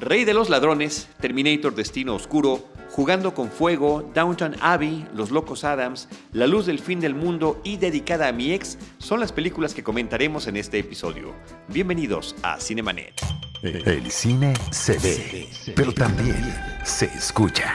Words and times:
Rey 0.00 0.24
de 0.24 0.32
los 0.32 0.48
Ladrones, 0.48 1.08
Terminator 1.20 1.74
Destino 1.74 2.14
Oscuro, 2.14 2.66
Jugando 2.90 3.34
con 3.34 3.50
Fuego, 3.50 4.10
Downtown 4.14 4.56
Abbey, 4.60 5.06
Los 5.14 5.30
Locos 5.30 5.62
Adams, 5.62 6.08
La 6.32 6.46
Luz 6.46 6.66
del 6.66 6.80
Fin 6.80 6.98
del 7.00 7.14
Mundo 7.14 7.60
y 7.62 7.76
Dedicada 7.76 8.26
a 8.28 8.32
mi 8.32 8.52
ex 8.52 8.78
son 8.98 9.20
las 9.20 9.30
películas 9.30 9.74
que 9.74 9.84
comentaremos 9.84 10.48
en 10.48 10.56
este 10.56 10.78
episodio. 10.78 11.34
Bienvenidos 11.68 12.34
a 12.42 12.58
Cinemanet. 12.58 13.14
El 13.62 14.10
cine 14.10 14.54
se 14.70 14.98
ve, 14.98 15.48
pero 15.76 15.92
también 15.92 16.42
se 16.82 17.04
escucha. 17.04 17.74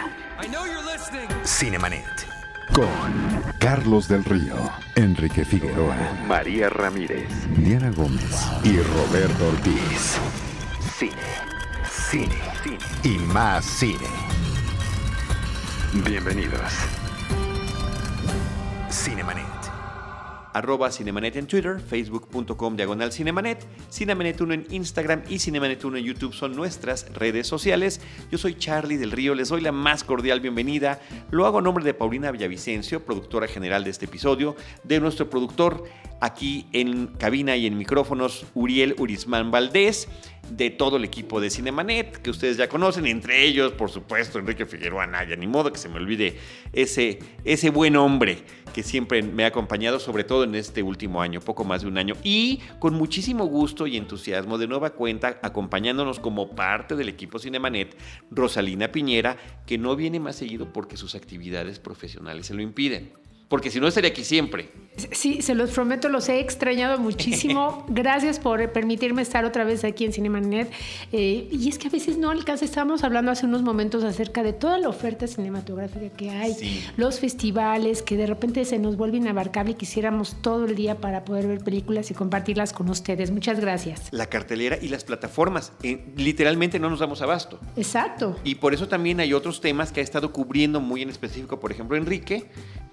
Cinemanet. 1.45 2.03
Con 2.73 2.89
Carlos 3.59 4.07
del 4.07 4.25
Río, 4.25 4.55
Enrique 4.95 5.45
Figueroa, 5.45 5.95
María 6.27 6.69
Ramírez, 6.69 7.29
Diana 7.55 7.91
Gómez 7.91 8.47
y 8.63 8.77
Roberto 8.79 9.47
Ortiz. 9.47 10.17
Cine, 10.97 11.13
cine, 12.09 12.37
cine 12.63 12.77
y 13.03 13.17
más 13.33 13.65
cine. 13.65 14.07
Bienvenidos. 16.03 16.71
Cinemanet 18.89 19.54
arroba 20.55 20.89
Cinemanet 20.89 21.35
en 21.35 21.47
Twitter, 21.47 21.81
facebook.com 21.81 22.77
diagonal 22.77 23.11
Cinemanet, 23.11 23.67
Cinemanet1 23.91 24.53
en 24.53 24.65
Instagram 24.69 25.23
y 25.27 25.35
Cinemanet1 25.35 25.97
en 25.97 26.03
YouTube 26.05 26.33
son 26.33 26.55
nuestras 26.55 27.13
redes 27.13 27.45
sociales. 27.45 27.99
Yo 28.31 28.37
soy 28.37 28.55
Charlie 28.55 28.95
del 28.95 29.11
Río, 29.11 29.35
les 29.35 29.49
doy 29.49 29.59
la 29.59 29.73
más 29.73 30.05
cordial 30.05 30.39
bienvenida. 30.39 31.01
Lo 31.29 31.45
hago 31.45 31.57
a 31.57 31.61
nombre 31.61 31.83
de 31.83 31.93
Paulina 31.93 32.31
Villavicencio, 32.31 33.03
productora 33.03 33.49
general 33.49 33.83
de 33.83 33.89
este 33.89 34.05
episodio, 34.05 34.55
de 34.85 35.01
nuestro 35.01 35.29
productor 35.29 35.83
aquí 36.21 36.67
en 36.71 37.07
cabina 37.07 37.57
y 37.57 37.67
en 37.67 37.77
micrófonos, 37.77 38.45
Uriel 38.53 38.95
Urismán 38.97 39.51
Valdés 39.51 40.07
de 40.49 40.69
todo 40.69 40.97
el 40.97 41.03
equipo 41.03 41.41
de 41.41 41.49
Cinemanet, 41.49 42.21
que 42.21 42.29
ustedes 42.29 42.55
ya 42.55 42.69
conocen, 42.69 43.07
entre 43.07 43.43
ellos, 43.43 43.71
por 43.73 43.89
supuesto, 43.89 44.39
Enrique 44.39 44.65
Figueroa 44.65 45.07
Naya, 45.07 45.35
ni 45.35 45.47
modo 45.47 45.71
que 45.71 45.79
se 45.79 45.89
me 45.89 45.97
olvide 45.97 46.37
ese, 46.71 47.19
ese 47.43 47.71
buen 47.71 47.95
hombre 47.95 48.43
que 48.75 48.83
siempre 48.83 49.23
me 49.23 49.45
ha 49.45 49.47
acompañado, 49.47 50.01
sobre 50.01 50.25
todo 50.25 50.43
en 50.43 50.53
este 50.53 50.83
último 50.83 51.21
año, 51.21 51.39
poco 51.39 51.63
más 51.63 51.83
de 51.83 51.87
un 51.87 51.97
año, 51.97 52.15
y 52.23 52.59
con 52.77 52.93
muchísimo 52.93 53.45
gusto 53.45 53.87
y 53.87 53.95
entusiasmo 53.95 54.57
de 54.57 54.67
nueva 54.67 54.89
cuenta, 54.89 55.39
acompañándonos 55.41 56.19
como 56.19 56.49
parte 56.57 56.97
del 56.97 57.07
equipo 57.07 57.39
Cinemanet, 57.39 57.95
Rosalina 58.29 58.91
Piñera, 58.91 59.37
que 59.65 59.77
no 59.77 59.95
viene 59.95 60.19
más 60.19 60.35
seguido 60.35 60.73
porque 60.73 60.97
sus 60.97 61.15
actividades 61.15 61.79
profesionales 61.79 62.47
se 62.47 62.53
lo 62.53 62.61
impiden 62.61 63.13
porque 63.47 63.69
si 63.69 63.79
no 63.79 63.87
estaría 63.87 64.09
aquí 64.09 64.23
siempre. 64.23 64.69
Sí, 65.11 65.41
se 65.41 65.55
los 65.55 65.71
prometo, 65.71 66.07
los 66.07 66.29
he 66.29 66.39
extrañado 66.39 66.97
muchísimo. 66.99 67.85
Gracias 67.89 68.39
por 68.39 68.71
permitirme 68.71 69.21
estar 69.21 69.43
otra 69.43 69.65
vez 69.65 69.83
aquí 69.83 70.05
en 70.05 70.13
Cinemanet. 70.13 70.71
Eh, 71.11 71.49
y 71.51 71.67
es 71.67 71.77
que 71.77 71.87
a 71.87 71.91
veces 71.91 72.17
no 72.17 72.31
alcanza, 72.31 72.63
estábamos 72.63 73.03
hablando 73.03 73.31
hace 73.31 73.45
unos 73.45 73.61
momentos 73.61 74.03
acerca 74.03 74.41
de 74.41 74.53
toda 74.53 74.77
la 74.77 74.87
oferta 74.87 75.27
cinematográfica 75.27 76.09
que 76.15 76.29
hay, 76.29 76.55
los 76.95 77.19
festivales, 77.19 78.01
que 78.01 78.15
de 78.15 78.25
repente 78.25 78.63
se 78.63 78.79
nos 78.79 78.95
vuelve 78.95 79.17
inabarcable 79.17 79.71
y 79.71 79.75
quisiéramos 79.75 80.41
todo 80.41 80.65
el 80.65 80.75
día 80.75 80.95
para 80.95 81.25
poder 81.25 81.47
ver 81.47 81.63
películas 81.63 82.09
y 82.11 82.13
compartirlas 82.13 82.71
con 82.71 82.89
ustedes. 82.89 83.31
Muchas 83.31 83.59
gracias. 83.59 84.07
La 84.11 84.27
cartelera 84.27 84.77
y 84.81 84.87
las 84.87 85.03
plataformas, 85.03 85.73
eh, 85.83 86.05
literalmente 86.15 86.79
no 86.79 86.89
nos 86.89 86.99
damos 86.99 87.21
abasto. 87.21 87.59
Exacto. 87.75 88.37
Y 88.45 88.55
por 88.55 88.73
eso 88.73 88.87
también 88.87 89.19
hay 89.19 89.33
otros 89.33 89.59
temas 89.59 89.91
que 89.91 89.99
ha 89.99 90.03
estado 90.03 90.31
cubriendo 90.31 90.79
muy 90.79 91.01
en 91.01 91.09
específico, 91.09 91.59
por 91.59 91.71
ejemplo, 91.71 91.97
Enrique, 91.97 92.45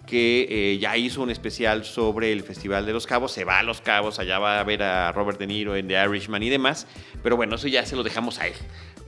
que 0.07 0.42
eh, 0.49 0.79
ya 0.79 0.97
hizo 0.97 1.23
un 1.23 1.31
especial 1.31 1.85
sobre 1.85 2.33
el 2.33 2.43
Festival 2.43 2.87
de 2.87 2.93
los 2.93 3.07
Cabos, 3.07 3.33
se 3.33 3.45
va 3.45 3.59
a 3.59 3.63
los 3.63 3.81
Cabos, 3.81 4.19
allá 4.19 4.39
va 4.39 4.61
a 4.61 4.65
ver 4.65 4.83
a 4.83 5.13
Robert 5.13 5.39
De 5.39 5.47
Niro 5.47 5.77
en 5.77 5.89
The 5.89 6.05
Irishman 6.05 6.43
y 6.43 6.51
demás, 6.51 6.87
pero 7.23 7.37
bueno, 7.37 7.57
eso 7.57 7.69
ya 7.69 7.85
se 7.87 7.97
lo 7.97 8.03
dejamos 8.03 8.39
a 8.39 8.49
él. 8.49 8.55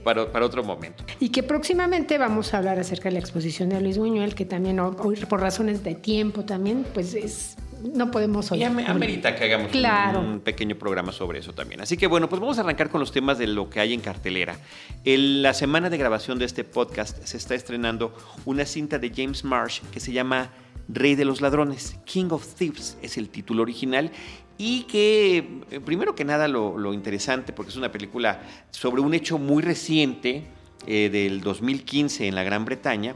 Para, 0.03 0.31
para, 0.31 0.45
otro 0.45 0.63
momento. 0.63 1.03
Y 1.19 1.29
que 1.29 1.41
próximamente 1.41 2.19
vamos 2.19 2.53
a 2.53 2.59
hablar 2.59 2.77
acerca 2.77 3.09
de 3.09 3.13
la 3.13 3.19
exposición 3.19 3.69
de 3.69 3.81
Luis 3.81 3.97
Buñuel, 3.97 4.35
que 4.35 4.45
también 4.45 4.79
hoy 4.79 5.15
por 5.27 5.41
razones 5.41 5.83
de 5.83 5.95
tiempo 5.95 6.45
también, 6.45 6.85
pues 6.93 7.15
es 7.15 7.57
no 7.93 8.11
podemos 8.11 8.51
hoy. 8.51 8.59
Y 8.59 8.63
amerita 8.63 9.35
que 9.35 9.45
hagamos 9.45 9.71
un, 10.15 10.39
pequeño 10.39 10.75
programa 10.75 11.11
sobre 11.11 11.39
eso 11.39 11.53
también. 11.53 11.81
Así 11.81 11.97
que 11.97 12.07
bueno, 12.07 12.29
pues 12.29 12.39
vamos 12.39 12.57
a 12.57 12.61
arrancar 12.61 12.89
con 12.89 12.99
los 12.99 13.11
temas 13.11 13.37
de 13.37 13.47
lo 13.47 13.69
que 13.69 13.79
hay 13.79 13.93
en 13.93 14.01
cartelera. 14.01 14.55
En 15.03 15.41
la 15.41 15.53
semana 15.53 15.89
de 15.89 15.97
grabación 15.97 16.39
de 16.39 16.45
este 16.45 16.63
podcast 16.63 17.23
se 17.23 17.37
está 17.37 17.55
estrenando 17.55 18.13
una 18.45 18.65
cinta 18.65 18.99
de 18.99 19.11
James 19.15 19.43
Marsh 19.43 19.81
que 19.91 19.99
se 19.99 20.11
llama 20.11 20.51
Rey 20.87 21.15
de 21.15 21.25
los 21.25 21.41
Ladrones, 21.41 21.97
King 22.05 22.27
of 22.29 22.55
Thieves 22.55 22.97
es 23.01 23.17
el 23.17 23.29
título 23.29 23.63
original 23.63 24.11
y 24.57 24.83
que, 24.83 25.61
eh, 25.71 25.79
primero 25.83 26.15
que 26.15 26.23
nada, 26.23 26.47
lo, 26.47 26.93
interesante, 26.93 27.53
porque 27.53 27.71
es 27.71 27.77
una 27.77 27.91
película 27.91 28.41
sobre 28.71 29.01
un 29.01 29.13
hecho 29.13 29.37
muy 29.37 29.61
reciente 29.61 30.45
eh, 30.87 31.09
del 31.11 31.41
2015 31.41 32.27
en 32.27 32.35
la 32.35 32.43
Gran 32.43 32.63
Bretaña, 32.63 33.15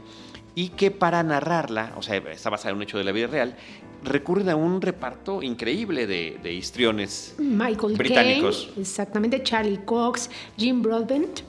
y 0.54 0.70
que 0.70 0.90
para 0.90 1.22
narrarla, 1.22 1.94
o 1.96 2.02
sea, 2.02 2.16
está 2.16 2.50
basada 2.50 2.70
en 2.70 2.76
un 2.76 2.82
hecho 2.82 2.98
de 2.98 3.04
la 3.04 3.12
vida 3.12 3.28
real, 3.28 3.56
recurren 4.04 4.48
a 4.48 4.56
un 4.56 4.80
reparto 4.80 5.42
increíble 5.42 6.06
de, 6.06 6.52
histriones 6.52 7.34
Michael 7.38 7.96
británicos. 7.96 8.70
exactamente, 8.76 9.42
Charlie 9.42 9.80
Cox, 9.84 10.30
Jim 10.56 10.82
Broadbent, 10.82 11.40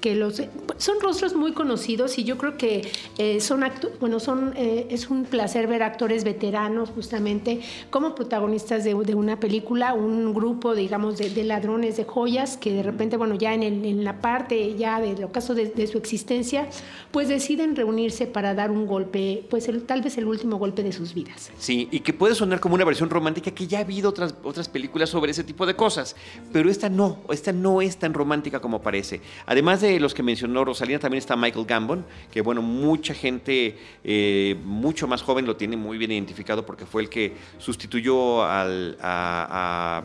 que 0.00 0.14
los 0.14 0.42
son 0.78 1.00
rostros 1.00 1.34
muy 1.34 1.52
conocidos 1.52 2.18
y 2.18 2.24
yo 2.24 2.38
creo 2.38 2.56
que 2.56 2.90
eh, 3.18 3.40
son 3.40 3.64
bueno 4.00 4.18
son 4.18 4.54
eh, 4.56 4.86
es 4.90 5.10
un 5.10 5.24
placer 5.24 5.66
ver 5.66 5.82
actores 5.82 6.24
veteranos 6.24 6.90
justamente 6.90 7.60
como 7.90 8.14
protagonistas 8.14 8.84
de, 8.84 8.94
una 8.94 9.38
película 9.38 9.92
un 9.92 10.32
grupo 10.32 10.74
digamos 10.74 11.18
de, 11.18 11.44
ladrones 11.44 11.96
de 11.96 12.04
joyas 12.04 12.56
que 12.56 12.72
de 12.72 12.82
repente 12.82 13.16
bueno 13.16 13.34
ya 13.34 13.52
en, 13.54 13.62
en 13.62 14.04
la 14.04 14.20
parte 14.20 14.76
ya 14.76 15.00
del 15.00 15.22
ocaso 15.24 15.54
de, 15.54 15.66
de, 15.66 15.86
su 15.86 15.98
existencia 15.98 16.68
pues 17.10 17.28
deciden 17.28 17.76
reunirse 17.76 18.26
para 18.26 18.54
dar 18.54 18.70
un 18.70 18.86
golpe 18.86 19.44
pues 19.50 19.68
el, 19.68 19.82
tal 19.82 20.02
vez 20.02 20.16
el 20.16 20.26
último 20.26 20.56
golpe 20.56 20.82
de 20.82 20.92
sus 20.92 21.12
vidas. 21.12 21.50
Sí 21.58 21.88
y 21.90 22.00
que 22.00 22.12
puede 22.12 22.34
sonar 22.34 22.60
como 22.60 22.74
una 22.74 22.84
versión 22.84 23.10
romántica 23.10 23.50
que 23.50 23.66
ya 23.66 23.78
ha 23.78 23.82
habido 23.82 24.08
otras 24.08 24.34
otras 24.42 24.68
películas 24.68 25.10
sobre 25.10 25.32
ese 25.32 25.44
tipo 25.44 25.66
de 25.66 25.76
cosas 25.76 26.16
pero 26.52 26.70
esta 26.70 26.88
no 26.88 27.18
esta 27.30 27.52
no 27.52 27.82
es 27.82 27.98
tan 27.98 28.14
romántica 28.14 28.60
como 28.60 28.80
parece. 28.80 29.20
Además 29.46 29.80
de 29.80 29.89
los 29.98 30.14
que 30.14 30.22
mencionó 30.22 30.64
Rosalina 30.64 30.98
también 30.98 31.18
está 31.18 31.36
Michael 31.36 31.66
Gambon, 31.66 32.04
que 32.30 32.40
bueno, 32.40 32.62
mucha 32.62 33.14
gente 33.14 33.78
eh, 34.04 34.56
mucho 34.64 35.08
más 35.08 35.22
joven 35.22 35.46
lo 35.46 35.56
tiene 35.56 35.76
muy 35.76 35.98
bien 35.98 36.12
identificado 36.12 36.64
porque 36.64 36.86
fue 36.86 37.02
el 37.02 37.08
que 37.08 37.34
sustituyó 37.58 38.44
al, 38.44 38.96
a, 39.00 40.04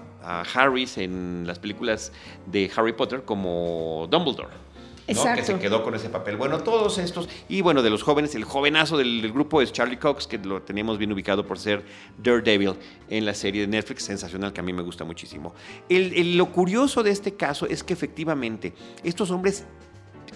Harris 0.54 0.98
en 0.98 1.44
las 1.46 1.60
películas 1.60 2.12
de 2.48 2.72
Harry 2.76 2.94
Potter 2.94 3.24
como 3.24 4.08
Dumbledore. 4.10 4.65
Exacto. 5.08 5.42
que 5.42 5.46
se 5.46 5.60
quedó 5.60 5.84
con 5.84 5.96
ese 5.96 6.10
papel. 6.10 6.36
Bueno, 6.38 6.62
todos 6.64 6.98
estos, 6.98 7.30
y 7.48 7.62
bueno, 7.62 7.84
de 7.84 7.90
los 7.90 8.04
jóvenes, 8.04 8.36
el 8.36 8.44
jovenazo 8.44 8.98
del, 8.98 9.32
grupo 9.32 9.62
es 9.62 9.72
Charlie 9.72 9.98
Cox, 9.98 10.28
que 10.28 10.38
lo 10.38 10.62
teníamos 10.62 10.98
bien 10.98 11.12
ubicado 11.12 11.46
por 11.46 11.60
ser 11.60 11.84
Daredevil 12.18 12.74
en 13.10 13.26
la 13.26 13.34
serie 13.34 13.62
de 13.62 13.68
Netflix, 13.68 14.04
sensacional, 14.04 14.54
que 14.54 14.62
a 14.62 14.64
mí 14.64 14.74
me 14.74 14.82
gusta 14.82 15.04
muchísimo. 15.04 15.54
lo 15.90 16.52
curioso 16.52 17.04
de 17.04 17.12
este 17.12 17.36
caso 17.36 17.68
es 17.68 17.84
que 17.84 17.94
efectivamente 17.94 18.74
estos 19.04 19.32
hombres 19.32 19.66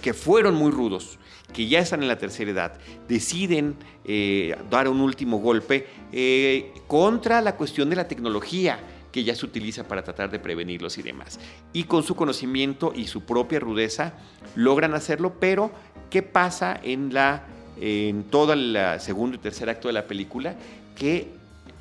que 0.01 0.13
fueron 0.13 0.55
muy 0.55 0.71
rudos, 0.71 1.19
que 1.53 1.67
ya 1.67 1.79
están 1.79 2.01
en 2.01 2.07
la 2.07 2.17
tercera 2.17 2.51
edad, 2.51 2.79
deciden 3.07 3.75
eh, 4.05 4.55
dar 4.69 4.87
un 4.87 5.01
último 5.01 5.39
golpe 5.39 5.87
eh, 6.11 6.73
contra 6.87 7.41
la 7.41 7.55
cuestión 7.55 7.89
de 7.89 7.95
la 7.95 8.07
tecnología 8.07 8.79
que 9.11 9.23
ya 9.23 9.35
se 9.35 9.45
utiliza 9.45 9.87
para 9.87 10.03
tratar 10.03 10.29
de 10.29 10.39
prevenirlos 10.39 10.97
y 10.97 11.01
demás. 11.01 11.39
Y 11.73 11.83
con 11.85 12.03
su 12.03 12.15
conocimiento 12.15 12.93
y 12.95 13.07
su 13.07 13.21
propia 13.21 13.59
rudeza 13.59 14.13
logran 14.55 14.93
hacerlo, 14.93 15.35
pero 15.39 15.71
¿qué 16.09 16.21
pasa 16.21 16.79
en, 16.83 17.13
la, 17.13 17.45
en 17.79 18.23
todo 18.25 18.53
el 18.53 18.77
segundo 18.99 19.35
y 19.35 19.39
tercer 19.39 19.69
acto 19.69 19.87
de 19.87 19.93
la 19.93 20.07
película? 20.07 20.55
Que 20.95 21.31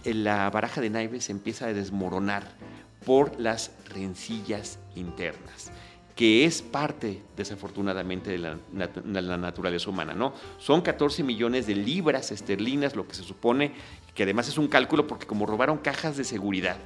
la 0.04 0.48
baraja 0.50 0.80
de 0.80 0.90
naipes 0.90 1.28
empieza 1.30 1.66
a 1.66 1.72
desmoronar 1.72 2.56
por 3.04 3.38
las 3.38 3.72
rencillas 3.92 4.78
internas 4.94 5.72
que 6.18 6.44
es 6.44 6.62
parte, 6.62 7.22
desafortunadamente, 7.36 8.32
de 8.32 8.38
la, 8.38 9.36
naturaleza 9.36 9.88
humana, 9.88 10.14
¿no? 10.14 10.34
Son 10.58 10.82
14 10.82 11.22
millones 11.22 11.68
de 11.68 11.76
libras 11.76 12.32
esterlinas, 12.32 12.96
lo 12.96 13.06
que 13.06 13.14
se 13.14 13.22
supone, 13.22 13.70
que 14.16 14.24
además 14.24 14.48
es 14.48 14.58
un 14.58 14.66
cálculo 14.66 15.06
porque 15.06 15.28
como 15.28 15.46
robaron 15.46 15.78
cajas 15.78 16.16
de 16.16 16.24
seguridad, 16.24 16.76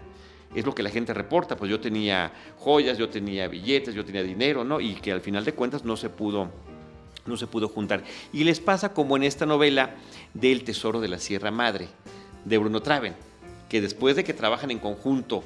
es 0.55 0.65
lo 0.67 0.75
que 0.75 0.83
la 0.83 0.91
gente 0.91 1.15
reporta, 1.15 1.57
pues 1.57 1.71
yo 1.71 1.81
tenía 1.81 2.33
joyas, 2.59 2.99
yo 2.99 3.09
tenía 3.09 3.49
billetes, 3.49 3.95
yo 3.95 4.05
tenía 4.05 4.23
dinero, 4.23 4.65
¿no? 4.65 4.81
Y 4.81 4.95
que 4.95 5.13
al 5.13 5.21
final 5.21 5.45
de 5.45 5.55
cuentas 5.55 5.85
no 5.85 5.97
se 5.97 6.11
pudo 6.11 6.51
no 7.25 7.37
se 7.37 7.47
pudo 7.47 7.69
juntar. 7.69 8.03
Y 8.33 8.45
les 8.45 8.61
pasa 8.61 8.93
como 8.93 9.17
en 9.17 9.23
esta 9.23 9.47
novela 9.47 9.95
del 10.35 10.65
Tesoro 10.65 11.01
de 11.01 11.09
la 11.09 11.19
Sierra 11.19 11.51
Madre, 11.51 11.89
de 12.45 12.59
Bruno 12.59 12.83
Traven, 12.83 13.15
que 13.69 13.81
después 13.81 14.17
de 14.17 14.25
que 14.25 14.35
trabajan 14.35 14.71
en 14.71 14.81
conjunto, 14.81 15.45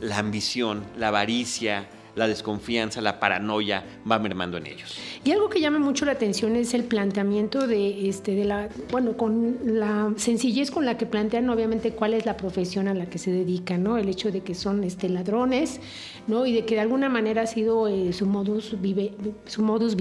la 0.00 0.18
ambición, 0.18 0.84
la 0.98 1.08
avaricia, 1.08 1.88
la 2.14 2.28
desconfianza, 2.28 3.00
la 3.00 3.20
paranoia 3.20 3.84
va 4.10 4.18
mermando 4.18 4.56
en 4.56 4.66
ellos. 4.66 4.96
Y 5.24 5.32
algo 5.32 5.48
que 5.48 5.60
llama 5.60 5.78
mucho 5.78 6.04
la 6.04 6.12
atención 6.12 6.56
es 6.56 6.74
el 6.74 6.84
planteamiento 6.84 7.66
de, 7.66 8.08
este, 8.08 8.34
de 8.34 8.44
la, 8.44 8.68
bueno, 8.90 9.16
con 9.16 9.58
la 9.64 10.12
sencillez 10.16 10.70
con 10.70 10.84
la 10.84 10.96
que 10.96 11.06
plantean 11.06 11.48
obviamente 11.50 11.92
cuál 11.92 12.14
es 12.14 12.26
la 12.26 12.36
profesión 12.36 12.88
a 12.88 12.94
la 12.94 13.06
que 13.06 13.18
se 13.18 13.30
dedican, 13.30 13.82
¿no? 13.82 13.98
El 13.98 14.08
hecho 14.08 14.30
de 14.30 14.40
que 14.40 14.54
son 14.54 14.84
este, 14.84 15.08
ladrones, 15.08 15.80
¿no? 16.26 16.46
Y 16.46 16.52
de 16.52 16.64
que 16.64 16.74
de 16.74 16.80
alguna 16.80 17.08
manera 17.08 17.42
ha 17.42 17.46
sido 17.46 17.88
eh, 17.88 18.12
su, 18.12 18.26
modus 18.26 18.80
vive, 18.80 19.12
su 19.46 19.62
modus. 19.62 19.96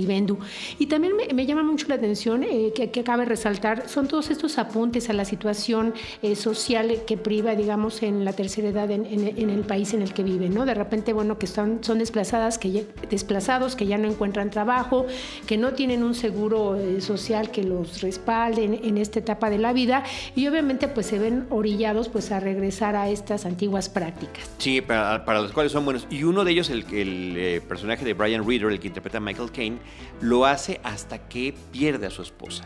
Y 0.80 0.88
también 0.88 1.14
me, 1.16 1.46
llama 1.46 1.64
mucho 1.64 1.88
la 1.88 1.96
atención 1.96 2.44
eh, 2.44 2.72
que, 2.76 2.92
que 2.92 3.04
cabe 3.04 3.26
resaltar, 3.26 3.88
son 3.88 4.08
todos 4.08 4.30
estos 4.30 4.58
apuntes 4.58 5.10
a 5.10 5.14
la 5.14 5.26
situación 5.26 5.94
eh, 6.22 6.36
social 6.36 7.04
que 7.06 7.18
priva, 7.18 7.56
digamos, 7.56 8.04
en 8.04 8.26
la 8.26 8.34
tercera 8.34 8.70
edad 8.70 8.90
en, 8.90 9.06
el 9.06 9.62
país 9.62 9.94
en 9.94 10.02
el 10.02 10.14
que 10.14 10.24
viven, 10.24 10.54
¿no? 10.54 10.66
De 10.66 10.74
repente, 10.74 11.14
bueno, 11.14 11.38
que 11.38 11.48
son, 11.48 11.84
son 11.84 12.01
desplazadas, 12.02 12.58
que 12.58 12.86
desplazados, 13.10 13.76
que 13.76 13.86
ya 13.86 13.98
no 13.98 14.08
encuentran 14.08 14.50
trabajo, 14.50 15.06
que 15.48 15.58
no 15.58 15.74
tienen 15.74 16.04
un 16.04 16.14
seguro 16.14 16.78
social 17.00 17.52
que 17.52 17.64
los 17.64 18.02
respalde 18.02 18.64
en, 18.84 18.98
esta 18.98 19.20
etapa 19.20 19.50
de 19.50 19.58
la 19.58 19.74
vida 19.74 20.04
y 20.36 20.48
obviamente 20.48 20.88
pues 20.88 21.06
se 21.06 21.18
ven 21.18 21.48
orillados 21.50 22.10
pues 22.10 22.32
a 22.32 22.40
regresar 22.40 22.96
a 22.96 23.10
estas 23.10 23.46
antiguas 23.46 23.90
prácticas. 23.90 24.50
Sí, 24.58 24.82
para, 24.82 25.26
para 25.26 25.42
los 25.42 25.52
cuales 25.52 25.72
son 25.72 25.86
buenos. 25.86 26.08
Y 26.10 26.24
uno 26.24 26.44
de 26.44 26.52
ellos, 26.52 26.70
el, 26.70 26.86
el 26.92 27.36
eh, 27.38 27.62
personaje 27.62 28.04
de 28.06 28.14
Brian 28.14 28.48
Reader, 28.48 28.72
el 28.72 28.80
que 28.80 28.88
interpreta 28.88 29.18
a 29.18 29.22
Michael 29.22 29.52
Caine, 29.52 29.78
lo 30.20 30.46
hace 30.46 30.80
hasta 30.84 31.28
que 31.28 31.54
pierde 31.72 32.08
a 32.08 32.10
su 32.10 32.22
esposa 32.22 32.66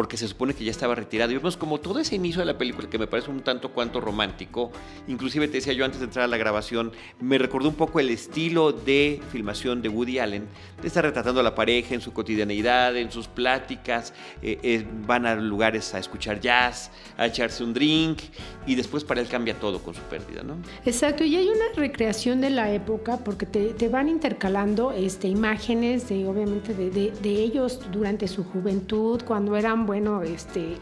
porque 0.00 0.16
se 0.16 0.26
supone 0.26 0.54
que 0.54 0.64
ya 0.64 0.70
estaba 0.70 0.94
retirado. 0.94 1.30
Y 1.30 1.36
vemos 1.36 1.58
como 1.58 1.78
todo 1.78 1.98
ese 1.98 2.14
inicio 2.14 2.40
de 2.40 2.46
la 2.46 2.56
película, 2.56 2.88
que 2.88 2.98
me 2.98 3.06
parece 3.06 3.30
un 3.30 3.42
tanto 3.42 3.72
cuanto 3.72 4.00
romántico, 4.00 4.72
inclusive 5.08 5.46
te 5.46 5.58
decía 5.58 5.74
yo 5.74 5.84
antes 5.84 6.00
de 6.00 6.06
entrar 6.06 6.24
a 6.24 6.26
la 6.26 6.38
grabación, 6.38 6.90
me 7.20 7.36
recordó 7.36 7.68
un 7.68 7.74
poco 7.74 8.00
el 8.00 8.08
estilo 8.08 8.72
de 8.72 9.20
filmación 9.30 9.82
de 9.82 9.90
Woody 9.90 10.18
Allen, 10.18 10.48
de 10.80 10.88
estar 10.88 11.04
retratando 11.04 11.40
a 11.40 11.42
la 11.42 11.54
pareja 11.54 11.94
en 11.94 12.00
su 12.00 12.14
cotidianeidad, 12.14 12.96
en 12.96 13.12
sus 13.12 13.28
pláticas, 13.28 14.14
eh, 14.40 14.58
eh, 14.62 14.86
van 15.06 15.26
a 15.26 15.34
lugares 15.34 15.92
a 15.92 15.98
escuchar 15.98 16.40
jazz, 16.40 16.90
a 17.18 17.26
echarse 17.26 17.62
un 17.62 17.74
drink, 17.74 18.20
y 18.66 18.76
después 18.76 19.04
para 19.04 19.20
él 19.20 19.28
cambia 19.28 19.60
todo 19.60 19.82
con 19.82 19.92
su 19.92 20.00
pérdida, 20.04 20.42
¿no? 20.42 20.56
Exacto, 20.86 21.24
y 21.24 21.36
hay 21.36 21.46
una 21.46 21.74
recreación 21.76 22.40
de 22.40 22.48
la 22.48 22.72
época, 22.72 23.18
porque 23.18 23.44
te, 23.44 23.88
van 23.90 24.08
intercalando 24.08 24.92
este, 24.92 25.28
imágenes 25.28 26.08
de, 26.08 26.26
obviamente, 26.26 26.72
de, 26.72 27.10
de 27.10 27.30
ellos 27.30 27.80
durante 27.92 28.28
su 28.28 28.44
juventud, 28.44 29.20
cuando 29.26 29.56
eran 29.56 29.89
bueno, 29.90 30.22
este, 30.22 30.76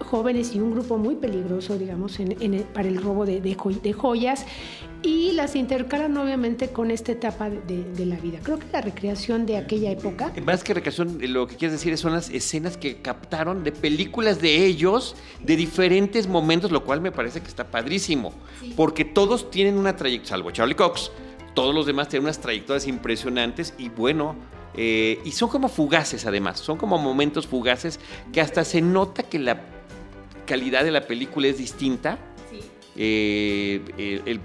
jóvenes 0.00 0.52
y 0.56 0.58
un 0.58 0.72
grupo 0.72 0.98
muy 0.98 1.14
peligroso, 1.14 1.78
digamos, 1.78 2.18
para 2.74 2.88
el 2.88 3.00
robo 3.00 3.24
de, 3.24 3.94
joyas. 3.94 4.46
Y 5.04 5.30
las 5.30 5.54
intercalan 5.54 6.16
obviamente 6.16 6.70
con 6.70 6.90
esta 6.90 7.12
etapa 7.12 7.50
de, 7.50 8.04
la 8.04 8.16
vida. 8.16 8.40
Creo 8.42 8.58
que 8.58 8.66
la 8.72 8.80
recreación 8.80 9.46
de 9.46 9.58
aquella 9.58 9.92
época... 9.92 10.32
Más 10.44 10.64
que 10.64 10.74
recreación, 10.74 11.18
lo 11.32 11.46
que 11.46 11.54
quieres 11.54 11.78
decir 11.78 11.96
son 11.96 12.14
las 12.14 12.30
escenas 12.30 12.76
que 12.76 12.96
captaron 12.96 13.62
de 13.62 13.70
películas 13.70 14.40
de 14.40 14.66
ellos 14.66 15.14
de 15.40 15.54
diferentes 15.54 16.26
momentos, 16.26 16.72
lo 16.72 16.82
cual 16.82 17.00
me 17.00 17.12
parece 17.12 17.42
que 17.42 17.46
está 17.46 17.70
padrísimo, 17.70 18.32
porque 18.74 19.04
todos 19.04 19.52
tienen 19.52 19.78
una 19.78 19.94
trayectoria, 19.94 20.30
salvo 20.30 20.50
Charlie 20.50 20.74
Cox, 20.74 21.12
todos 21.54 21.72
los 21.72 21.86
demás 21.86 22.08
tienen 22.08 22.24
unas 22.24 22.40
trayectorias 22.40 22.88
impresionantes 22.88 23.72
y 23.78 23.88
bueno, 23.88 24.34
eh, 24.74 25.20
y 25.24 25.32
son 25.32 25.48
como 25.48 25.68
fugaces 25.68 26.26
además, 26.26 26.60
son 26.60 26.78
como 26.78 26.98
momentos 26.98 27.46
fugaces 27.46 28.00
que 28.32 28.40
hasta 28.40 28.64
se 28.64 28.80
nota 28.80 29.22
que 29.22 29.38
la 29.38 29.60
calidad 30.46 30.84
de 30.84 30.90
la 30.90 31.06
película 31.06 31.48
es 31.48 31.58
distinta. 31.58 32.18
Eh, 32.94 33.80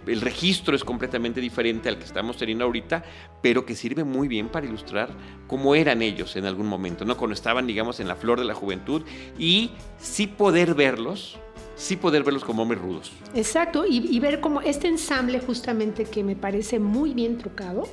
el, 0.05 0.21
registro 0.21 0.73
es 0.73 0.85
completamente 0.85 1.41
diferente 1.41 1.89
al 1.89 1.97
que 1.97 2.05
estamos 2.05 2.37
teniendo 2.37 2.63
ahorita, 2.63 3.03
pero 3.41 3.65
que 3.65 3.75
sirve 3.75 4.05
muy 4.05 4.29
bien 4.29 4.47
para 4.47 4.65
ilustrar 4.65 5.09
cómo 5.47 5.75
eran 5.75 6.01
ellos 6.01 6.37
en 6.37 6.45
algún 6.45 6.65
momento, 6.65 7.03
¿no? 7.03 7.17
Cuando 7.17 7.33
estaban, 7.33 7.67
digamos, 7.67 7.99
en 7.99 8.07
la 8.07 8.15
flor 8.15 8.39
de 8.39 8.45
la 8.45 8.53
juventud 8.53 9.01
y 9.37 9.71
sí 9.99 10.27
poder 10.27 10.75
verlos, 10.75 11.37
sí 11.75 11.97
poder 11.97 12.23
verlos 12.23 12.45
como 12.45 12.63
hombres 12.63 12.81
rudos. 12.81 13.11
Exacto, 13.35 13.85
y, 13.85 13.97
y 14.15 14.19
ver 14.21 14.39
como 14.39 14.61
este 14.61 14.87
ensamble 14.87 15.41
justamente 15.41 16.05
que 16.05 16.23
me 16.23 16.37
parece 16.37 16.79
muy 16.79 17.13
bien 17.13 17.37
trucado, 17.37 17.83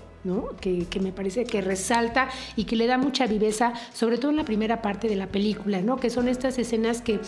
que, 0.61 0.87
me 1.01 1.13
parece 1.13 1.45
que 1.45 1.61
resalta 1.61 2.29
y 2.57 2.65
que 2.65 2.77
le 2.77 2.87
da 2.87 2.99
mucha 2.99 3.27
viveza, 3.27 3.75
sobre 3.93 4.19
todo 4.19 4.31
en 4.31 4.37
la 4.37 4.45
primera 4.45 4.83
parte 4.83 5.09
de 5.09 5.17
la 5.17 5.27
película, 5.27 5.81
¿no? 5.83 5.97
que 5.97 6.11
son 6.11 6.29
estas 6.29 6.59
escenas 6.59 7.03
que, 7.03 7.21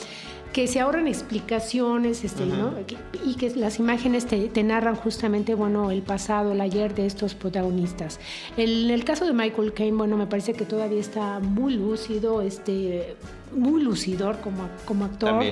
que 0.53 0.67
se 0.67 0.81
ahorran 0.81 1.07
explicaciones 1.07 2.25
este, 2.25 2.45
y 3.27 3.35
que 3.35 3.51
las 3.57 3.79
imágenes 3.79 4.25
te, 4.27 4.63
narran 4.63 4.97
justamente 4.97 5.55
bueno, 5.55 5.91
el 5.91 6.03
pasado, 6.03 6.53
el 6.53 6.61
ayer 6.63 6.95
de 6.95 7.05
estos 7.05 7.35
protagonistas. 7.35 8.19
En 8.57 8.91
el 8.91 9.05
caso 9.05 9.27
de 9.27 9.35
Michael 9.35 9.75
Caine, 9.75 9.97
bueno, 9.99 10.17
me 10.17 10.27
parece 10.27 10.55
que 10.55 10.65
todavía 10.65 10.99
está 10.99 11.41
muy 11.41 11.75
lúcido, 11.75 12.41
este, 12.41 13.17
muy 13.57 13.83
lucidor 13.83 14.41
como, 14.41 14.69
como 14.85 15.05
actor 15.05 15.43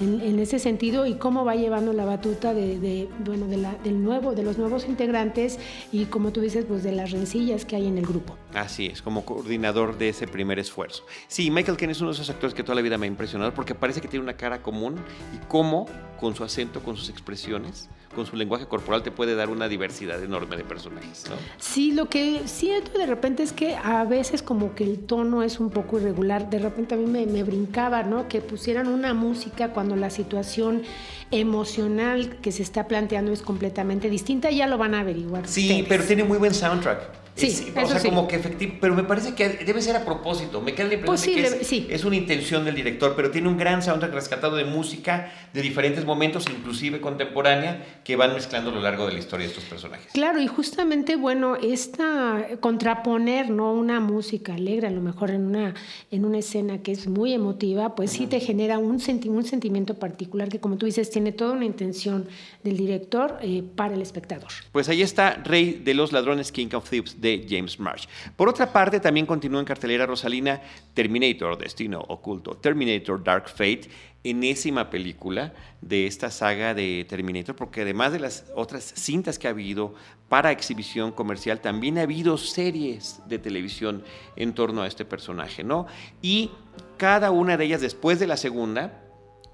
en, 0.00 0.38
ese 0.38 0.58
sentido 0.58 1.06
y 1.06 1.14
cómo 1.14 1.44
va 1.44 1.54
llevando 1.54 1.92
la 1.92 2.04
batuta 2.04 2.52
de, 2.54 3.08
bueno, 3.24 3.46
de 3.46 3.56
la, 3.56 3.74
del 3.84 4.02
nuevo, 4.02 4.34
de 4.34 4.42
los 4.42 4.58
nuevos 4.58 4.86
integrantes 4.86 5.58
y 5.92 6.06
como 6.06 6.32
tú 6.32 6.40
dices, 6.40 6.64
pues 6.66 6.82
de 6.82 6.92
las 6.92 7.10
rencillas 7.10 7.64
que 7.64 7.76
hay 7.76 7.86
en 7.86 7.98
el 7.98 8.06
grupo. 8.06 8.36
Así 8.54 8.86
es, 8.86 9.02
como 9.02 9.24
coordinador 9.24 9.96
de 9.98 10.10
ese 10.10 10.26
primer 10.26 10.58
esfuerzo. 10.58 11.04
Sí, 11.28 11.50
Michael 11.50 11.76
Caine 11.76 11.92
es 11.92 12.00
uno 12.00 12.10
de 12.10 12.14
esos 12.14 12.30
actores 12.30 12.54
que 12.54 12.62
toda 12.62 12.74
la 12.74 12.82
vida 12.82 12.98
me 12.98 13.06
ha 13.06 13.08
impresionado 13.08 13.54
porque 13.54 13.74
parece 13.74 14.00
que 14.00 14.08
tiene 14.08 14.22
una 14.22 14.34
cara 14.34 14.62
común 14.62 14.96
y 15.34 15.46
cómo 15.46 15.86
con 16.20 16.34
su 16.36 16.44
acento, 16.44 16.80
con 16.82 16.96
sus 16.96 17.08
expresiones, 17.08 17.88
con 18.14 18.26
su 18.26 18.36
lenguaje 18.36 18.66
corporal 18.66 19.02
te 19.02 19.10
puede 19.10 19.34
dar 19.34 19.50
una 19.50 19.68
diversidad 19.68 20.22
enorme 20.22 20.56
de 20.56 20.64
personajes. 20.64 21.24
¿no? 21.28 21.36
Sí, 21.58 21.92
lo 21.92 22.08
que 22.08 22.42
siento 22.46 22.96
de 22.96 23.06
repente 23.06 23.42
es 23.42 23.52
que 23.52 23.74
a 23.74 24.04
veces 24.04 24.42
como 24.42 24.74
que 24.74 24.84
el 24.84 25.00
tono 25.00 25.42
es 25.42 25.58
un 25.58 25.70
poco 25.70 25.98
irregular. 25.98 26.48
De 26.48 26.58
repente 26.58 26.94
a 26.94 26.98
mí 26.98 27.06
me, 27.06 27.26
me 27.26 27.42
brincaba, 27.52 28.02
¿no? 28.02 28.28
Que 28.28 28.40
pusieran 28.40 28.88
una 28.88 29.12
música 29.12 29.68
cuando 29.68 29.94
la 29.94 30.08
situación 30.08 30.82
emocional 31.30 32.36
que 32.40 32.50
se 32.50 32.62
está 32.62 32.88
planteando 32.88 33.30
es 33.32 33.42
completamente 33.42 34.08
distinta. 34.08 34.50
Ya 34.50 34.66
lo 34.66 34.78
van 34.78 34.94
a 34.94 35.00
averiguar. 35.00 35.46
Sí, 35.46 35.84
pero 35.88 36.02
tiene 36.04 36.24
muy 36.24 36.38
buen 36.38 36.54
soundtrack. 36.54 37.21
Sí, 37.34 37.72
o 37.74 37.86
sea, 37.86 38.00
como 38.00 38.28
que 38.28 38.36
efectivo, 38.36 38.74
pero 38.80 38.94
me 38.94 39.04
parece 39.04 39.34
que 39.34 39.48
debe 39.48 39.80
ser 39.80 39.96
a 39.96 40.04
propósito. 40.04 40.60
Me 40.60 40.74
queda 40.74 40.88
la 40.88 40.94
impresión 40.94 41.36
de 41.36 41.42
que 41.42 41.62
es, 41.62 41.72
es, 41.72 42.04
una 42.04 42.16
intención 42.16 42.64
del 42.64 42.74
director, 42.74 43.14
pero 43.16 43.30
tiene 43.30 43.48
un 43.48 43.56
gran 43.56 43.82
soundtrack 43.82 44.12
rescatado 44.12 44.56
de 44.56 44.64
música 44.64 45.32
de 45.54 45.62
diferentes 45.62 46.04
momentos, 46.04 46.44
inclusive 46.48 47.00
contemporánea, 47.00 48.00
que 48.04 48.16
van 48.16 48.34
mezclando 48.34 48.70
a 48.70 48.74
lo 48.74 48.82
largo 48.82 49.06
de 49.06 49.14
la 49.14 49.18
historia 49.18 49.46
de 49.46 49.52
estos 49.52 49.64
personajes. 49.64 50.12
Claro, 50.12 50.40
y 50.40 50.46
justamente, 50.46 51.16
bueno, 51.16 51.56
esta 51.56 52.46
contraponer, 52.60 53.48
¿no? 53.48 53.72
Una 53.72 53.98
música 54.00 54.54
alegre, 54.54 54.88
a 54.88 54.90
lo 54.90 55.00
mejor 55.00 55.30
en 55.30 55.46
una, 55.46 55.74
en 56.10 56.24
una 56.26 56.38
escena 56.38 56.82
que 56.82 56.92
es 56.92 57.06
muy 57.06 57.32
emotiva, 57.32 57.94
pues 57.94 58.10
sí 58.10 58.26
te 58.26 58.40
genera 58.40 58.78
un, 58.78 59.00
un 59.26 59.44
sentimiento 59.44 59.94
particular 59.94 60.50
que, 60.50 60.60
como 60.60 60.76
tú 60.76 60.84
dices, 60.84 61.10
tiene 61.10 61.32
toda 61.32 61.52
una 61.52 61.64
intención 61.64 62.26
del 62.62 62.76
director 62.76 63.38
eh, 63.40 63.62
para 63.74 63.94
el 63.94 64.02
espectador. 64.02 64.50
Pues 64.70 64.90
ahí 64.90 65.00
está 65.00 65.34
Rey 65.44 65.80
de 65.82 65.94
los 65.94 66.12
Ladrones, 66.12 66.52
King 66.52 66.68
of 66.74 66.88
Thieves 66.88 67.21
de 67.22 67.46
James 67.48 67.78
Marsh. 67.78 68.06
Por 68.36 68.48
otra 68.48 68.70
parte, 68.70 69.00
también 69.00 69.24
continúa 69.24 69.60
en 69.60 69.64
cartelera 69.64 70.04
Rosalina 70.04 70.60
Terminator, 70.92 71.56
Destino 71.56 72.00
Oculto, 72.08 72.56
Terminator 72.56 73.22
Dark 73.22 73.48
Fate, 73.48 73.88
enésima 74.24 74.90
película 74.90 75.52
de 75.80 76.06
esta 76.06 76.30
saga 76.30 76.74
de 76.74 77.06
Terminator, 77.08 77.56
porque 77.56 77.82
además 77.82 78.12
de 78.12 78.20
las 78.20 78.44
otras 78.54 78.92
cintas 78.96 79.38
que 79.38 79.46
ha 79.46 79.50
habido 79.50 79.94
para 80.28 80.50
exhibición 80.50 81.12
comercial, 81.12 81.60
también 81.60 81.98
ha 81.98 82.02
habido 82.02 82.36
series 82.36 83.20
de 83.26 83.38
televisión 83.38 84.02
en 84.36 84.52
torno 84.52 84.82
a 84.82 84.86
este 84.86 85.04
personaje, 85.04 85.64
¿no? 85.64 85.86
Y 86.20 86.50
cada 86.96 87.30
una 87.30 87.56
de 87.56 87.64
ellas 87.64 87.80
después 87.80 88.18
de 88.18 88.26
la 88.26 88.36
segunda, 88.36 89.00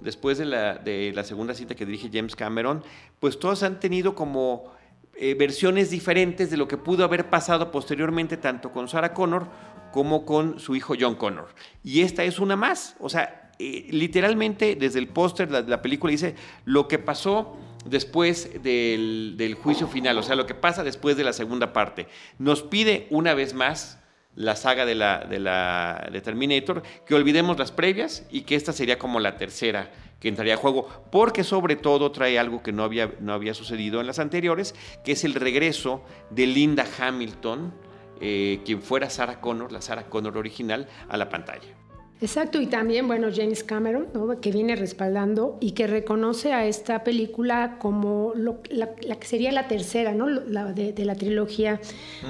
después 0.00 0.38
de 0.38 0.47
la, 0.47 0.75
de 0.75 1.12
la 1.14 1.25
segunda 1.25 1.54
cinta 1.54 1.75
que 1.75 1.85
dirige 1.85 2.11
James 2.12 2.37
Cameron, 2.37 2.83
pues 3.21 3.38
todas 3.38 3.62
han 3.62 3.81
tenido 3.81 4.14
como 4.14 4.77
eh, 5.20 5.34
versiones 5.34 5.90
diferentes 5.90 6.48
de 6.48 6.56
lo 6.56 6.68
que 6.68 6.76
pudo 6.76 7.04
haber 7.04 7.28
pasado 7.28 7.72
posteriormente 7.72 8.37
tanto 8.37 8.70
con 8.70 8.88
Sarah 8.88 9.14
Connor 9.14 9.48
como 9.92 10.25
con 10.25 10.60
su 10.60 10.76
hijo 10.76 10.94
John 10.98 11.16
Connor. 11.16 11.48
Y 11.82 12.02
esta 12.02 12.22
es 12.22 12.38
una 12.38 12.54
más. 12.54 12.94
O 13.00 13.08
sea, 13.08 13.50
eh, 13.58 13.88
literalmente 13.90 14.76
desde 14.76 15.00
el 15.00 15.08
póster 15.08 15.48
de 15.48 15.62
la, 15.64 15.82
película 15.82 16.12
dice 16.12 16.37
lo 16.64 16.87
que 16.87 17.00
pasó 17.00 17.56
después 17.84 18.62
del, 18.62 19.56
juicio 19.60 19.88
final, 19.88 20.16
o 20.18 20.22
sea, 20.22 20.37
lo 20.37 20.46
que 20.46 20.54
pasa 20.54 20.84
después 20.84 21.16
de 21.16 21.25
la 21.25 21.32
segunda 21.32 21.72
parte. 21.72 22.06
Nos 22.38 22.62
pide 22.62 23.08
una 23.10 23.34
vez 23.34 23.54
más 23.54 23.98
la 24.38 24.54
saga 24.54 24.87
de, 24.87 24.95
la, 24.95 26.09
de, 26.12 26.21
Terminator, 26.21 26.83
que 27.04 27.16
olvidemos 27.16 27.59
las 27.59 27.73
previas 27.73 28.25
y 28.30 28.42
que 28.42 28.54
esta 28.54 28.73
sería 28.73 28.97
como 28.97 29.18
la 29.18 29.37
tercera 29.37 29.90
que 30.21 30.28
entraría 30.28 30.54
a 30.54 30.57
juego, 30.57 30.88
porque 31.11 31.42
sobre 31.42 31.75
todo 31.75 32.12
trae 32.12 32.38
algo 32.38 32.62
que 32.62 32.73
no 32.73 32.85
había, 32.85 33.12
no 33.18 33.33
había 33.33 33.52
sucedido 33.52 34.00
en 34.00 34.07
las 34.07 34.21
anteriores, 34.21 34.76
que 35.04 35.12
es 35.12 35.25
el 35.25 35.35
regreso 35.35 36.04
de 36.30 36.47
Linda 36.47 36.87
Hamilton, 36.99 37.75
eh, 38.21 38.61
quien 38.64 38.80
fuera 38.80 39.11
Sarah 39.11 39.40
Connor, 39.40 39.73
la 39.73 39.83
Sarah 39.83 40.07
Connor 40.07 40.38
original, 40.38 40.88
a 41.09 41.16
la 41.16 41.28
pantalla. 41.28 41.75
Exacto, 42.20 42.60
y 42.60 42.66
también, 42.66 43.06
bueno, 43.06 43.28
James 43.34 43.62
Cameron, 43.62 44.08
que 44.40 44.50
viene 44.50 44.75
respaldando 44.75 45.56
y 45.60 45.70
que 45.70 45.87
reconoce 45.87 46.52
a 46.52 46.66
esta 46.66 47.04
película 47.04 47.76
como 47.78 48.32
la, 48.34 48.88
que 48.96 49.26
sería 49.26 49.52
la 49.52 49.68
tercera, 49.68 50.14
¿no? 50.14 50.28
La 50.28 50.72
de, 50.72 50.92
la 51.04 51.14
trilogía 51.14 51.80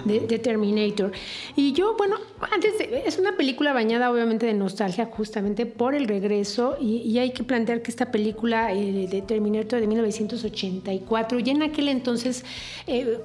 de, 0.05 0.39
Terminator. 0.39 1.13
Y 1.57 1.73
yo, 1.73 1.97
bueno, 1.97 2.17
antes 2.53 2.75
es 3.07 3.19
una 3.19 3.37
película 3.37 3.73
bañada 3.73 4.11
obviamente 4.11 4.45
de 4.45 4.55
nostalgia 4.55 5.07
justamente 5.07 5.65
por 5.65 5.95
el 5.95 6.07
regreso 6.07 6.77
y, 6.81 7.19
hay 7.19 7.33
que 7.33 7.43
plantear 7.43 7.83
que 7.83 7.91
esta 7.91 8.13
película 8.13 8.73
eh, 8.73 9.09
de 9.11 9.23
Terminator 9.23 9.81
de 9.81 9.89
1984 9.89 11.41
y 11.41 11.51
en 11.51 11.63
aquel 11.63 11.89
entonces 11.89 12.45
eh, 12.87 13.19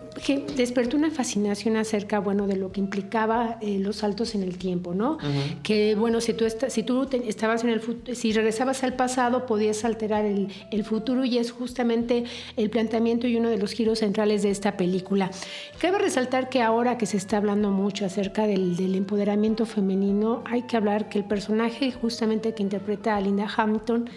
despertó 0.56 0.98
una 0.98 1.12
fascinación 1.12 1.78
acerca, 1.78 2.20
bueno, 2.20 2.48
de 2.48 2.56
lo 2.56 2.72
que 2.72 2.80
implicaba 2.80 3.60
eh, 3.62 3.78
los 3.78 3.98
saltos 3.98 4.34
en 4.34 4.42
el 4.42 4.58
tiempo, 4.58 4.96
¿no? 4.96 5.20
Que, 5.62 5.94
bueno, 5.94 6.22
si 6.22 6.34
tú 6.34 6.46
si 6.68 6.84
tú 6.84 7.08
estabas 7.26 7.64
en 7.64 7.70
el 7.70 7.82
si 8.14 8.34
regresabas 8.34 8.84
al 8.84 8.96
pasado, 8.96 9.46
podías 9.46 9.86
alterar 9.86 10.26
el, 10.26 10.84
futuro 10.84 11.24
y 11.24 11.38
es 11.38 11.52
justamente 11.52 12.26
el 12.58 12.70
planteamiento 12.70 13.28
y 13.28 13.38
uno 13.38 13.50
de 13.50 13.58
los 13.58 13.72
giros 13.72 14.00
centrales 14.00 14.44
de 14.44 14.50
esta 14.50 14.76
película. 14.76 15.32
Cabe 15.80 16.00
resaltar 16.00 16.50
que 16.50 16.62
ahora 16.62 16.98
que 16.98 17.06
se 17.06 17.18
está 17.18 17.38
hablando 17.38 17.72
mucho 17.72 18.06
acerca 18.06 18.48
del, 18.48 18.96
empoderamiento 18.96 19.66
femenino, 19.66 20.44
hay 20.46 20.64
que 20.64 20.78
hablar 20.78 21.10
que 21.10 21.18
el 21.18 21.26
personaje 21.26 21.92
justamente 21.92 22.54
que 22.54 22.64
interpreta 22.64 23.16
a 23.16 23.22
Linda 23.22 23.48
Hamilton, 23.56 24.10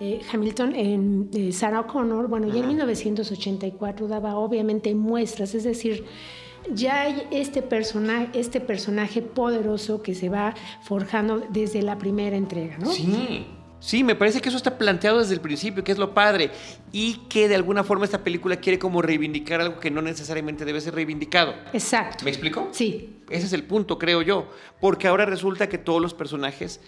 eh, 0.00 0.20
Hamilton 0.32 0.74
en 0.74 1.30
eh, 1.32 1.52
Sarah 1.52 1.86
Connor, 1.86 2.28
bueno, 2.28 2.48
ya 2.48 2.60
en 2.60 2.68
1984 2.68 4.08
daba 4.08 4.36
obviamente 4.36 4.94
muestras, 4.94 5.54
es 5.54 5.64
decir, 5.64 6.04
ya 6.72 7.02
hay 7.02 7.26
este 7.30 7.62
personaje, 7.62 8.28
este 8.34 8.60
personaje 8.60 9.22
poderoso 9.22 10.02
que 10.02 10.14
se 10.14 10.28
va 10.28 10.54
forjando 10.82 11.46
desde 11.50 11.82
la 11.82 11.98
primera 11.98 12.36
entrega, 12.36 12.78
¿no? 12.78 12.92
Sí. 12.92 13.46
Sí, 13.84 14.02
me 14.02 14.14
parece 14.14 14.40
que 14.40 14.48
eso 14.48 14.56
está 14.56 14.78
planteado 14.78 15.18
desde 15.18 15.34
el 15.34 15.42
principio, 15.42 15.84
que 15.84 15.92
es 15.92 15.98
lo 15.98 16.14
padre, 16.14 16.50
y 16.90 17.16
que 17.28 17.48
de 17.48 17.54
alguna 17.54 17.84
forma 17.84 18.06
esta 18.06 18.24
película 18.24 18.56
quiere 18.56 18.78
como 18.78 19.02
reivindicar 19.02 19.60
algo 19.60 19.78
que 19.78 19.90
no 19.90 20.00
necesariamente 20.00 20.64
debe 20.64 20.80
ser 20.80 20.94
reivindicado. 20.94 21.54
Exacto. 21.74 22.24
¿Me 22.24 22.30
explico? 22.30 22.70
Sí. 22.72 23.20
Ese 23.28 23.44
es 23.44 23.52
el 23.52 23.64
punto, 23.64 23.98
creo 23.98 24.22
yo, 24.22 24.48
porque 24.80 25.06
ahora 25.06 25.26
resulta 25.26 25.68
que 25.68 25.76
todos 25.76 26.00
los 26.00 26.14
personajes 26.14 26.80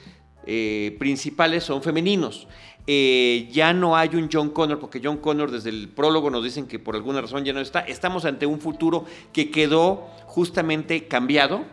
eh, 0.46 0.96
principales 0.98 1.64
son 1.64 1.82
femeninos. 1.82 2.46
Eh, 2.88 3.48
ya 3.50 3.72
no 3.72 3.96
hay 3.96 4.10
un 4.14 4.28
John 4.32 4.50
Connor, 4.50 4.78
porque 4.78 5.00
John 5.02 5.16
Connor 5.16 5.50
desde 5.50 5.70
el 5.70 5.88
prólogo 5.88 6.30
nos 6.30 6.44
dicen 6.44 6.66
que 6.66 6.78
por 6.78 6.94
alguna 6.94 7.20
razón 7.20 7.44
ya 7.44 7.52
no 7.52 7.60
está. 7.60 7.80
Estamos 7.80 8.24
ante 8.24 8.46
un 8.46 8.60
futuro 8.60 9.04
que 9.32 9.50
quedó 9.50 10.06
justamente 10.26 11.08
cambiado. 11.08 11.64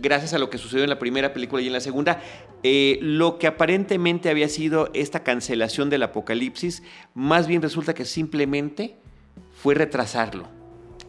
Gracias 0.00 0.32
a 0.32 0.38
lo 0.38 0.48
que 0.48 0.56
sucedió 0.56 0.84
en 0.84 0.90
la 0.90 0.98
primera 0.98 1.34
película 1.34 1.60
y 1.60 1.66
en 1.66 1.72
la 1.72 1.80
segunda, 1.80 2.22
eh, 2.62 2.98
lo 3.02 3.38
que 3.38 3.46
aparentemente 3.46 4.30
había 4.30 4.48
sido 4.48 4.88
esta 4.94 5.22
cancelación 5.22 5.90
del 5.90 6.02
apocalipsis, 6.02 6.82
más 7.12 7.46
bien 7.46 7.60
resulta 7.60 7.92
que 7.92 8.06
simplemente 8.06 8.96
fue 9.52 9.74
retrasarlo. 9.74 10.55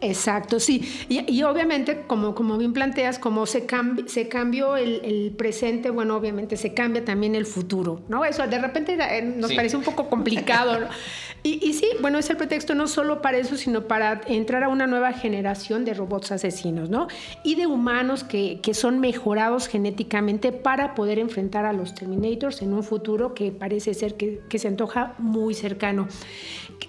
Exacto, 0.00 0.60
sí. 0.60 1.06
Y, 1.08 1.42
obviamente, 1.42 2.04
como, 2.06 2.34
como 2.34 2.56
bien 2.56 2.72
planteas, 2.72 3.18
como 3.18 3.46
se, 3.46 3.66
se 4.06 4.28
cambió 4.28 4.76
el, 4.76 5.34
presente, 5.36 5.90
bueno, 5.90 6.16
obviamente 6.16 6.56
se 6.56 6.74
cambia 6.74 7.04
también 7.04 7.34
el 7.34 7.46
futuro, 7.46 8.00
¿no? 8.08 8.24
Eso 8.24 8.46
de 8.46 8.58
repente 8.58 8.96
eh, 9.00 9.22
nos 9.22 9.52
parece 9.52 9.76
un 9.76 9.82
poco 9.82 10.08
complicado. 10.08 10.88
y, 11.42 11.72
sí, 11.72 11.88
bueno, 12.00 12.18
es 12.18 12.30
el 12.30 12.36
pretexto 12.36 12.74
no 12.74 12.86
solo 12.86 13.20
para 13.22 13.38
eso, 13.38 13.56
sino 13.56 13.86
para 13.86 14.20
entrar 14.26 14.62
a 14.64 14.68
una 14.68 14.86
nueva 14.86 15.12
generación 15.12 15.84
de 15.84 15.94
robots 15.94 16.32
asesinos, 16.32 16.90
¿no? 16.90 17.08
Y 17.42 17.56
de 17.56 17.66
humanos 17.66 18.24
que, 18.24 18.60
que 18.62 18.74
son 18.74 19.00
mejorados 19.00 19.66
genéticamente 19.66 20.52
para 20.52 20.94
poder 20.94 21.18
enfrentar 21.18 21.64
a 21.64 21.72
los 21.72 21.94
Terminators 21.94 22.62
en 22.62 22.72
un 22.72 22.84
futuro 22.84 23.34
que 23.34 23.50
parece 23.50 23.94
ser 23.94 24.14
que, 24.14 24.40
que 24.48 24.58
se 24.58 24.68
antoja 24.68 25.14
muy 25.18 25.54
cercano. 25.54 26.06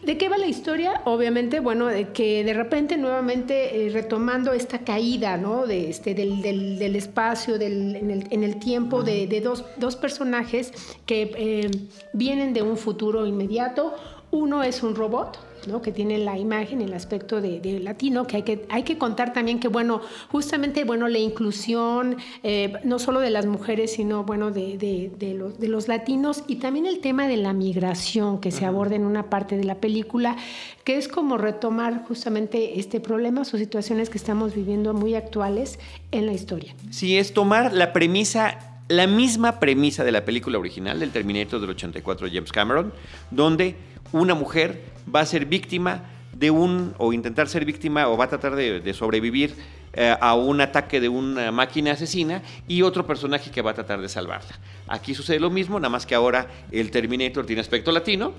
¿De 0.04 0.18
qué 0.18 0.30
va 0.30 0.38
la 0.38 0.48
historia? 0.48 1.02
Obviamente, 1.06 1.60
bueno, 1.60 1.88
de 1.88 2.10
que 2.10 2.44
de 2.44 2.54
repente 2.54 2.98
nuevamente 3.00 3.88
eh, 3.88 3.90
retomando 3.90 4.54
esta 4.54 4.80
caída, 4.80 5.38
¿no? 5.38 5.66
De 5.66 5.90
este, 5.90 6.14
del, 6.14 6.42
del, 6.42 6.96
espacio, 6.96 7.58
del, 7.58 7.96
en, 7.96 8.44
el, 8.44 8.60
tiempo, 8.60 9.04
de, 9.04 9.28
de 9.28 9.42
dos, 9.42 9.66
dos, 9.78 9.96
personajes 9.96 10.72
que 11.06 11.32
eh, 11.36 11.72
vienen 12.14 12.54
de 12.54 12.62
un 12.62 12.78
futuro 12.78 13.26
inmediato. 13.26 13.96
Uno 14.32 14.64
es 14.64 14.84
un 14.84 14.96
robot, 14.96 15.40
que 15.84 15.92
tiene 15.92 16.18
la 16.18 16.38
imagen, 16.38 16.82
el 16.82 16.94
aspecto 16.94 17.42
de, 17.42 17.80
latino, 17.80 18.26
que 18.26 18.38
hay, 18.38 18.44
que 18.44 18.66
hay 18.70 18.84
que 18.84 18.98
contar 18.98 19.34
también 19.34 19.60
que, 19.60 19.68
bueno, 19.68 20.02
justamente, 20.32 20.84
bueno, 20.84 21.08
la 21.08 21.20
inclusión, 21.20 22.18
eh, 22.42 22.74
no 22.84 22.98
solo 22.98 23.20
de 23.20 23.30
las 23.30 23.46
mujeres, 23.46 23.94
sino, 23.94 24.24
bueno, 24.24 24.50
de, 24.50 25.12
los, 25.38 25.60
de, 25.60 25.68
los, 25.68 25.88
latinos 25.88 26.44
y 26.48 26.56
también 26.56 26.88
el 26.88 27.00
tema 27.00 27.28
de 27.28 27.38
la 27.38 27.54
migración 27.54 28.42
que 28.42 28.50
se 28.52 28.66
aborda 28.66 28.96
en 28.96 29.06
una 29.06 29.30
parte 29.30 29.58
de 29.58 29.64
la 29.64 29.76
película, 29.76 30.38
que 30.84 30.98
es 30.98 31.08
como 31.08 31.38
retomar 31.38 32.04
justamente 32.08 32.80
este 32.80 33.00
problema 33.00 33.42
o 33.42 33.46
situaciones 33.46 34.10
que 34.10 34.18
estamos 34.18 34.56
viviendo 34.56 34.94
muy 34.94 35.14
actuales 35.14 35.78
en 36.12 36.26
la 36.26 36.34
historia. 36.34 36.74
Sí, 36.90 37.18
es 37.18 37.34
tomar 37.34 37.74
la 37.74 37.94
premisa 37.94 38.79
la 38.90 39.06
misma 39.06 39.60
premisa 39.60 40.04
de 40.04 40.12
la 40.12 40.26
película 40.26 40.58
original 40.58 41.00
del 41.00 41.12
Terminator 41.12 41.62
del 41.62 41.70
84 41.70 42.28
de 42.28 42.34
James 42.34 42.52
Cameron, 42.52 42.92
donde 43.30 43.76
una 44.12 44.34
mujer 44.34 44.84
va 45.14 45.22
a 45.22 45.26
ser 45.28 45.46
víctima 45.46 46.10
de 46.36 46.50
un, 46.50 46.96
o 46.98 47.14
intentar 47.14 47.48
ser 47.48 47.66
víctima, 47.66 48.08
o 48.08 48.18
va 48.18 48.26
a 48.26 48.30
tratar 48.30 48.56
de, 48.56 48.94
sobrevivir 48.94 49.56
eh, 49.94 50.16
a 50.20 50.34
un 50.34 50.60
ataque 50.60 51.00
de 51.00 51.08
una 51.08 51.52
máquina 51.52 51.92
asesina 51.92 52.42
y 52.68 52.82
otro 52.82 53.06
personaje 53.06 53.52
que 53.52 53.62
va 53.62 53.72
a 53.72 53.74
tratar 53.76 54.02
de 54.02 54.10
salvarla. 54.10 54.60
Aquí 54.88 55.14
sucede 55.14 55.40
lo 55.40 55.52
mismo, 55.52 55.80
nada 55.80 55.90
más 55.90 56.08
que 56.08 56.16
ahora 56.16 56.48
el 56.72 56.90
Terminator 56.90 57.46
tiene 57.46 57.62
aspecto 57.62 57.92
latino 57.92 58.34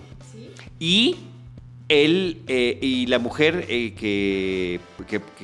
y 0.80 1.16
él 1.88 2.42
eh, 2.49 2.76
y 2.80 3.07
la 3.07 3.21
mujer 3.21 3.66
eh, 3.69 3.95
que, 3.95 4.80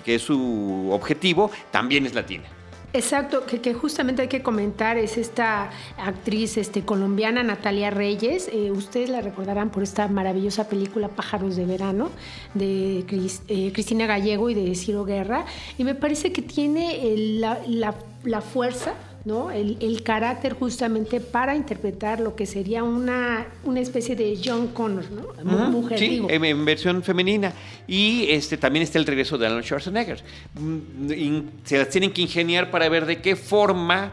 que 0.05 0.15
es 0.17 0.23
su 0.23 0.89
objetivo 0.91 1.53
también 1.71 2.07
es 2.07 2.15
latina. 2.15 2.56
Exacto, 2.97 3.45
que, 3.45 3.75
justamente 3.75 4.23
hay 4.23 4.29
que 4.29 4.43
comentar 4.43 4.97
es 4.97 5.19
esta 5.19 5.71
actriz 5.99 6.57
este, 6.57 6.83
colombiana 6.83 7.43
Natalia 7.43 7.91
Reyes. 7.91 8.49
Eh, 8.51 8.71
ustedes 8.71 9.11
la 9.11 9.21
recordarán 9.21 9.69
por 9.69 9.83
esta 9.83 10.09
maravillosa 10.09 10.67
película 10.67 11.09
Pájaros 11.09 11.57
de 11.57 11.67
Verano 11.67 12.09
de 12.55 13.05
eh, 13.49 13.71
Cristina 13.75 14.07
Gallego 14.07 14.49
y 14.49 14.55
de 14.55 14.75
Ciro 14.75 15.05
Guerra. 15.05 15.45
Y 15.77 15.85
me 15.85 15.95
parece 15.95 16.33
que 16.33 16.41
tiene 16.41 17.15
la, 17.39 17.61
la 18.25 18.41
fuerza 18.41 18.95
¿no? 19.27 19.51
El, 19.51 20.03
carácter 20.05 20.55
justamente 20.55 21.21
para 21.21 21.57
interpretar 21.57 22.21
lo 22.21 22.37
que 22.37 22.47
sería 22.47 22.85
una, 22.85 23.49
una 23.65 23.81
especie 23.81 24.15
de 24.15 24.39
John 24.43 24.69
Connor, 24.69 25.05
¿no? 25.11 25.69
Mujer, 25.69 25.99
sí, 25.99 26.23
en, 26.29 26.65
versión 26.65 27.03
femenina. 27.03 27.53
Y 27.89 28.27
este, 28.31 28.57
también 28.57 28.85
está 28.85 28.99
el 28.99 29.05
regreso 29.05 29.37
de 29.37 29.47
Arnold 29.47 29.65
Schwarzenegger. 29.65 30.23
Mm, 30.55 31.41
se 31.65 31.77
las 31.77 31.89
tienen 31.91 32.13
que 32.13 32.23
ingeniar 32.23 32.71
para 32.71 32.89
ver 32.89 33.05
de 33.05 33.21
qué 33.21 33.35
forma 33.35 34.13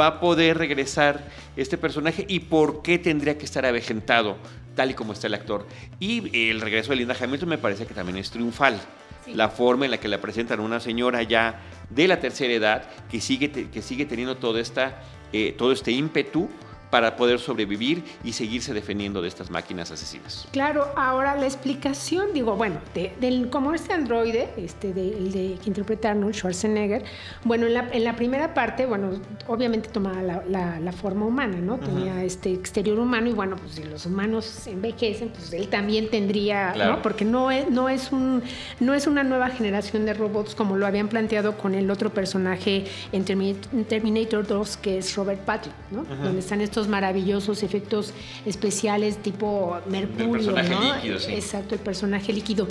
va 0.00 0.06
a 0.06 0.20
poder 0.20 0.58
regresar 0.58 1.24
este 1.56 1.76
personaje 1.76 2.24
y 2.28 2.38
por 2.40 2.82
qué 2.82 2.98
tendría 2.98 3.36
que 3.36 3.44
estar 3.44 3.66
avejentado 3.66 4.36
tal 4.76 4.92
y 4.92 4.94
como 4.94 5.12
está 5.12 5.26
el 5.26 5.34
actor. 5.34 5.66
Y 5.98 6.50
el 6.50 6.60
regreso 6.60 6.90
de 6.90 6.96
Linda 6.96 7.16
Hamilton 7.20 7.48
me 7.48 7.58
parece 7.58 7.84
que 7.84 7.94
también 7.94 8.18
es 8.18 8.30
triunfal. 8.30 8.80
La 9.26 9.48
forma 9.48 9.84
en 9.84 9.90
la 9.90 9.98
que 9.98 10.08
la 10.08 10.20
presentan 10.20 10.60
una 10.60 10.80
señora 10.80 11.22
ya 11.22 11.60
de 11.90 12.08
la 12.08 12.20
tercera 12.20 12.52
edad 12.52 12.90
que 13.10 13.20
sigue, 13.20 13.50
que 13.50 13.82
sigue 13.82 14.06
teniendo 14.06 14.36
toda 14.36 14.60
esta, 14.60 15.02
eh, 15.32 15.54
todo 15.56 15.72
este 15.72 15.92
ímpetu 15.92 16.48
para 16.92 17.16
poder 17.16 17.38
sobrevivir 17.38 18.04
y 18.22 18.34
seguirse 18.34 18.74
defendiendo 18.74 19.22
de 19.22 19.28
estas 19.28 19.48
máquinas 19.48 19.90
asesinas. 19.90 20.46
Claro, 20.52 20.90
ahora 20.94 21.34
la 21.36 21.46
explicación, 21.46 22.34
digo, 22.34 22.54
bueno, 22.54 22.80
del, 23.18 23.48
como 23.48 23.72
este 23.72 23.94
androide, 23.94 24.50
este, 24.58 24.92
de, 24.92 25.08
el 25.08 25.32
de, 25.32 25.58
que 25.62 25.70
interpreta 25.70 26.10
Arnold 26.10 26.34
Schwarzenegger, 26.34 27.02
bueno, 27.44 27.66
en 27.66 27.72
la, 27.72 27.88
en 27.92 28.04
la 28.04 28.14
primera 28.14 28.52
parte, 28.52 28.84
bueno, 28.84 29.12
obviamente 29.46 29.88
tomaba 29.88 30.20
la, 30.20 30.78
la, 30.78 30.92
forma 30.92 31.24
humana, 31.24 31.56
¿no? 31.62 31.78
Tenía 31.78 32.22
este 32.24 32.52
exterior 32.52 32.98
humano 32.98 33.30
y 33.30 33.32
bueno, 33.32 33.56
pues 33.56 33.72
si 33.72 33.84
los 33.84 34.04
humanos 34.04 34.66
envejecen, 34.66 35.30
pues 35.30 35.50
él 35.54 35.68
también 35.68 36.10
tendría, 36.10 36.74
¿no? 36.74 37.00
Porque 37.00 37.24
no 37.24 37.50
es, 37.50 37.70
no, 37.70 37.88
es 37.88 38.12
un, 38.12 38.42
no 38.80 38.92
es 38.92 39.06
una 39.06 39.24
nueva 39.24 39.48
generación 39.48 40.04
de 40.04 40.12
robots 40.12 40.54
como 40.54 40.76
lo 40.76 40.86
habían 40.86 41.08
planteado 41.08 41.56
con 41.56 41.74
el 41.74 41.90
otro 41.90 42.10
personaje 42.10 42.84
en 43.12 43.24
Terminator 43.24 44.46
2, 44.46 44.76
que 44.76 44.98
es 44.98 45.16
Robert 45.16 45.40
Patrick, 45.40 45.74
¿no? 45.90 46.04
Donde 46.04 46.40
están 46.40 46.60
estos 46.60 46.81
maravillosos 46.88 47.62
efectos 47.62 48.12
especiales 48.46 49.18
tipo 49.18 49.78
mercurio. 49.86 50.24
El 50.24 50.54
personaje 50.54 50.94
líquido, 50.94 51.18
sí. 51.18 51.32
Exacto, 51.32 51.74
el 51.74 51.80
personaje 51.80 52.32
líquido. 52.32 52.66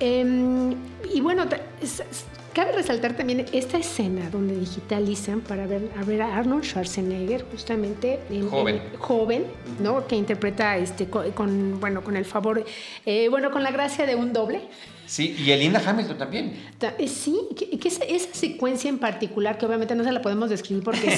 Em, 0.00 0.74
y 1.12 1.20
bueno, 1.20 1.44
cabe 2.52 2.72
resaltar 2.72 3.16
también 3.16 3.46
esta 3.52 3.78
escena 3.78 4.30
donde 4.30 4.56
digitalizan 4.56 5.40
para 5.40 5.66
ver 5.66 5.90
a, 5.96 6.04
ver 6.04 6.22
a 6.22 6.36
Arnold 6.36 6.64
Schwarzenegger 6.64 7.44
justamente 7.50 8.20
joven, 8.50 8.82
joven 8.98 9.44
¿no? 9.80 10.06
que 10.06 10.16
interpreta 10.16 10.76
este 10.76 11.08
con, 11.08 11.80
bueno 11.80 12.02
con 12.02 12.16
el 12.16 12.24
favor 12.24 12.64
eh, 13.06 13.28
bueno 13.28 13.50
con 13.50 13.62
la 13.62 13.70
gracia 13.70 14.06
de 14.06 14.16
un 14.16 14.32
doble 14.32 14.62
Sí, 15.08 15.34
y 15.38 15.50
el 15.52 15.60
Linda 15.60 15.82
Hamilton 15.84 16.18
también. 16.18 16.52
Eh, 16.98 17.08
sí, 17.08 17.40
que, 17.56 17.88
esa, 17.88 18.04
secuencia 18.32 18.90
en 18.90 18.98
particular, 18.98 19.56
que 19.56 19.64
obviamente 19.64 19.94
no 19.94 20.04
se 20.04 20.12
la 20.12 20.20
podemos 20.20 20.50
describir 20.50 20.84
porque 20.84 21.08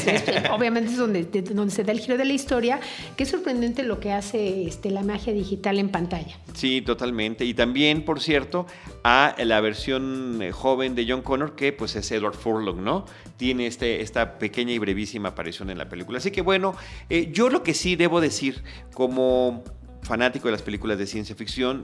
obviamente 0.52 0.92
es 0.92 0.96
donde, 0.96 1.24
donde 1.24 1.74
se 1.74 1.82
da 1.82 1.90
el 1.90 1.98
giro 1.98 2.16
de 2.16 2.24
la 2.24 2.32
historia, 2.32 2.78
que 3.16 3.24
es 3.24 3.28
sorprendente 3.28 3.82
lo 3.82 3.98
que 3.98 4.12
hace 4.12 4.62
este, 4.62 4.90
la 4.92 5.02
magia 5.02 5.32
digital 5.32 5.80
en 5.80 5.88
pantalla. 5.88 6.38
Sí, 6.54 6.82
totalmente. 6.82 7.44
Y 7.44 7.52
también, 7.52 8.04
por 8.04 8.20
cierto, 8.20 8.66
a 9.02 9.34
la 9.38 9.60
versión 9.60 10.40
eh, 10.40 10.52
joven 10.52 10.94
de 10.94 11.06
John 11.08 11.22
Connor, 11.22 11.56
que 11.56 11.72
pues 11.72 11.96
es 11.96 12.12
Edward 12.12 12.34
Furlong, 12.34 12.84
¿no? 12.84 13.06
Tiene 13.38 13.66
este, 13.66 14.02
esta 14.02 14.38
pequeña 14.38 14.72
y 14.72 14.78
brevísima 14.78 15.30
aparición 15.30 15.68
en 15.68 15.78
la 15.78 15.88
película. 15.88 16.18
Así 16.18 16.30
que 16.30 16.42
bueno, 16.42 16.76
eh, 17.08 17.30
yo 17.32 17.50
lo 17.50 17.64
que 17.64 17.74
sí 17.74 17.96
debo 17.96 18.20
decir, 18.20 18.62
como 18.94 19.64
fanático 20.02 20.46
de 20.46 20.52
las 20.52 20.62
películas 20.62 20.96
de 20.96 21.08
ciencia 21.08 21.34
ficción, 21.34 21.82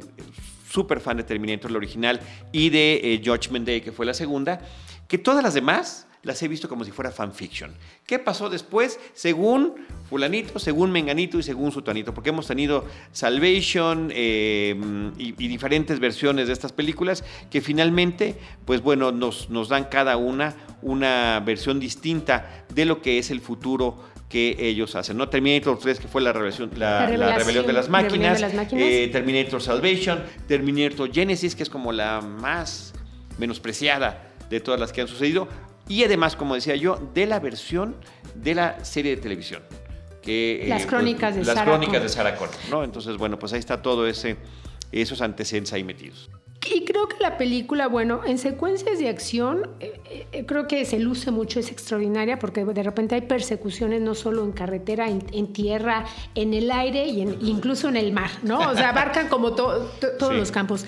súper 0.77 1.01
fan 1.01 1.17
de 1.17 1.25
Terminator, 1.25 1.71
la 1.71 1.79
original, 1.79 2.21
y 2.53 2.69
de 2.69 3.01
eh, 3.03 3.23
Judgment 3.25 3.67
Day, 3.67 3.81
que 3.81 3.93
fue 3.93 4.05
la 4.05 4.13
segunda, 4.13 4.61
que 5.09 5.17
todas 5.17 5.43
las 5.43 5.55
demás 5.55 6.07
las 6.23 6.43
he 6.43 6.49
visto 6.49 6.69
como 6.69 6.85
si 6.85 6.91
fuera 6.91 7.11
fanfiction. 7.11 7.73
¿Qué 8.05 8.19
pasó 8.19 8.51
después? 8.51 9.01
Según 9.15 9.75
fulanito, 10.11 10.59
según 10.59 10.91
menganito 10.91 11.39
y 11.39 11.43
según 11.43 11.73
sutanito, 11.73 12.13
porque 12.13 12.29
hemos 12.29 12.47
tenido 12.47 12.85
Salvation 13.13 14.11
em, 14.13 15.13
y, 15.17 15.33
diferentes 15.33 15.99
versiones 15.99 16.49
de 16.49 16.53
estas 16.53 16.73
películas 16.73 17.25
que 17.49 17.63
finalmente, 17.63 18.35
pues 18.67 18.83
bueno, 18.83 19.13
nos, 19.13 19.49
nos 19.49 19.69
dan 19.71 19.85
cada 19.85 20.19
una 20.19 20.57
una 20.83 21.41
versión 21.41 21.81
distinta 21.81 22.67
de 22.75 22.85
lo 22.85 23.01
que 23.01 23.19
es 23.19 23.31
el 23.31 23.41
futuro 23.41 23.97
que 24.29 24.57
ellos 24.59 24.95
hacen. 24.97 25.17
¿no? 25.17 25.29
Terminator 25.29 25.79
3, 25.79 26.01
que 26.01 26.09
fue 26.09 26.21
la, 26.21 26.33
rebelión, 26.33 26.71
la, 26.77 27.07
rebelión 27.07 27.67
de 27.67 27.73
las 27.73 27.89
máquinas, 27.89 28.43
eh, 28.73 29.09
Terminator 29.13 29.63
Salvation, 29.63 30.23
Terminator 30.49 31.13
Genesis, 31.13 31.55
que 31.55 31.63
es 31.63 31.71
como 31.71 31.93
la 31.93 32.21
más 32.21 32.93
menospreciada 33.39 34.33
de 34.51 34.61
todas 34.61 34.81
las 34.81 34.93
que 34.93 35.01
han 35.01 35.09
sucedido, 35.09 35.49
y 35.89 36.03
además, 36.03 36.35
como 36.35 36.55
decía 36.55 36.75
yo, 36.75 36.97
de 37.15 37.27
la 37.27 37.39
versión 37.39 37.97
de 38.35 38.55
la 38.55 38.85
serie 38.85 39.15
de 39.15 39.23
televisión. 39.23 39.63
Que, 40.23 40.65
las 40.69 40.83
eh, 40.83 40.87
crónicas 40.89 41.37
de 41.37 41.45
las 41.45 41.55
Sarah 41.55 41.71
crónicas 41.71 42.03
de 42.03 42.09
Sarah 42.09 42.35
Connor, 42.35 42.57
¿no? 42.69 42.83
Entonces, 42.83 43.17
bueno, 43.17 43.39
pues 43.39 43.53
ahí 43.53 43.61
está 43.61 43.81
todo 43.81 44.09
ese 44.09 44.37
esos 44.93 45.21
antecedentes 45.21 45.73
ahí 45.73 45.85
metidos. 45.85 46.31
Y 46.75 46.85
creo 46.85 47.09
que 47.09 47.17
la 47.21 47.37
película, 47.37 47.87
bueno, 47.87 48.23
en 48.27 48.39
secuencias 48.39 48.99
de 48.99 49.09
acción, 49.09 49.71
eh, 49.79 50.27
eh, 50.33 50.45
creo 50.47 50.67
que 50.67 50.85
se 50.85 50.99
luce 50.99 51.31
mucho, 51.31 51.61
es 51.61 51.71
extraordinaria, 51.71 52.39
porque 52.39 52.65
de 52.65 52.83
repente 52.83 53.15
hay 53.15 53.21
persecuciones 53.21 54.01
no 54.01 54.15
solo 54.15 54.43
en 54.45 54.53
carretera, 54.53 55.09
en, 55.09 55.53
tierra, 55.53 56.05
en 56.35 56.55
el 56.55 56.71
aire 56.71 57.07
y 57.07 57.21
incluso 57.21 57.89
en 57.89 57.97
el 57.97 58.13
mar, 58.13 58.31
¿no? 58.43 58.59
O 58.59 58.75
sea, 58.75 58.91
abarcan 58.91 59.29
como 59.29 59.53
todos 59.53 60.35
los 60.35 60.51
campos. 60.51 60.85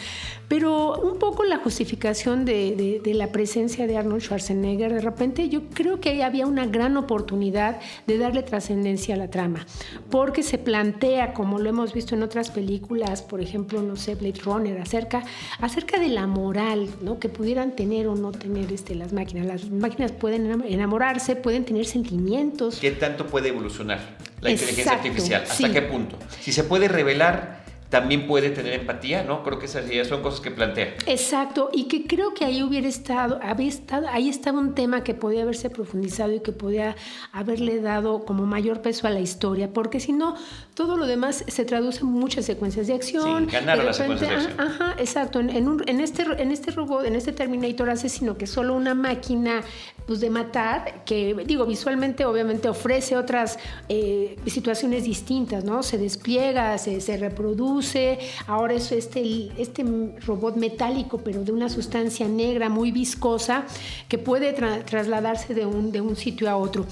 Pero 0.48 0.98
un 0.98 1.18
poco 1.18 1.44
la 1.44 1.58
justificación 1.58 2.46
de, 2.46 3.00
la 3.14 3.30
presencia 3.30 3.86
de 3.86 3.98
Arnold 3.98 4.22
Schwarzenegger, 4.22 4.94
de 4.94 5.00
repente 5.00 5.48
yo 5.50 5.68
creo 5.74 6.00
que 6.00 6.22
había 6.22 6.46
una 6.46 6.66
gran 6.66 6.96
oportunidad 6.96 7.80
de 8.06 8.18
darle 8.18 8.42
trascendencia 8.42 9.14
a 9.14 9.18
la 9.18 9.28
trama, 9.28 9.66
porque 10.10 10.42
se 10.42 10.56
plantea, 10.56 11.34
como 11.34 11.58
lo 11.58 11.68
hemos 11.68 11.92
visto 11.92 12.14
en 12.14 12.22
otras 12.22 12.50
películas, 12.50 13.22
por 13.22 13.40
ejemplo, 13.42 13.82
no 13.82 13.96
sé, 13.96 14.14
Blade 14.14 14.40
Runner, 14.42 14.80
acerca, 14.80 15.22
acerca 15.60 15.98
de 15.98 16.08
la 16.08 16.26
moral 16.26 16.88
¿no? 17.02 17.18
que 17.18 17.28
pudieran 17.28 17.76
tener 17.76 18.08
o 18.08 18.14
no 18.14 18.32
tener 18.32 18.72
este, 18.72 18.94
las 18.94 19.12
máquinas. 19.12 19.46
Las 19.46 19.70
máquinas 19.70 20.12
pueden 20.12 20.62
enamorarse, 20.64 21.36
pueden 21.36 21.64
tener 21.64 21.84
sentimientos. 21.84 22.78
¿Qué 22.80 22.92
tanto 22.92 23.26
puede 23.26 23.50
evolucionar 23.50 24.16
la 24.40 24.50
inteligencia 24.50 24.92
artificial? 24.92 25.42
¿Hasta 25.42 25.72
qué 25.72 25.82
punto? 25.82 26.16
Si 26.40 26.52
se 26.52 26.64
puede 26.64 26.88
revelar 26.88 27.67
también 27.90 28.26
puede 28.26 28.50
tener 28.50 28.74
empatía, 28.74 29.24
¿no? 29.24 29.42
Creo 29.42 29.58
que 29.58 29.66
esas 29.66 29.84
son 30.06 30.22
cosas 30.22 30.40
que 30.40 30.50
plantea. 30.50 30.94
Exacto, 31.06 31.70
y 31.72 31.84
que 31.84 32.06
creo 32.06 32.34
que 32.34 32.44
ahí 32.44 32.62
hubiera 32.62 32.86
estado, 32.86 33.40
había 33.42 33.68
estado, 33.68 34.06
ahí 34.10 34.28
estaba 34.28 34.58
un 34.58 34.74
tema 34.74 35.02
que 35.02 35.14
podía 35.14 35.42
haberse 35.42 35.70
profundizado 35.70 36.34
y 36.34 36.40
que 36.40 36.52
podía 36.52 36.96
haberle 37.32 37.80
dado 37.80 38.24
como 38.26 38.44
mayor 38.44 38.82
peso 38.82 39.06
a 39.06 39.10
la 39.10 39.20
historia, 39.20 39.72
porque 39.72 40.00
si 40.00 40.12
no, 40.12 40.36
todo 40.74 40.98
lo 40.98 41.06
demás 41.06 41.44
se 41.48 41.64
traduce 41.64 42.00
en 42.00 42.08
muchas 42.08 42.44
secuencias 42.44 42.88
de 42.88 42.94
acción. 42.94 43.46
Sí, 43.46 43.52
ganar 43.52 43.82
las 43.82 43.96
secuencias 43.96 44.30
de 44.30 44.36
acción. 44.36 44.60
Ajá, 44.60 44.94
exacto. 44.98 45.40
En, 45.40 45.50
en, 45.50 46.00
este, 46.00 46.22
en 46.22 46.52
este 46.52 46.72
robot, 46.72 47.06
en 47.06 47.16
este 47.16 47.32
Terminator 47.32 47.88
asesino, 47.88 48.36
que 48.36 48.44
es 48.44 48.50
solo 48.50 48.74
una 48.74 48.94
máquina 48.94 49.62
pues, 50.08 50.20
de 50.20 50.30
matar, 50.30 51.04
que 51.04 51.36
digo, 51.46 51.66
visualmente 51.66 52.24
obviamente 52.24 52.68
ofrece 52.68 53.16
otras 53.16 53.58
eh, 53.88 54.36
situaciones 54.46 55.04
distintas, 55.04 55.64
¿no? 55.64 55.82
Se 55.84 55.98
despliega, 55.98 56.76
se, 56.78 57.00
se 57.00 57.18
reproduce 57.18 58.18
ahora 58.46 58.72
es 58.72 58.90
este, 58.90 59.50
este 59.58 59.84
robot 60.24 60.56
metálico, 60.56 61.18
pero 61.18 61.44
de 61.44 61.52
una 61.52 61.68
sustancia 61.68 62.26
negra 62.26 62.70
muy 62.70 62.90
viscosa, 62.90 63.66
que 64.08 64.16
puede 64.16 64.54
trasladarse 64.54 65.54
de 65.54 65.66
un, 65.66 65.92
de 65.92 66.00
un 66.00 66.16
sitio 66.16 66.48
a 66.48 66.56
otro. 66.56 66.86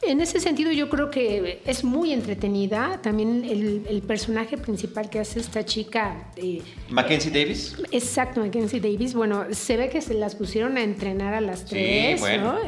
En 0.00 0.20
ese 0.20 0.40
sentido 0.40 0.72
yo 0.72 0.88
creo 0.88 1.10
que 1.10 1.60
es 1.66 1.84
muy 1.84 2.12
entretenida, 2.12 3.00
también 3.02 3.44
el, 3.44 4.02
personaje 4.02 4.56
principal 4.56 5.08
que 5.10 5.20
hace 5.20 5.38
esta 5.38 5.64
chica... 5.64 6.30
Eh, 6.36 6.60
Mackenzie 6.88 7.30
Davis. 7.30 7.76
Exacto, 7.92 8.40
Mackenzie 8.40 8.80
Davis. 8.80 9.14
Bueno, 9.14 9.44
se 9.52 9.76
ve 9.76 9.88
que 9.88 10.00
se 10.00 10.14
las 10.14 10.34
pusieron 10.34 10.76
a 10.76 10.82
entrenar 10.82 11.34
a 11.34 11.40
las 11.40 11.64
tres, 11.66 12.20
sí, 12.20 12.38
¿no? 12.38 12.61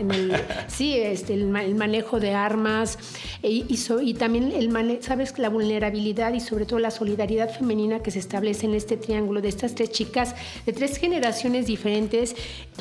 Sí, 0.69 0.97
este, 0.99 1.35
el, 1.35 1.47
manejo 1.47 2.21
de 2.21 2.33
armas 2.33 2.99
y, 3.43 3.65
y, 3.69 4.15
también 4.15 4.53
el 4.53 5.03
sabes, 5.03 5.39
la 5.39 5.49
vulnerabilidad 5.49 6.33
y 6.35 6.41
sobre 6.41 6.67
todo 6.67 6.79
la 6.79 6.91
solidaridad 6.91 7.51
femenina 7.51 8.01
que 8.01 8.11
se 8.11 8.19
establece 8.19 8.67
en 8.67 8.75
este 8.75 8.97
triángulo 8.97 9.41
de 9.41 9.49
estas 9.49 9.75
tres 9.75 9.91
chicas 9.91 10.35
de 10.67 10.73
tres 10.73 10.99
generaciones 10.99 11.67
diferentes 11.67 12.35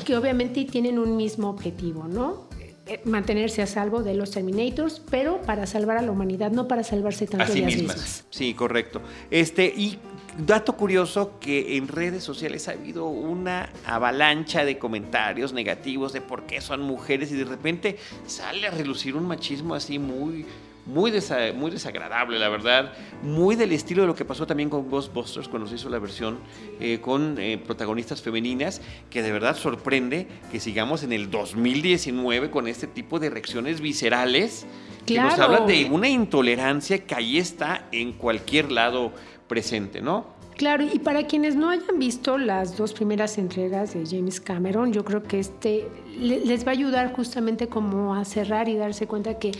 que 0.04 0.16
obviamente 0.16 0.64
tienen 0.64 0.98
un 0.98 1.16
mismo 1.16 1.48
objetivo, 1.50 2.06
¿no? 2.08 2.48
Eh, 2.86 3.00
mantenerse 3.04 3.62
a 3.62 3.66
salvo 3.66 4.02
de 4.02 4.12
los 4.12 4.32
Terminators, 4.32 5.00
pero 5.10 5.40
para 5.40 5.66
salvar 5.66 5.96
a 5.96 6.02
la 6.02 6.10
humanidad, 6.10 6.50
no 6.50 6.68
para 6.68 6.84
salvarse 6.84 7.26
tanto 7.26 7.50
de 7.50 7.60
ellas 7.60 7.76
mismas. 7.76 8.26
Sí, 8.28 8.52
correcto. 8.52 9.00
Este, 9.30 9.72
y 9.74 9.98
dato 10.38 10.76
curioso 10.76 11.38
que 11.38 11.76
en 11.76 11.88
redes 11.88 12.24
sociales 12.24 12.68
ha 12.68 12.72
habido 12.72 13.06
una 13.06 13.70
avalancha 13.86 14.64
de 14.64 14.78
comentarios 14.78 15.52
negativos 15.52 16.12
de 16.12 16.20
por 16.20 16.44
qué 16.44 16.60
son 16.60 16.82
mujeres 16.82 17.30
y 17.30 17.36
de 17.36 17.44
repente 17.44 17.98
sale 18.26 18.66
a 18.66 18.70
relucir 18.70 19.16
un 19.16 19.26
machismo 19.26 19.74
así 19.74 19.98
muy 19.98 20.46
muy, 20.86 21.12
muy 21.56 21.70
desagradable, 21.70 22.38
la 22.38 22.48
verdad, 22.48 22.92
muy 23.22 23.56
del 23.56 23.72
estilo 23.72 24.02
de 24.02 24.08
lo 24.08 24.14
que 24.14 24.24
pasó 24.24 24.46
también 24.46 24.68
con 24.68 24.90
Ghostbusters 24.90 25.48
cuando 25.48 25.68
se 25.68 25.76
hizo 25.76 25.88
la 25.88 25.98
versión 25.98 26.38
eh, 26.78 26.98
con 27.00 27.38
eh, 27.38 27.58
protagonistas 27.58 28.20
femeninas, 28.20 28.82
que 29.10 29.22
de 29.22 29.32
verdad 29.32 29.56
sorprende 29.56 30.26
que 30.52 30.60
sigamos 30.60 31.02
en 31.02 31.12
el 31.12 31.30
2019 31.30 32.50
con 32.50 32.68
este 32.68 32.86
tipo 32.86 33.18
de 33.18 33.30
reacciones 33.30 33.80
viscerales 33.80 34.66
que 35.06 35.20
nos 35.20 35.38
hablan 35.38 35.66
de 35.66 35.84
una 35.86 36.08
intolerancia 36.08 37.04
que 37.04 37.14
ahí 37.14 37.38
está 37.38 37.86
en 37.92 38.12
cualquier 38.12 38.72
lado 38.72 39.12
presente, 39.48 40.00
¿no? 40.00 40.26
Claro, 40.56 40.84
y 40.84 41.00
para 41.00 41.26
quienes 41.26 41.56
no 41.56 41.70
hayan 41.70 41.98
visto 41.98 42.38
las 42.38 42.76
dos 42.76 42.92
primeras 42.92 43.38
entregas 43.38 43.92
de 43.94 44.06
James 44.06 44.40
Cameron, 44.40 44.92
yo 44.92 45.04
creo 45.04 45.22
que 45.22 45.40
este 45.40 45.88
les 46.16 46.64
va 46.64 46.68
a 46.68 46.74
ayudar 46.74 47.12
justamente 47.12 47.66
como 47.66 48.14
a 48.14 48.24
cerrar 48.24 48.68
y 48.68 48.76
darse 48.76 49.08
cuenta 49.08 49.38
que 49.38 49.50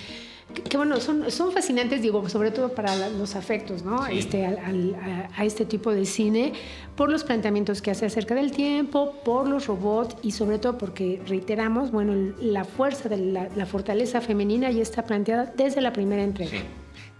que, 0.52 0.76
bueno, 0.76 1.00
son, 1.00 1.30
son 1.30 1.52
fascinantes, 1.52 2.02
digo, 2.02 2.28
sobre 2.28 2.50
todo 2.50 2.68
para 2.70 3.08
los 3.08 3.34
afectos, 3.34 3.82
¿no? 3.82 4.06
Este, 4.06 4.46
a, 4.46 5.44
este 5.44 5.64
tipo 5.64 5.90
de 5.92 6.04
cine, 6.04 6.52
por 6.96 7.10
los 7.10 7.24
planteamientos 7.24 7.82
que 7.82 7.90
hace 7.90 8.06
acerca 8.06 8.34
del 8.34 8.52
tiempo, 8.52 9.14
por 9.24 9.48
los 9.48 9.66
robots 9.66 10.16
y 10.22 10.32
sobre 10.32 10.58
todo 10.58 10.78
porque, 10.78 11.20
reiteramos, 11.26 11.90
bueno, 11.90 12.34
la 12.40 12.64
fuerza 12.64 13.08
de 13.08 13.16
la, 13.16 13.66
fortaleza 13.66 14.20
femenina 14.20 14.70
ya 14.70 14.82
está 14.82 15.04
planteada 15.04 15.52
desde 15.56 15.80
la 15.80 15.92
primera 15.92 16.22
entrega. 16.22 16.50
Sí. 16.50 16.64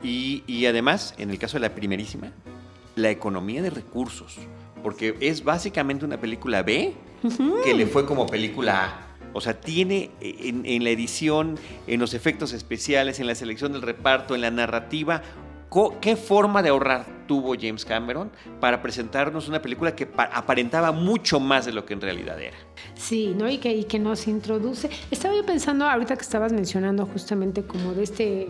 Y, 0.04 0.44
y 0.46 0.66
además, 0.66 1.14
en 1.18 1.30
el 1.30 1.38
caso 1.38 1.56
de 1.56 1.62
la 1.62 1.74
primerísima, 1.74 2.30
la 2.94 3.10
economía 3.10 3.62
de 3.62 3.70
recursos, 3.70 4.36
porque 4.82 5.16
es 5.20 5.42
básicamente 5.42 6.04
una 6.04 6.20
película 6.20 6.62
B 6.62 6.94
que 7.64 7.74
le 7.74 7.86
fue 7.86 8.04
como 8.04 8.26
película 8.26 8.84
A. 8.84 9.04
O 9.32 9.40
sea, 9.40 9.58
tiene 9.58 10.10
eh, 10.20 10.52
en, 10.64 10.84
la 10.84 10.90
edición, 10.90 11.58
en 11.86 11.98
los 11.98 12.14
efectos 12.14 12.52
especiales, 12.52 13.18
en 13.18 13.26
la 13.26 13.34
selección 13.34 13.72
del 13.72 13.82
reparto, 13.82 14.34
en 14.34 14.42
la 14.42 14.50
narrativa, 14.50 15.22
¿qué 16.00 16.14
forma 16.14 16.62
de 16.62 16.68
ahorrar 16.68 17.06
tuvo 17.26 17.54
James 17.60 17.84
Cameron 17.84 18.30
para 18.60 18.80
presentarnos 18.80 19.48
una 19.48 19.60
película 19.60 19.96
que 19.96 20.08
aparentaba 20.16 20.92
mucho 20.92 21.40
más 21.40 21.66
de 21.66 21.72
lo 21.72 21.84
que 21.84 21.94
en 21.94 22.00
realidad 22.00 22.40
era? 22.40 22.56
Sí, 22.94 23.34
¿no? 23.36 23.50
Y 23.50 23.58
que, 23.58 23.74
y 23.74 23.84
que 23.84 23.98
nos 23.98 24.28
introduce. 24.28 24.88
Estaba 25.10 25.34
yo 25.34 25.44
pensando, 25.44 25.86
ahorita 25.86 26.14
que 26.14 26.22
estabas 26.22 26.52
mencionando 26.52 27.06
justamente 27.06 27.64
como 27.64 27.92
de 27.94 28.04
este 28.04 28.48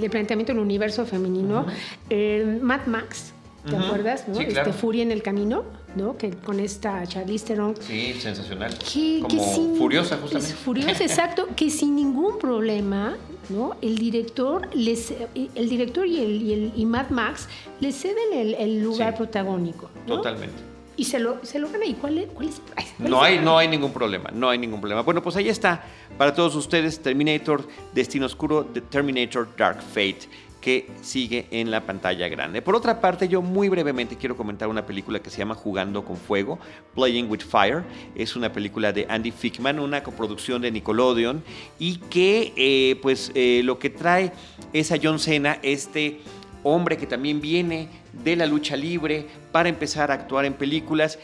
de 0.00 0.10
planteamiento 0.10 0.52
del 0.52 0.60
universo 0.60 1.06
femenino, 1.06 1.66
eh, 2.10 2.58
Mad 2.62 2.86
Max, 2.86 3.32
¿te 3.68 3.76
acuerdas? 3.76 4.28
¿no? 4.28 4.40
Este 4.40 4.72
Furia 4.72 5.02
en 5.02 5.12
el 5.12 5.22
camino. 5.22 5.64
¿no? 5.96 6.16
Que 6.16 6.30
con 6.30 6.60
esta 6.60 7.06
Charlize 7.06 7.46
Theron. 7.46 7.74
Sí, 7.80 8.14
sensacional. 8.20 8.74
Como 9.22 9.76
furiosa, 9.76 10.18
justamente. 10.18 10.54
Furiosa, 10.54 10.90
exacto. 11.04 11.48
Que 11.56 11.70
sin 11.70 11.96
ningún 11.96 12.38
problema, 12.38 13.16
¿no? 13.48 13.76
El 13.80 13.96
director, 13.96 14.68
les, 14.74 15.12
el 15.34 15.68
director 15.68 16.06
y, 16.06 16.18
el, 16.20 16.42
y, 16.42 16.52
el, 16.52 16.72
y 16.76 16.84
Mad 16.84 17.08
Max 17.10 17.48
le 17.80 17.92
ceden 17.92 18.54
el, 18.58 18.82
lugar 18.82 19.16
protagónico. 19.16 19.90
Totalmente. 20.06 20.65
Y 20.96 21.04
se 21.04 21.18
lo, 21.18 21.44
se 21.44 21.58
lo 21.58 21.68
gana. 21.70 21.84
¿Y 21.84 21.94
cuál 21.94 22.18
es? 22.18 22.28
Cuál 22.28 22.48
es, 22.48 22.60
no, 22.98 23.22
hay, 23.22 23.38
no 23.38 23.58
hay 23.58 23.68
ningún 23.68 23.92
problema, 23.92 24.30
no 24.32 24.48
hay 24.48 24.58
ningún 24.58 24.80
problema. 24.80 25.02
Bueno, 25.02 25.22
pues 25.22 25.36
ahí 25.36 25.48
está. 25.48 25.84
Para 26.16 26.34
todos 26.34 26.54
ustedes, 26.54 27.00
Terminator, 27.00 27.66
Destino 27.92 28.26
Oscuro, 28.26 28.64
The 28.64 28.80
Terminator 28.80 29.48
Dark 29.56 29.82
Fate 29.82 30.28
que 30.66 30.84
sigue 31.00 31.46
en 31.52 31.70
la 31.70 31.86
pantalla 31.86 32.26
grande. 32.26 32.60
Por 32.60 32.74
otra 32.74 33.00
parte, 33.00 33.28
yo 33.28 33.40
muy 33.40 33.68
brevemente 33.68 34.16
quiero 34.16 34.36
comentar 34.36 34.66
una 34.66 34.84
película 34.84 35.20
que 35.20 35.30
se 35.30 35.38
llama 35.38 35.54
Jugando 35.54 36.04
con 36.04 36.16
Fuego, 36.16 36.58
Playing 36.92 37.30
with 37.30 37.42
Fire. 37.42 37.84
Es 38.16 38.34
una 38.34 38.52
película 38.52 38.92
de 38.92 39.06
Andy 39.08 39.30
Fickman, 39.30 39.78
una 39.78 40.02
coproducción 40.02 40.62
de 40.62 40.72
Nickelodeon 40.72 41.44
y 41.78 41.98
que 41.98 42.52
eh, 42.56 42.98
pues 43.00 43.30
eh, 43.36 43.60
lo 43.62 43.78
que 43.78 43.90
trae 43.90 44.32
es 44.72 44.90
a 44.90 44.96
John 45.00 45.20
Cena, 45.20 45.60
este 45.62 46.20
hombre 46.66 46.96
que 46.96 47.06
también 47.06 47.40
viene 47.40 47.88
de 48.12 48.36
la 48.36 48.46
lucha 48.46 48.76
libre 48.76 49.26
para 49.52 49.68
empezar 49.68 50.10
a 50.10 50.14
actuar 50.14 50.44
en 50.44 50.54
películas 50.54 51.18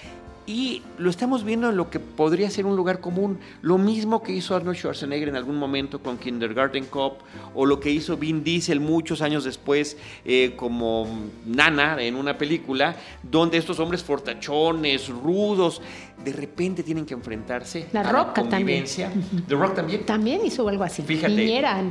y 0.47 0.83
lo 0.99 1.11
estamos 1.11 1.45
viendo 1.45 1.69
en 1.69 1.77
lo 1.77 1.91
que 1.91 2.01
podría 2.01 2.51
ser 2.51 2.67
un 2.67 2.77
lugar 2.77 3.01
común. 3.01 3.39
Lo 3.61 3.79
mismo 3.79 4.23
que 4.23 4.33
hizo 4.33 4.57
Arnold 4.57 4.77
Schwarzenegger 4.77 5.29
en 5.29 5.37
algún 5.37 5.57
momento 5.57 6.01
con 6.01 6.19
Kindergarten 6.19 6.87
Cop, 6.87 7.21
o 7.55 7.67
lo 7.67 7.79
que 7.79 7.91
hizo 7.91 8.17
Vin 8.17 8.43
Diesel 8.43 8.81
muchos 8.81 9.23
años 9.23 9.45
después 9.45 9.97
eh, 10.25 10.55
como 10.57 11.07
Nana 11.47 12.03
en 12.03 12.17
una 12.17 12.37
película, 12.37 12.97
donde 13.23 13.59
estos 13.59 13.79
hombres 13.79 14.03
fortachones, 14.03 15.09
rudos, 15.09 15.81
de 16.25 16.33
repente 16.33 16.83
tienen 16.83 17.05
que 17.05 17.15
enfrentarse 17.15 17.89
la 17.93 18.01
a 18.01 18.13
Roca 18.13 18.43
la 18.43 18.51
convivencia. 18.51 19.09
También. 19.11 19.47
The 19.47 19.55
Rock 19.55 19.75
también. 19.75 20.07
También 20.07 20.41
hizo 20.45 20.69
algo 20.69 20.85
así. 20.85 21.03
Fíjate. 21.03 21.35
Niñera, 21.35 21.83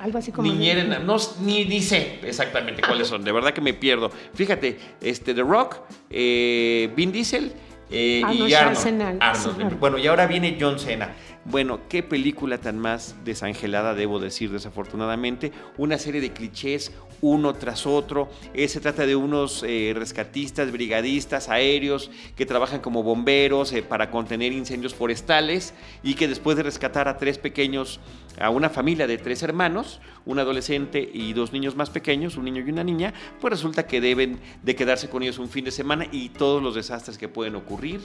algo 0.00 0.18
así 0.18 0.32
como. 0.32 0.50
Niñera, 0.50 0.98
no, 0.98 1.16
ni, 1.42 1.64
ni 1.64 1.82
sé 1.82 2.20
exactamente 2.22 2.82
cuáles 2.82 3.08
son. 3.08 3.24
De 3.24 3.32
verdad 3.32 3.52
que 3.52 3.60
me 3.60 3.74
pierdo. 3.74 4.10
Fíjate, 4.34 4.78
este, 5.00 5.34
The 5.34 5.42
Rock, 5.42 5.76
eh, 6.10 6.90
Vin 6.96 7.12
Diesel 7.12 7.52
eh, 7.90 8.22
y 8.32 8.52
Arnold. 8.52 9.78
Bueno, 9.78 9.98
y 9.98 10.06
ahora 10.06 10.26
viene 10.26 10.56
John 10.60 10.78
Cena. 10.78 11.14
Bueno, 11.44 11.80
qué 11.88 12.02
película 12.02 12.58
tan 12.58 12.78
más 12.78 13.16
desangelada, 13.24 13.94
debo 13.94 14.18
decir, 14.18 14.50
desafortunadamente. 14.50 15.52
Una 15.78 15.98
serie 15.98 16.20
de 16.20 16.32
clichés, 16.32 16.92
uno 17.20 17.54
tras 17.54 17.86
otro. 17.86 18.28
Eh, 18.54 18.68
se 18.68 18.80
trata 18.80 19.06
de 19.06 19.16
unos 19.16 19.64
eh, 19.66 19.92
rescatistas, 19.94 20.72
brigadistas, 20.72 21.48
aéreos, 21.48 22.10
que 22.36 22.46
trabajan 22.46 22.80
como 22.80 23.02
bomberos 23.02 23.72
para 23.88 24.10
contener 24.10 24.52
incendios 24.52 24.94
forestales 24.94 25.74
y 26.02 26.14
que 26.14 26.28
después 26.28 26.56
de 26.56 26.62
rescatar 26.62 27.08
a 27.08 27.18
tres 27.18 27.38
pequeños, 27.38 28.00
a 28.40 28.50
una 28.50 28.70
familia 28.70 29.06
de 29.06 29.18
tres 29.18 29.42
hermanos, 29.42 30.00
un 30.26 30.38
adolescente 30.38 31.08
y 31.12 31.32
dos 31.32 31.52
niños 31.52 31.76
más 31.76 31.90
pequeños, 31.90 32.36
un 32.36 32.44
niño 32.44 32.62
y 32.66 32.70
una 32.70 32.84
niña, 32.84 33.14
pues 33.40 33.52
resulta 33.52 33.86
que 33.86 34.00
deben 34.00 34.38
de 34.62 34.76
quedarse 34.76 35.08
con 35.08 35.22
ellos 35.22 35.38
un 35.38 35.48
fin 35.48 35.64
de 35.64 35.70
semana 35.70 36.06
y 36.10 36.30
todos 36.30 36.62
los 36.62 36.74
desastres 36.74 37.18
que 37.18 37.28
pueden 37.28 37.56
ocurrir 37.56 38.00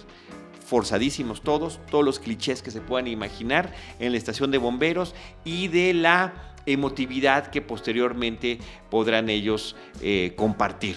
forzadísimos 0.64 1.42
todos, 1.42 1.80
todos 1.92 2.06
los 2.06 2.20
clichés 2.20 2.64
que 2.64 2.72
se 2.72 2.82
puedan 2.82 3.08
imaginar 3.08 3.74
en 4.00 4.12
la 4.12 4.18
estación 4.18 4.50
de 4.50 4.58
bomberos 4.58 5.14
y 5.44 5.68
de 5.68 5.94
la 5.94 6.53
emotividad 6.66 7.48
que 7.48 7.62
posteriormente 7.62 8.60
podrán 8.90 9.30
ellos 9.30 9.76
eh, 10.02 10.34
compartir. 10.36 10.96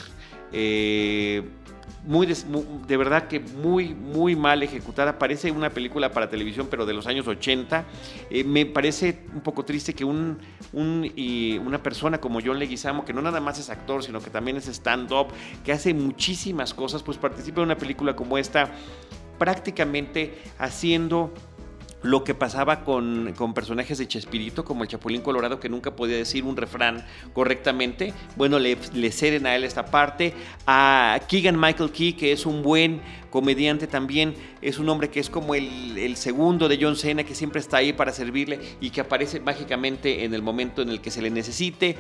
Eh, 0.52 1.42
muy 2.04 2.26
de, 2.26 2.96
verdad 2.96 3.26
que 3.26 3.40
muy, 3.40 3.94
muy 3.94 4.36
mal 4.36 4.62
ejecutada. 4.62 5.18
Parece 5.18 5.50
una 5.50 5.70
película 5.70 6.12
para 6.12 6.28
televisión, 6.28 6.68
pero 6.70 6.86
de 6.86 6.94
los 6.94 7.06
años 7.06 7.26
80. 7.26 7.84
Eh, 8.30 8.44
me 8.44 8.64
parece 8.64 9.24
un 9.34 9.40
poco 9.40 9.64
triste 9.64 9.92
que 9.92 10.04
un, 10.04 10.38
una 10.72 11.82
persona 11.82 12.18
como 12.18 12.40
John 12.44 12.58
Leguizamo, 12.58 13.04
que 13.04 13.12
no 13.12 13.22
nada 13.22 13.40
más 13.40 13.58
es 13.58 13.70
actor, 13.70 14.04
sino 14.04 14.20
que 14.20 14.30
también 14.30 14.56
es 14.56 14.68
stand-up, 14.68 15.28
que 15.64 15.72
hace 15.72 15.94
muchísimas 15.94 16.74
cosas, 16.74 17.02
pues 17.02 17.18
participe 17.18 17.60
en 17.60 17.66
una 17.66 17.76
película 17.76 18.14
como 18.14 18.38
esta, 18.38 18.70
prácticamente 19.38 20.38
haciendo 20.58 21.32
lo 22.06 22.24
que 22.24 22.34
pasaba 22.34 22.84
con, 22.84 23.34
personajes 23.54 23.98
de 23.98 24.06
Chespirito, 24.06 24.64
como 24.64 24.84
el 24.84 24.88
Chapulín 24.88 25.22
Colorado, 25.22 25.58
que 25.58 25.68
nunca 25.68 25.96
podía 25.96 26.16
decir 26.16 26.44
un 26.44 26.56
refrán 26.56 27.04
correctamente. 27.32 28.14
Bueno, 28.36 28.58
le, 28.58 28.78
le 28.94 29.10
ceden 29.10 29.46
a 29.46 29.56
él 29.56 29.64
esta 29.64 29.86
parte. 29.86 30.32
A 30.66 31.20
Keegan 31.28 31.58
Michael 31.58 31.90
Key, 31.90 32.12
que 32.12 32.32
es 32.32 32.46
un 32.46 32.62
buen 32.62 33.00
comediante 33.30 33.86
también, 33.86 34.34
es 34.62 34.78
un 34.78 34.88
hombre 34.88 35.10
que 35.10 35.20
es 35.20 35.28
como 35.28 35.54
el, 35.54 35.98
el, 35.98 36.16
segundo 36.16 36.68
de 36.68 36.78
John 36.80 36.96
Cena, 36.96 37.24
que 37.24 37.34
siempre 37.34 37.60
está 37.60 37.78
ahí 37.78 37.92
para 37.92 38.12
servirle 38.12 38.60
y 38.80 38.90
que 38.90 39.00
aparece 39.00 39.40
mágicamente 39.40 40.24
en 40.24 40.32
el 40.32 40.42
momento 40.42 40.82
en 40.82 40.88
el 40.88 41.00
que 41.00 41.10
se 41.10 41.20
le 41.22 41.30
necesite. 41.30 41.96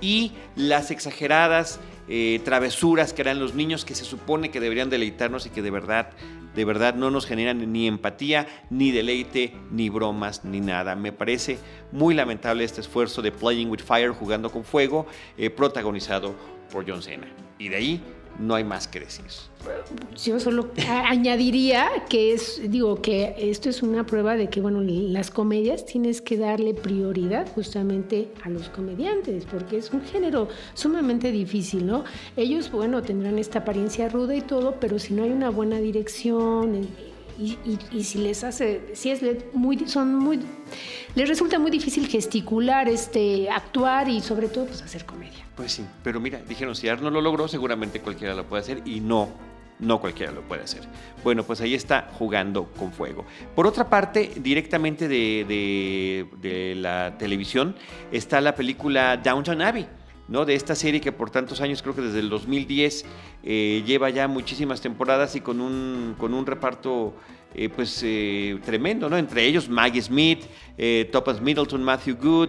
Y 0.00 0.32
las 0.54 0.90
exageradas 0.90 1.80
eh, 2.08 2.40
travesuras 2.44 3.12
que 3.12 3.22
harán 3.22 3.40
los 3.40 3.54
niños 3.54 3.84
que 3.84 3.94
se 3.94 4.04
supone 4.04 4.50
que 4.50 4.60
deberían 4.60 4.90
deleitarnos 4.90 5.46
y 5.46 5.50
que 5.50 5.62
de 5.62 5.70
verdad, 5.70 6.10
de 6.54 6.64
verdad 6.64 6.94
no 6.94 7.10
nos 7.10 7.26
generan 7.26 7.72
ni 7.72 7.86
empatía, 7.86 8.46
ni 8.70 8.90
deleite, 8.92 9.54
ni 9.70 9.88
bromas, 9.88 10.44
ni 10.44 10.60
nada. 10.60 10.94
Me 10.94 11.12
parece 11.12 11.58
muy 11.92 12.14
lamentable 12.14 12.64
este 12.64 12.80
esfuerzo 12.80 13.22
de 13.22 13.32
Playing 13.32 13.70
with 13.70 13.80
Fire, 13.80 14.10
jugando 14.10 14.50
con 14.50 14.64
fuego, 14.64 15.06
eh, 15.36 15.50
protagonizado 15.50 16.34
por 16.70 16.88
John 16.88 17.02
Cena. 17.02 17.26
Y 17.58 17.68
de 17.68 17.76
ahí 17.76 18.02
no 18.38 18.54
hay 18.54 18.64
más 18.64 18.88
que 18.88 19.00
decir. 19.00 19.24
Yo 20.22 20.38
solo 20.38 20.70
añadiría 20.86 21.88
que 22.08 22.32
es, 22.32 22.60
digo, 22.70 23.02
que 23.02 23.34
esto 23.38 23.68
es 23.68 23.82
una 23.82 24.06
prueba 24.06 24.36
de 24.36 24.48
que, 24.48 24.60
bueno, 24.60 24.80
las 24.82 25.30
comedias 25.30 25.84
tienes 25.84 26.20
que 26.20 26.36
darle 26.36 26.74
prioridad 26.74 27.46
justamente 27.54 28.28
a 28.44 28.48
los 28.48 28.68
comediantes, 28.68 29.44
porque 29.44 29.78
es 29.78 29.92
un 29.92 30.02
género 30.02 30.48
sumamente 30.74 31.32
difícil, 31.32 31.86
¿no? 31.86 32.04
Ellos, 32.36 32.70
bueno, 32.70 33.02
tendrán 33.02 33.38
esta 33.38 33.60
apariencia 33.60 34.08
ruda 34.08 34.34
y 34.34 34.40
todo, 34.40 34.76
pero 34.80 34.98
si 34.98 35.14
no 35.14 35.24
hay 35.24 35.30
una 35.30 35.50
buena 35.50 35.78
dirección 35.78 36.88
y, 37.38 37.58
y 37.92 38.04
si 38.04 38.18
les 38.18 38.44
hace, 38.44 38.94
si 38.94 39.10
es 39.10 39.20
muy, 39.52 39.88
son 39.88 40.14
muy, 40.14 40.40
les 41.14 41.28
resulta 41.28 41.58
muy 41.58 41.70
difícil 41.70 42.06
gesticular, 42.06 42.88
este, 42.88 43.50
actuar 43.50 44.08
y 44.08 44.20
sobre 44.20 44.48
todo, 44.48 44.66
pues 44.66 44.82
hacer 44.82 45.04
comedia. 45.04 45.45
Pues 45.56 45.72
sí, 45.72 45.86
pero 46.04 46.20
mira, 46.20 46.42
dijeron, 46.46 46.76
si 46.76 46.86
no 46.86 47.10
lo 47.10 47.22
logró, 47.22 47.48
seguramente 47.48 48.00
cualquiera 48.00 48.34
lo 48.34 48.44
puede 48.44 48.62
hacer 48.62 48.82
y 48.84 49.00
no, 49.00 49.30
no 49.78 49.98
cualquiera 50.00 50.30
lo 50.30 50.42
puede 50.42 50.62
hacer. 50.62 50.82
Bueno, 51.24 51.44
pues 51.44 51.62
ahí 51.62 51.74
está 51.74 52.10
jugando 52.18 52.64
con 52.78 52.92
fuego. 52.92 53.24
Por 53.54 53.66
otra 53.66 53.88
parte, 53.88 54.32
directamente 54.36 55.08
de, 55.08 56.74
la 56.76 57.16
televisión 57.18 57.74
está 58.12 58.42
la 58.42 58.54
película 58.54 59.16
Downtown 59.16 59.62
Abbey. 59.62 59.88
¿no? 60.28 60.44
de 60.44 60.56
esta 60.56 60.74
serie 60.74 61.00
que 61.00 61.12
por 61.12 61.30
tantos 61.30 61.60
años, 61.60 61.82
creo 61.82 61.94
que 61.94 62.00
desde 62.02 62.18
el 62.18 62.28
2010, 62.28 63.04
eh, 63.44 63.84
lleva 63.86 64.10
ya 64.10 64.26
muchísimas 64.26 64.80
temporadas 64.80 65.36
y 65.36 65.40
con 65.40 65.60
un, 65.60 66.16
con 66.18 66.34
un 66.34 66.44
reparto 66.44 67.14
eh, 67.54 67.68
pues 67.68 68.02
eh, 68.04 68.58
tremendo, 68.64 69.08
¿no? 69.08 69.16
Entre 69.18 69.44
ellos 69.44 69.68
Maggie 69.68 70.02
Smith, 70.02 70.44
Thomas 71.12 71.40
Middleton, 71.40 71.80
Matthew 71.80 72.16
Good, 72.16 72.48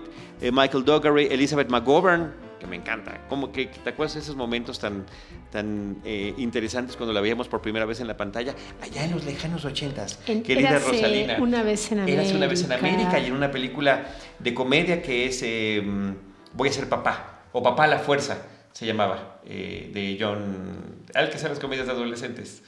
Michael 0.52 0.84
Dougherty, 0.84 1.32
Elizabeth 1.32 1.70
McGovern, 1.70 2.34
que 2.60 2.68
me 2.68 2.76
encanta. 2.76 3.22
Como 3.30 3.52
que 3.52 3.68
te 3.68 3.90
acuerdas 3.90 4.16
de 4.16 4.22
esos 4.22 4.36
momentos 4.36 4.80
tan, 4.80 5.06
tan 5.52 5.98
eh, 6.04 6.34
interesantes 6.38 6.96
cuando 6.96 7.14
la 7.14 7.22
veíamos 7.22 7.48
por 7.48 7.62
primera 7.62 7.86
vez 7.86 8.00
en 8.00 8.08
la 8.08 8.18
pantalla, 8.18 8.56
allá 8.82 9.04
en 9.06 9.12
los 9.12 9.26
lejanos 9.26 9.66
ochentas. 9.66 10.18
Querida 10.26 10.80
Rosalina. 10.80 11.38
Una 11.40 11.64
vez 11.64 11.92
en 11.92 12.00
América. 12.00 12.36
una 12.36 12.48
vez 12.48 12.64
en 12.64 12.72
América 12.72 13.20
y 13.20 13.28
en 13.28 13.34
una 13.34 13.52
película 13.52 14.06
de 14.40 14.54
comedia 14.54 15.02
que 15.02 15.26
es 15.26 15.42
em, 15.44 16.16
Voy 16.54 16.70
a 16.70 16.72
ser 16.72 16.90
papá, 16.90 17.44
o 17.52 17.62
Papá 17.62 17.84
a 17.84 17.88
la 17.88 18.00
fuerza, 18.00 18.40
se 18.72 18.86
llamaba, 18.86 19.42
eh, 19.46 19.92
de 19.94 20.18
John. 20.20 21.04
Al 21.14 21.30
que 21.30 21.36
hace 21.36 21.50
las 21.50 21.60
comedias 21.60 21.86
de 21.86 21.94
adolescentes. 21.94 22.64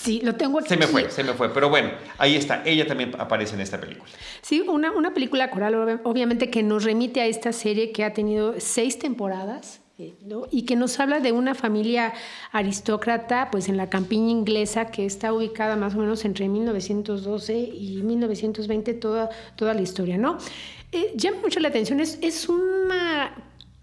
Sí, 0.00 0.20
lo 0.22 0.34
tengo 0.34 0.58
aquí. 0.58 0.68
Se 0.68 0.76
me 0.76 0.86
fue, 0.86 1.10
se 1.10 1.22
me 1.22 1.34
fue. 1.34 1.52
Pero 1.52 1.68
bueno, 1.68 1.90
ahí 2.18 2.36
está. 2.36 2.62
Ella 2.64 2.86
también 2.86 3.12
aparece 3.18 3.54
en 3.54 3.60
esta 3.60 3.80
película. 3.80 4.10
Sí, 4.42 4.60
una, 4.66 4.92
una 4.92 5.14
película 5.14 5.50
coral, 5.50 6.00
obviamente, 6.04 6.50
que 6.50 6.62
nos 6.62 6.84
remite 6.84 7.20
a 7.20 7.26
esta 7.26 7.52
serie 7.52 7.92
que 7.92 8.04
ha 8.04 8.12
tenido 8.12 8.54
seis 8.58 8.98
temporadas. 8.98 9.80
Eh, 9.96 10.12
y 10.50 10.62
que 10.62 10.74
nos 10.74 10.98
habla 10.98 11.20
de 11.20 11.30
una 11.30 11.54
familia 11.54 12.12
aristócrata, 12.50 13.48
pues 13.52 13.68
en 13.68 13.76
la 13.76 13.88
campiña 13.88 14.30
inglesa, 14.30 14.86
que 14.86 15.06
está 15.06 15.32
ubicada 15.32 15.76
más 15.76 15.94
o 15.94 15.98
menos 15.98 16.24
entre 16.24 16.48
1912 16.48 17.56
y 17.56 18.02
1920, 18.02 18.94
toda, 18.94 19.30
toda 19.54 19.72
la 19.72 19.82
historia, 19.82 20.18
¿no? 20.18 20.38
Eh, 20.90 21.12
llama 21.14 21.38
mucho 21.42 21.60
la 21.60 21.68
atención, 21.68 22.00
es, 22.00 22.18
es 22.22 22.48
una 22.48 23.36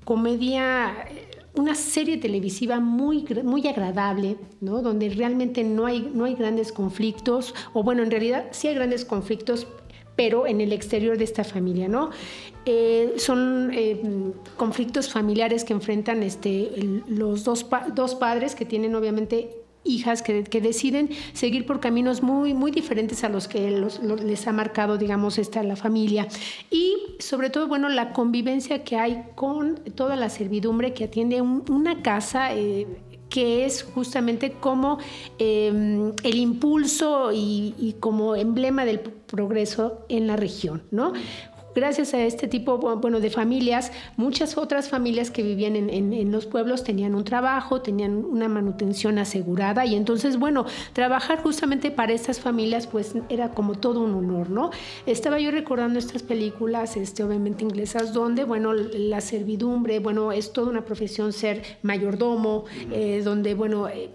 comedia 0.03 1.05
una 1.53 1.75
serie 1.75 2.17
televisiva 2.17 2.79
muy, 2.79 3.25
muy 3.43 3.67
agradable, 3.67 4.37
¿no? 4.61 4.81
donde 4.81 5.09
realmente 5.09 5.63
no 5.63 5.85
hay, 5.85 6.09
no 6.13 6.25
hay 6.25 6.35
grandes 6.35 6.71
conflictos, 6.71 7.53
o 7.73 7.83
bueno, 7.83 8.03
en 8.03 8.11
realidad 8.11 8.47
sí 8.51 8.67
hay 8.67 8.75
grandes 8.75 9.05
conflictos, 9.05 9.67
pero 10.15 10.45
en 10.47 10.61
el 10.61 10.71
exterior 10.71 11.17
de 11.17 11.23
esta 11.23 11.43
familia, 11.43 11.87
¿no? 11.87 12.09
Eh, 12.65 13.13
son 13.17 13.71
eh, 13.73 14.33
conflictos 14.55 15.09
familiares 15.09 15.63
que 15.63 15.73
enfrentan 15.73 16.21
este, 16.21 17.01
los 17.07 17.43
dos, 17.43 17.65
dos 17.95 18.15
padres 18.15 18.53
que 18.53 18.65
tienen 18.65 18.93
obviamente 18.93 19.61
hijas 19.83 20.21
que, 20.21 20.43
deciden 20.61 21.09
seguir 21.33 21.65
por 21.65 21.79
caminos 21.79 22.21
muy, 22.21 22.53
muy 22.53 22.71
diferentes 22.71 23.23
a 23.23 23.29
los 23.29 23.47
que 23.47 23.71
les 24.23 24.47
ha 24.47 24.51
marcado, 24.51 24.97
digamos, 24.97 25.37
esta, 25.37 25.63
la 25.63 25.75
familia. 25.75 26.27
Y 26.69 26.97
sobre 27.19 27.49
todo, 27.49 27.67
bueno, 27.67 27.89
la 27.89 28.13
convivencia 28.13 28.83
que 28.83 28.97
hay 28.97 29.23
con 29.35 29.75
toda 29.95 30.15
la 30.15 30.29
servidumbre 30.29 30.93
que 30.93 31.05
atiende 31.05 31.41
una 31.41 32.01
casa. 32.01 32.55
Eh, 32.55 32.87
que 33.31 33.65
es 33.65 33.81
justamente 33.83 34.51
como 34.51 34.99
em, 35.39 36.11
el 36.21 36.35
impulso 36.35 37.31
y, 37.31 37.73
y, 37.79 37.93
como 37.93 38.35
emblema 38.35 38.83
del 38.83 38.99
progreso 38.99 40.05
en 40.09 40.27
la 40.27 40.35
región, 40.35 40.83
¿no? 40.91 41.13
Gracias 41.75 42.13
a 42.13 42.21
este 42.21 42.47
tipo 42.47 42.77
bueno, 42.77 43.19
de 43.19 43.29
familias, 43.29 43.91
muchas 44.17 44.57
otras 44.57 44.89
familias 44.89 45.31
que 45.31 45.43
vivían 45.43 45.75
en, 45.75 46.31
los 46.31 46.45
pueblos 46.45 46.84
tenían 46.84 47.15
un 47.15 47.23
trabajo, 47.23 47.81
tenían 47.81 48.23
una 48.25 48.47
manutención 48.47 49.17
asegurada 49.17 49.86
y 49.86 49.95
entonces, 49.95 50.38
bueno, 50.38 50.65
trabajar 50.93 51.41
justamente 51.41 51.91
para 51.91 52.13
estas 52.13 52.39
familias 52.39 52.88
pues 52.88 53.13
era 53.29 53.51
como 53.51 53.75
todo 53.75 54.01
un 54.01 54.13
honor, 54.15 54.49
¿no? 54.49 54.71
Estaba 55.05 55.39
yo 55.39 55.51
recordando 55.51 55.99
estas 55.99 56.23
películas, 56.23 56.97
este, 56.97 57.23
obviamente 57.23 57.63
inglesas, 57.63 58.13
donde, 58.13 58.43
bueno, 58.43 58.73
la 58.73 59.21
servidumbre, 59.21 59.99
bueno, 59.99 60.31
es 60.31 60.53
toda 60.53 60.69
una 60.69 60.86
profesión 60.86 61.34
ser 61.34 61.63
mayordomo, 61.81 62.65
eh, 62.91 63.21
donde, 63.23 63.53
bueno, 63.53 63.88
eh, 63.88 64.10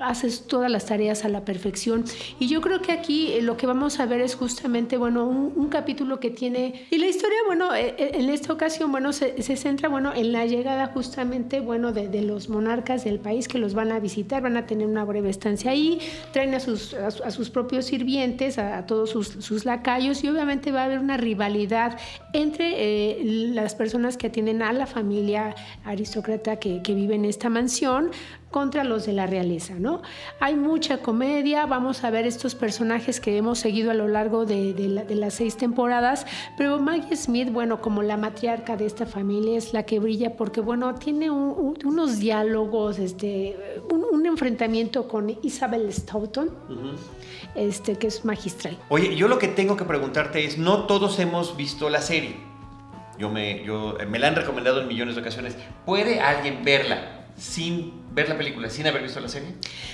haces 0.00 0.46
todas 0.46 0.70
las 0.70 0.86
tareas 0.86 1.24
a 1.24 1.28
la 1.28 1.44
perfección. 1.44 2.04
Y 2.38 2.48
yo 2.48 2.60
creo 2.60 2.80
que 2.80 2.92
aquí 2.92 3.32
eh, 3.32 3.42
lo 3.42 3.56
que 3.56 3.66
vamos 3.66 3.98
a 4.00 4.06
ver 4.06 4.20
es 4.20 4.34
justamente, 4.34 4.96
bueno, 4.96 5.26
un, 5.26 5.68
capítulo 5.68 6.18
que 6.18 6.30
tiene... 6.30 6.86
Y 6.90 6.96
la 6.96 7.06
historia, 7.06 7.36
bueno, 7.46 7.74
eh, 7.74 7.94
eh, 7.98 8.10
en 8.14 8.30
esta 8.30 8.52
ocasión, 8.52 8.90
bueno, 8.90 9.12
se, 9.12 9.34
centra, 9.56 9.90
bueno, 9.90 10.14
en 10.14 10.32
la 10.32 10.46
llegada 10.46 10.86
justamente, 10.86 11.60
bueno, 11.60 11.92
de, 11.92 12.22
los 12.22 12.48
monarcas 12.48 13.04
del 13.04 13.20
país 13.20 13.48
que 13.48 13.58
los 13.58 13.74
van 13.74 13.92
a 13.92 14.00
visitar, 14.00 14.42
van 14.42 14.56
a 14.56 14.66
tener 14.66 14.86
una 14.86 15.04
breve 15.04 15.28
estancia 15.28 15.72
ahí, 15.72 15.98
traen 16.32 16.54
a 16.54 16.60
sus, 16.60 16.94
a, 16.94 17.30
sus 17.30 17.50
propios 17.50 17.86
sirvientes, 17.86 18.58
a, 18.58 18.86
todos 18.86 19.10
sus, 19.10 19.28
sus, 19.28 19.66
lacayos, 19.66 20.24
y 20.24 20.28
obviamente 20.28 20.72
va 20.72 20.82
a 20.82 20.84
haber 20.84 21.00
una 21.00 21.18
rivalidad 21.18 21.98
entre 22.32 23.18
las 23.24 23.74
personas 23.74 24.16
que 24.16 24.28
atienden 24.28 24.62
a 24.62 24.72
la 24.72 24.86
familia 24.86 25.54
aristócrata 25.84 26.56
que, 26.56 26.82
que 26.82 26.94
vive 26.94 27.14
en 27.14 27.26
esta 27.26 27.50
mansión, 27.50 28.10
contra 28.50 28.84
los 28.84 29.04
de 29.04 29.12
la 29.12 29.26
realeza, 29.26 29.74
¿no? 29.78 30.02
Hay 30.40 30.56
mucha 30.56 30.98
comedia, 30.98 31.66
vamos 31.66 32.04
a 32.04 32.10
ver 32.10 32.26
estos 32.26 32.54
personajes 32.54 33.20
que 33.20 33.36
hemos 33.36 33.58
seguido 33.58 33.90
a 33.90 33.94
lo 33.94 34.08
largo 34.08 34.46
de, 34.46 35.04
las 35.10 35.34
seis 35.34 35.56
temporadas, 35.56 36.26
pero 36.56 36.78
Maggie 36.78 37.16
Smith, 37.16 37.52
bueno, 37.52 37.80
como 37.80 38.02
la 38.02 38.16
matriarca 38.16 38.76
de 38.76 38.86
esta 38.86 39.06
familia 39.06 39.58
es 39.58 39.72
la 39.72 39.82
que 39.84 39.98
brilla 39.98 40.36
porque, 40.36 40.60
bueno, 40.60 40.94
tiene 40.94 41.30
unos 41.30 42.18
diálogos, 42.18 42.98
este, 42.98 43.56
un, 43.90 44.26
enfrentamiento 44.26 45.08
con 45.08 45.38
Isabel 45.42 45.90
Stoughton. 45.92 46.50
Este, 47.54 47.96
que 47.96 48.08
es 48.08 48.24
magistral. 48.24 48.76
Oye, 48.88 49.16
yo 49.16 49.26
lo 49.26 49.38
que 49.38 49.48
tengo 49.48 49.76
que 49.76 49.84
preguntarte 49.84 50.44
es, 50.44 50.58
no 50.58 50.86
todos 50.86 51.18
hemos 51.18 51.56
visto 51.56 51.88
la 51.88 52.02
serie. 52.02 52.36
Yo 53.18 53.30
me, 53.30 53.64
yo, 53.64 53.96
me 54.08 54.18
la 54.18 54.28
han 54.28 54.36
recomendado 54.36 54.82
en 54.82 54.86
millones 54.86 55.14
de 55.16 55.22
ocasiones. 55.22 55.56
¿Puede 55.84 56.20
alguien 56.20 56.62
verla 56.62 57.17
sin 57.38 57.92
ver 58.14 58.28
la 58.28 58.36
película, 58.36 58.68
sin 58.68 58.86
haber 58.86 59.02
visto 59.02 59.20
la 59.20 59.28
serie? 59.28 59.50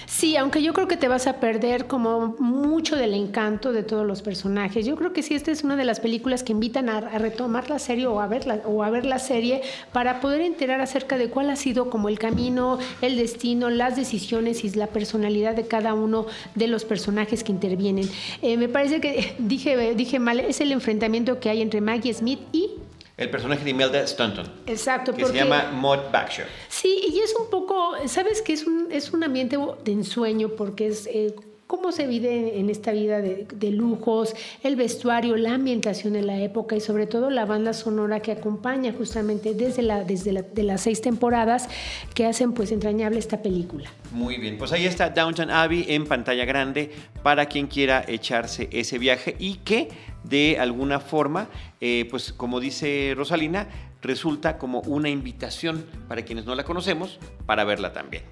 Sí, 0.07 0.37
aunque 0.37 0.63
yo 0.63 0.73
creo 0.73 0.89
que 0.89 0.97
te 0.97 1.09
vas 1.09 1.27
a 1.27 1.41
perder 1.41 1.87
como 1.87 2.37
mucho 2.39 2.97
del 2.97 3.13
encanto 3.15 3.73
de 3.73 3.83
todos 3.83 4.07
los 4.07 4.23
personajes. 4.23 4.87
Yo 4.87 4.97
creo 4.97 5.13
que 5.13 5.23
sí, 5.23 5.35
esta 5.35 5.51
es 5.51 5.63
una 5.63 5.77
de 5.77 5.85
las 5.85 6.01
películas 6.01 6.43
que 6.43 6.53
invitan 6.53 6.89
a, 6.89 7.01
retomar 7.19 7.69
la 7.69 7.79
serie 7.79 8.07
o 8.07 8.21
a, 8.21 8.27
ver 8.27 8.47
la, 8.47 8.57
o 8.67 8.83
a 8.83 8.91
ver 8.91 9.05
la 9.05 9.19
serie 9.19 9.63
para 9.93 10.21
poder 10.21 10.41
enterar 10.41 10.81
acerca 10.81 11.19
de 11.19 11.29
cuál 11.29 11.51
ha 11.51 11.57
sido 11.57 11.91
como 11.91 12.09
el 12.09 12.19
camino, 12.19 12.79
el 13.03 13.17
destino, 13.17 13.71
las 13.71 13.97
decisiones 13.97 14.65
y 14.65 14.71
la 14.71 14.87
personalidad 14.87 15.55
de 15.55 15.67
cada 15.67 15.95
uno 15.95 16.27
de 16.55 16.69
los 16.69 16.85
personajes 16.85 17.45
que 17.45 17.53
intervienen. 17.53 18.09
Eh, 18.41 18.57
me 18.57 18.69
parece 18.69 19.01
que 19.01 19.35
dije, 19.39 19.95
dije 19.95 20.19
mal, 20.19 20.41
es 20.41 20.61
el 20.61 20.73
enfrentamiento 20.73 21.41
que 21.41 21.51
hay 21.51 21.61
entre 21.61 21.81
Maggie 21.81 22.15
Smith 22.15 22.41
y 22.53 22.71
el 23.17 23.31
personaje 23.31 23.65
de 23.65 23.71
Imelda 23.71 24.01
Stanton. 24.03 24.47
Exacto. 24.67 25.15
Que 25.15 25.25
se 25.25 25.33
llama 25.33 25.71
Maud 25.73 26.11
Baxter. 26.13 26.47
Sí, 26.69 27.01
y 27.09 27.21
es 27.21 27.35
un 27.39 27.49
poco, 27.49 27.95
¿sabes 28.07 28.43
que 28.43 28.53
es 28.53 28.67
un, 28.67 28.89
es 28.91 29.13
un 29.13 29.23
ambiente 29.23 29.57
de 29.85 29.93
ensueño 29.93 30.51
porque 30.51 30.89
es... 30.89 31.07
Eh, 31.07 31.35
cómo 31.67 31.93
se 31.93 32.07
vive 32.07 32.59
en 32.59 32.71
esta 32.71 32.93
vida 32.93 33.21
de, 33.21 33.71
lujos, 33.71 34.35
el 34.63 34.77
vestuario, 34.77 35.37
la 35.37 35.55
ambientación 35.55 36.13
de 36.13 36.23
la 36.23 36.39
época 36.39 36.77
y 36.77 36.81
sobre 36.81 37.07
todo 37.07 37.31
la 37.31 37.45
banda 37.45 37.73
sonora 37.73 38.21
que 38.21 38.33
acompaña 38.33 38.93
justamente 38.93 39.55
desde, 39.55 39.83
la, 39.83 40.05
desde 40.05 40.43
de 40.43 40.63
las 40.63 40.83
seis 40.83 41.01
temporadas 41.01 41.69
que 42.15 42.27
hacen 42.27 42.53
pues 42.53 42.73
entrañable 42.73 43.19
esta 43.19 43.43
película. 43.43 43.91
Muy 44.13 44.37
bien, 44.39 44.59
pues 44.59 44.73
ahí 44.73 44.87
está 44.87 45.11
Downton 45.11 45.51
Abbey 45.51 45.87
en 45.89 46.07
pantalla 46.07 46.45
grande 46.45 46.91
para 47.23 47.47
quien 47.47 47.67
quiera 47.67 48.05
echarse 48.07 48.69
ese 48.73 48.99
viaje 48.99 49.37
y 49.39 49.57
que 49.57 49.89
de 50.25 50.59
alguna 50.59 51.01
forma, 51.01 51.49
eh, 51.81 52.07
pues 52.11 52.33
como 52.33 52.61
dice 52.61 53.15
Rosalina, 53.17 53.69
resulta 54.03 54.59
como 54.59 54.81
una 54.81 55.09
invitación 55.09 55.87
para 56.09 56.23
quienes 56.23 56.45
no 56.45 56.55
la 56.55 56.65
conocemos 56.65 57.19
para 57.47 57.65
verla 57.65 57.93
también. 57.93 58.23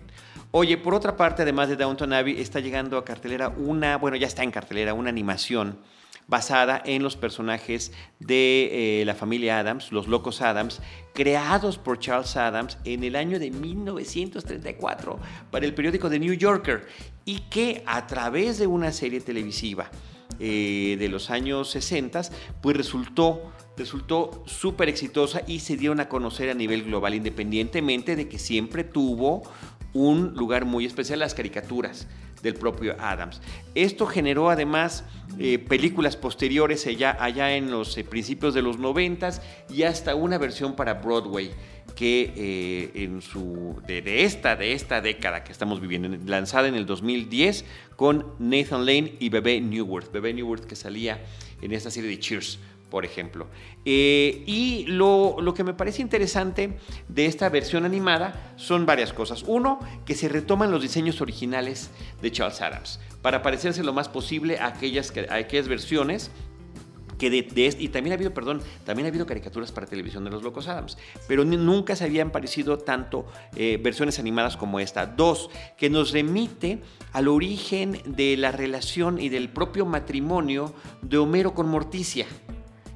Oye, 0.55 0.77
por 0.77 0.93
otra 0.93 1.17
parte, 1.17 1.41
además 1.43 1.71
de 1.71 1.77
Downton 1.77 2.13
Abbey, 2.13 2.39
está 2.39 2.61
llegando 2.61 2.99
a 2.99 3.07
cartelera 3.07 3.49
una, 3.49 3.97
bueno, 3.97 4.19
ya 4.19 4.27
está 4.27 4.43
en 4.43 4.51
cartelera, 4.51 4.93
una 4.93 5.09
animación 5.09 5.79
basada 6.27 6.83
en 6.85 7.03
los 7.03 7.17
personajes 7.17 7.91
de 8.21 9.01
eh, 9.01 9.05
la 9.07 9.15
familia 9.15 9.59
Adams, 9.59 9.93
los 9.93 10.09
locos 10.09 10.43
Adams, 10.43 10.83
creados 11.15 11.79
por 11.79 11.99
Charles 11.99 12.37
Adams 12.37 12.77
en 12.85 13.03
el 13.03 13.17
año 13.17 13.39
de 13.39 13.51
1934 13.51 15.19
para 15.51 15.65
el 15.65 15.73
periódico 15.73 16.11
The 16.11 16.19
New 16.19 16.35
Yorker 16.35 16.87
y 17.25 17.39
que 17.49 17.83
a 17.87 18.07
través 18.07 18.59
de 18.59 18.67
una 18.67 18.93
serie 18.93 19.23
televisiva 19.23 19.91
eh, 20.39 20.97
de 20.99 21.09
los 21.09 21.31
años 21.31 21.71
60, 21.71 22.23
pues 22.61 22.77
resultó 22.77 23.53
resultó 23.77 24.43
súper 24.47 24.89
exitosa 24.89 25.43
y 25.47 25.61
se 25.61 25.77
dieron 25.77 26.01
a 26.01 26.09
conocer 26.09 26.51
a 26.51 26.55
nivel 26.55 26.85
global, 26.85 27.15
independientemente 27.15 28.17
de 28.17 28.29
que 28.29 28.39
siempre 28.39 28.85
tuvo 28.85 29.43
un 29.93 30.35
lugar 30.35 30.65
muy 30.65 30.87
especial 30.87 31.19
las 31.19 31.35
caricaturas 31.35 32.07
del 32.43 32.55
propio 32.55 32.97
Adams. 32.99 33.41
Esto 33.75 34.07
generó 34.07 34.51
además 34.51 35.05
eh, 35.39 35.59
películas 35.59 36.17
posteriores 36.17 36.87
allá, 36.87 37.17
allá 37.19 37.57
en 37.57 37.71
los 37.71 37.97
eh, 37.97 38.05
principios 38.05 38.53
de 38.53 38.63
los 38.63 38.79
noventas 38.79 39.41
y 39.71 39.85
hasta 39.85 40.15
una 40.15 40.39
versión 40.39 40.75
para 40.75 40.95
Broadway 40.95 41.51
que 41.95 42.33
eh, 42.37 43.03
en 43.03 43.23
su 43.23 43.81
de, 43.87 44.25
esta 44.25 44.57
de 44.57 44.73
esta 44.73 45.01
década 45.01 45.45
que 45.45 45.53
estamos 45.53 45.81
viviendo 45.81 46.09
lanzada 46.27 46.69
en 46.69 46.75
el 46.75 46.87
2010 46.87 47.65
con 47.97 48.27
Nathan 48.39 48.87
Lane 48.87 49.15
y 49.21 49.29
Bebé 49.29 49.61
Newworth 49.61 50.11
Bebé 50.11 50.33
Newworth 50.33 50.65
que 50.65 50.77
salía 50.77 51.23
en 51.61 51.73
esta 51.73 51.91
serie 51.91 52.11
de 52.11 52.19
Cheers 52.19 52.59
por 52.93 53.07
ejemplo. 53.07 53.47
Eh, 53.87 54.45
y 54.45 54.85
lo, 54.87 55.55
que 55.57 55.65
me 55.65 55.73
parece 55.73 56.03
interesante 56.03 56.77
de 57.09 57.25
esta 57.25 57.49
versión 57.49 57.87
animada 57.87 58.53
son 58.57 58.85
varias 58.85 59.15
cosas. 59.15 59.45
Uno, 59.47 59.81
que 60.05 60.15
se 60.15 60.29
retoman 60.29 60.71
los 60.71 60.83
diseños 60.83 61.23
originales 61.23 61.91
de 62.21 62.31
Charles 62.31 62.61
Adams 62.61 63.01
para 63.23 63.41
parecerse 63.41 63.83
lo 63.83 63.95
más 63.95 64.11
posible 64.11 64.59
a 64.59 64.67
aquellas, 64.67 65.11
aquellas 65.31 65.69
versiones 65.69 66.31
que 67.17 67.31
de, 67.31 67.77
y 67.79 67.89
también 67.89 68.13
ha 68.13 68.17
habido, 68.17 68.35
perdón, 68.35 68.61
también 68.85 69.07
ha 69.07 69.09
habido 69.09 69.25
caricaturas 69.25 69.73
para 69.73 69.87
televisión 69.87 70.25
de 70.25 70.31
los 70.31 70.43
Locos 70.43 70.69
Adams, 70.69 70.99
pero 71.27 71.47
nunca 71.47 71.97
se 71.97 72.05
habían 72.05 72.31
parecido 72.31 72.77
tanto 72.77 73.25
eh, 73.57 73.81
versiones 73.83 74.19
animadas 74.19 74.59
como 74.59 74.81
esta. 74.81 75.07
Dos, 75.07 75.49
que 75.79 75.89
nos 75.89 76.13
remite 76.13 76.83
al 77.13 77.29
origen 77.29 78.03
de 78.05 78.37
la 78.37 78.53
relación 78.53 79.19
y 79.19 79.31
del 79.31 79.49
propio 79.49 79.87
matrimonio 79.87 80.75
de 81.01 81.17
Homero 81.17 81.55
con 81.55 81.69
Morticia 81.69 82.27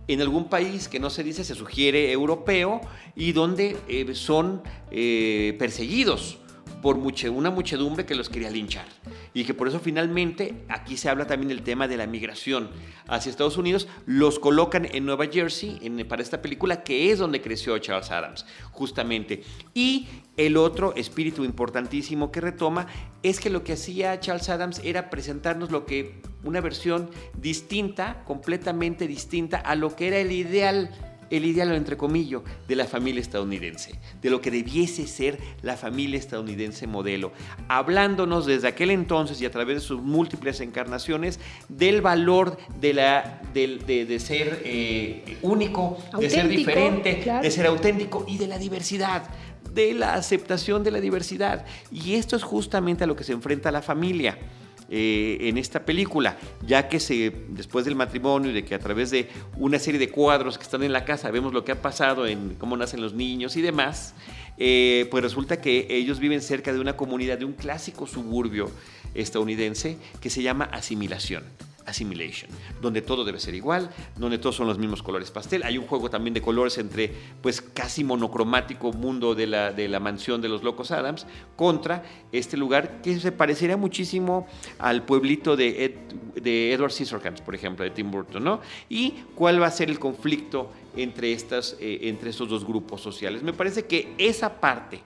en 0.09 0.21
algún 0.21 0.49
país 0.49 0.89
que 0.89 1.01
no 1.01 1.11
se 1.11 1.25
dice, 1.25 1.45
se 1.45 1.55
sugiere 1.55 2.13
europeo, 2.13 2.81
y 3.15 3.33
donde 3.33 3.77
eh, 3.89 4.15
son 4.15 4.63
eh, 4.91 5.57
perseguidos 5.59 6.39
por 6.83 6.97
una 6.97 7.51
muchedumbre 7.51 8.07
que 8.07 8.15
los 8.15 8.29
quería 8.29 8.51
linchar. 8.51 8.87
Y 9.35 9.45
que 9.45 9.55
por 9.55 9.69
eso 9.69 9.81
finalmente 9.81 10.65
aquí 10.69 10.97
se 10.97 11.09
habla 11.09 11.27
también 11.27 11.49
del 11.49 11.63
tema 11.63 11.89
de 11.89 11.97
la 11.97 12.07
migración 12.07 12.71
hacia 13.09 13.31
Estados 13.31 13.57
Unidos. 13.57 13.89
Los 14.07 14.39
colocan 14.39 14.87
en 14.91 15.05
Nueva 15.05 15.27
Jersey 15.27 15.79
para 16.09 16.23
esta 16.23 16.43
película 16.43 16.83
que 16.83 17.11
es 17.11 17.19
donde 17.19 17.41
creció 17.41 17.77
Charles 17.79 18.11
Adams, 18.11 18.47
justamente. 18.71 19.43
Y 19.75 20.07
el 20.37 20.57
otro 20.57 20.95
espíritu 20.95 21.45
importantísimo 21.45 22.31
que 22.31 22.41
retoma 22.41 22.87
es 23.23 23.41
que 23.41 23.51
lo 23.51 23.65
que 23.65 23.73
hacía 23.73 24.21
Charles 24.21 24.49
Adams 24.49 24.81
era 24.85 25.11
presentarnos 25.11 25.71
lo 25.71 25.87
que 25.87 26.21
una 26.45 26.61
versión 26.61 27.11
distinta, 27.35 28.23
completamente 28.25 29.09
distinta 29.09 29.59
a 29.59 29.75
lo 29.75 29.97
que 29.97 30.09
era 30.09 30.19
el 30.19 30.33
ideal 30.33 30.91
el 31.31 31.45
ideal, 31.45 31.73
entre 31.73 31.97
comillas, 31.97 32.43
de 32.69 32.77
la 32.77 32.87
familia 32.87 33.21
estadounidense, 33.21 33.99
de 34.23 34.31
lo 34.31 34.41
que 34.41 34.51
debiese 34.51 35.07
ser 35.07 35.39
la 35.63 35.77
familia 35.77 36.19
estadounidense 36.19 36.87
modelo, 36.87 37.33
hablándonos 37.69 38.47
desde 38.47 38.69
aquel 38.69 38.91
entonces 38.91 39.41
y 39.41 39.47
a 39.47 39.51
través 39.51 39.77
de 39.77 39.81
sus 39.81 40.01
múltiples 40.01 40.61
encarnaciones 40.61 41.41
del 41.69 42.01
valor 42.01 42.59
de, 42.81 42.95
la, 42.95 43.43
de, 43.53 44.19
ser 44.21 44.63
eh, 44.65 45.37
único, 45.43 45.99
de 46.19 46.31
ser 46.31 46.49
diferente, 46.49 47.25
de 47.43 47.51
ser 47.51 47.67
auténtico 47.67 48.25
y 48.29 48.39
de 48.39 48.47
la 48.47 48.59
diversidad 48.59 49.25
de 49.73 49.93
la 49.93 50.15
aceptación 50.15 50.83
de 50.83 50.91
la 50.91 51.01
diversidad. 51.01 51.67
Y 51.93 52.15
esto 52.15 52.35
es 52.35 52.43
justamente 52.43 53.05
a 53.05 53.07
lo 53.07 53.15
que 53.15 53.25
se 53.25 53.33
enfrenta 53.33 53.71
la 53.71 53.83
familia. 53.83 54.39
Eh, 54.89 55.49
en 55.49 55.59
esta 55.59 55.85
película, 55.85 56.37
ya 56.65 56.89
que 56.89 57.01
se, 57.01 57.33
después 57.49 57.85
del 57.85 57.97
matrimonio 57.97 58.53
y 58.53 58.55
de 58.55 58.65
que 58.65 58.75
a 58.75 58.79
través 58.79 59.11
de 59.11 59.29
una 59.57 59.81
serie 59.81 59.99
de 59.99 60.11
cuadros 60.11 60.59
que 60.59 60.63
están 60.63 60.85
en 60.85 60.93
la 60.93 61.05
casa 61.05 61.31
vemos 61.33 61.53
lo 61.53 61.65
que 61.65 61.73
ha 61.73 61.83
pasado 61.83 62.25
en 62.25 62.55
cómo 62.55 62.77
nacen 62.77 63.01
los 63.01 63.13
niños 63.13 63.57
y 63.57 63.63
demás, 63.63 64.15
eh, 64.59 65.09
pues 65.11 65.25
resulta 65.25 65.61
que 65.61 65.89
ellos 65.91 66.21
viven 66.21 66.41
cerca 66.41 66.73
de 66.73 66.79
una 66.79 66.97
comunidad, 66.97 67.39
de 67.39 67.45
un 67.45 67.55
clásico 67.55 68.07
suburbio 68.07 68.71
estadounidense 69.15 69.99
que 70.21 70.31
se 70.31 70.43
llama 70.43 70.67
asimilación. 70.67 71.43
Assimilation, 71.87 72.51
donde 72.81 73.03
todo 73.03 73.25
debe 73.25 73.39
ser 73.39 73.55
igual, 73.55 73.91
donde 74.17 74.39
todos 74.39 74.57
son 74.57 74.67
los 74.67 74.79
mismos 74.79 75.03
colores 75.03 75.31
pastel. 75.31 75.63
Hay 75.63 75.79
un 75.79 75.87
juego 75.87 76.11
también 76.11 76.35
de 76.35 76.43
colores 76.43 76.79
entre, 76.79 77.13
pues 77.41 77.61
casi 77.61 78.05
monocromático 78.05 78.93
mundo 78.93 79.35
de 79.35 79.47
la, 79.47 79.73
de 79.73 79.89
la 79.89 80.01
mansión 80.01 80.41
de 80.41 80.49
los 80.49 80.63
locos 80.63 80.91
Adams 80.91 81.27
contra 81.57 82.03
este 82.33 82.57
lugar 82.57 83.01
que 83.03 83.19
se 83.19 83.33
parecería 83.33 83.77
muchísimo 83.77 84.47
al 84.79 85.05
pueblito 85.05 85.57
de, 85.57 85.99
de 86.35 86.73
Edward 86.73 86.93
Scissorhands, 86.93 87.41
por 87.41 87.55
ejemplo, 87.55 87.85
de 87.85 87.91
Tim 87.91 88.11
Burton, 88.11 88.43
¿no? 88.43 88.61
Y 88.89 89.15
cuál 89.35 89.61
va 89.61 89.67
a 89.67 89.71
ser 89.71 89.91
el 89.91 89.99
conflicto 89.99 90.71
entre, 90.97 91.33
estas, 91.33 91.77
eh, 91.81 92.01
entre 92.03 92.31
estos 92.31 92.49
dos 92.49 92.65
grupos 92.65 93.01
sociales. 93.01 93.43
Me 93.43 93.53
parece 93.53 93.87
que 93.87 94.15
esa 94.19 94.61
parte 94.61 95.01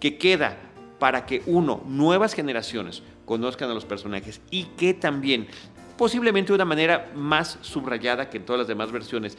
que 0.00 0.18
queda 0.18 0.58
para 0.98 1.26
que 1.26 1.42
uno, 1.46 1.82
nuevas 1.86 2.34
generaciones, 2.34 3.02
conozcan 3.24 3.70
a 3.70 3.74
los 3.74 3.84
personajes 3.84 4.40
y 4.50 4.64
que 4.64 4.94
también 4.94 5.46
posiblemente 5.98 6.52
de 6.52 6.54
una 6.54 6.64
manera 6.64 7.12
más 7.14 7.58
subrayada 7.60 8.30
que 8.30 8.38
en 8.38 8.46
todas 8.46 8.60
las 8.60 8.68
demás 8.68 8.90
versiones, 8.90 9.36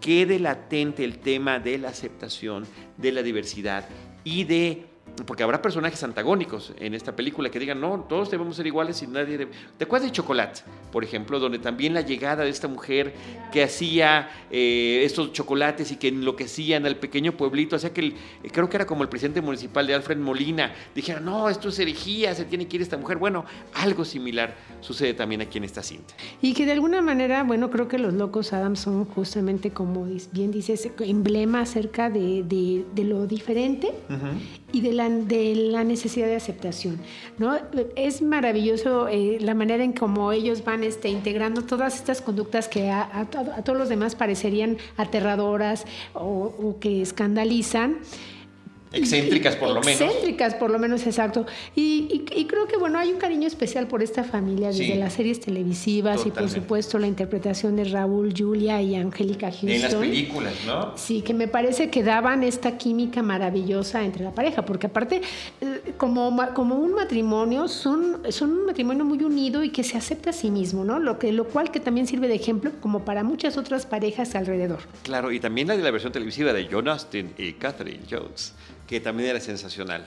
quede 0.00 0.38
latente 0.38 1.04
el 1.04 1.18
tema 1.18 1.58
de 1.58 1.76
la 1.76 1.88
aceptación, 1.88 2.66
de 2.96 3.12
la 3.12 3.22
diversidad 3.22 3.86
y 4.24 4.44
de 4.44 4.86
porque 5.24 5.42
habrá 5.42 5.62
personajes 5.62 6.02
antagónicos 6.02 6.72
en 6.78 6.94
esta 6.94 7.14
película 7.16 7.50
que 7.50 7.58
digan, 7.58 7.80
no, 7.80 8.06
todos 8.08 8.30
debemos 8.30 8.56
ser 8.56 8.66
iguales 8.66 9.02
y 9.02 9.06
nadie 9.06 9.38
debe... 9.38 9.52
¿Te 9.78 9.84
acuerdas 9.84 10.10
de 10.10 10.12
Chocolate, 10.12 10.62
por 10.92 11.04
ejemplo, 11.04 11.38
donde 11.38 11.58
también 11.58 11.94
la 11.94 12.02
llegada 12.02 12.44
de 12.44 12.50
esta 12.50 12.68
mujer 12.68 13.14
que 13.52 13.62
hacía 13.62 14.28
eh, 14.50 15.02
estos 15.04 15.32
chocolates 15.32 15.90
y 15.92 15.96
que 15.96 16.08
enloquecían 16.08 16.86
al 16.86 16.96
pequeño 16.96 17.32
pueblito, 17.32 17.76
hacía 17.76 17.92
que 17.92 18.00
el, 18.00 18.14
creo 18.52 18.68
que 18.68 18.76
era 18.76 18.86
como 18.86 19.02
el 19.02 19.08
presidente 19.08 19.40
municipal 19.40 19.86
de 19.86 19.94
Alfred 19.94 20.18
Molina, 20.18 20.74
dijera, 20.94 21.20
no, 21.20 21.48
esto 21.48 21.68
es 21.68 21.78
herejía, 21.78 22.34
se 22.34 22.44
tiene 22.44 22.66
que 22.66 22.76
ir 22.76 22.82
esta 22.82 22.96
mujer. 22.96 23.18
Bueno, 23.18 23.44
algo 23.74 24.04
similar 24.04 24.54
sucede 24.80 25.14
también 25.14 25.40
aquí 25.40 25.58
en 25.58 25.64
esta 25.64 25.82
cinta. 25.82 26.14
Y 26.42 26.54
que 26.54 26.66
de 26.66 26.72
alguna 26.72 27.00
manera, 27.00 27.42
bueno, 27.42 27.70
creo 27.70 27.88
que 27.88 27.98
los 27.98 28.14
locos 28.14 28.52
Adams 28.52 28.80
son 28.80 29.04
justamente, 29.04 29.70
como 29.70 30.06
bien 30.32 30.50
dices, 30.50 30.88
emblema 31.00 31.60
acerca 31.60 32.10
de, 32.10 32.42
de, 32.44 33.04
lo 33.04 33.26
diferente 33.26 33.92
y 34.72 34.80
de 34.80 34.92
la, 34.92 35.05
de 35.08 35.54
la 35.54 35.84
necesidad 35.84 36.26
de 36.26 36.36
aceptación. 36.36 36.98
¿no? 37.38 37.58
Es 37.96 38.22
maravilloso 38.22 39.08
eh, 39.08 39.38
la 39.40 39.54
manera 39.54 39.84
en 39.84 39.92
cómo 39.92 40.32
ellos 40.32 40.64
van 40.64 40.84
este, 40.84 41.08
integrando 41.08 41.62
todas 41.62 41.96
estas 41.96 42.20
conductas 42.20 42.68
que 42.68 42.90
a, 42.90 43.26
todos 43.64 43.78
los 43.78 43.88
demás 43.88 44.14
parecerían 44.14 44.78
aterradoras 44.96 45.84
o, 46.14 46.54
o 46.58 46.78
que 46.80 47.02
escandalizan. 47.02 47.98
Excéntricas 48.92 49.56
por 49.56 49.68
lo 49.68 49.80
menos. 49.80 50.00
Excéntricas 50.00 50.54
por 50.54 50.70
lo 50.70 50.78
menos, 50.78 51.06
exacto. 51.06 51.46
Y, 51.74 52.24
creo 52.48 52.66
que 52.66 52.76
bueno, 52.76 52.98
hay 52.98 53.10
un 53.10 53.18
cariño 53.18 53.46
especial 53.46 53.88
por 53.88 54.02
esta 54.02 54.24
familia 54.24 54.68
desde 54.68 54.94
las 54.96 55.14
series 55.14 55.40
televisivas 55.40 56.24
y 56.26 56.30
por 56.30 56.48
supuesto 56.48 56.98
la 56.98 57.06
interpretación 57.06 57.76
de 57.76 57.84
Raúl, 57.84 58.32
Julia 58.36 58.80
y 58.80 58.94
Angélica 58.94 59.50
Houston. 59.50 59.70
En 59.70 59.82
las 59.82 59.94
películas, 59.94 60.54
¿no? 60.66 60.96
Sí, 60.96 61.22
que 61.22 61.34
me 61.34 61.48
parece 61.48 61.90
que 61.90 62.02
daban 62.02 62.42
esta 62.42 62.78
química 62.78 63.22
maravillosa 63.22 64.04
entre 64.04 64.24
la 64.24 64.32
pareja, 64.32 64.64
porque 64.64 64.86
aparte, 64.86 65.22
eh, 65.60 65.94
como, 65.96 66.36
como 66.54 66.76
un 66.76 66.94
matrimonio, 66.94 67.68
son, 67.68 68.22
son 68.30 68.52
un 68.52 68.66
matrimonio 68.66 69.04
muy 69.04 69.22
unido 69.22 69.64
y 69.64 69.70
que 69.70 69.82
se 69.82 69.96
acepta 69.96 70.30
a 70.30 70.32
sí 70.32 70.50
mismo, 70.50 70.84
¿no? 70.84 70.98
Lo, 70.98 71.18
que, 71.18 71.32
lo 71.32 71.46
cual 71.46 71.70
que 71.70 71.80
también 71.80 72.06
sirve 72.06 72.28
de 72.28 72.34
ejemplo 72.34 72.70
como 72.80 73.04
para 73.04 73.24
muchas 73.24 73.56
otras 73.56 73.86
parejas 73.86 74.34
alrededor. 74.34 74.80
Claro, 75.02 75.32
y 75.32 75.40
también 75.40 75.68
la 75.68 75.76
de 75.76 75.82
la 75.82 75.90
versión 75.90 76.12
televisiva 76.12 76.52
de 76.52 76.68
John 76.70 76.88
Austin 76.88 77.32
y 77.36 77.54
Catherine 77.54 78.04
Jones 78.08 78.54
que 78.86 79.00
también 79.00 79.30
era 79.30 79.40
sensacional. 79.40 80.06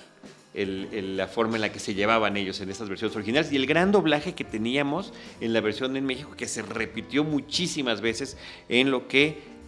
la 0.53 1.27
forma 1.27 1.55
en 1.55 1.61
la 1.61 1.71
que 1.71 1.79
se 1.79 1.93
llevaban 1.93 2.35
ellos 2.37 2.59
en 2.61 2.69
estas 2.69 2.89
versiones 2.89 3.15
originales 3.15 3.51
y 3.51 3.55
el 3.55 3.65
gran 3.65 3.91
doblaje 3.91 4.33
que 4.33 4.43
teníamos 4.43 5.13
en 5.41 5.53
la 5.53 5.61
versión 5.61 5.95
en 5.95 6.05
México 6.05 6.31
que 6.35 6.47
se 6.47 6.61
repitió 6.61 7.23
muchísimas 7.23 8.01
veces 8.01 8.37
en 8.67 8.89
lo 8.91 9.07
que 9.07 9.59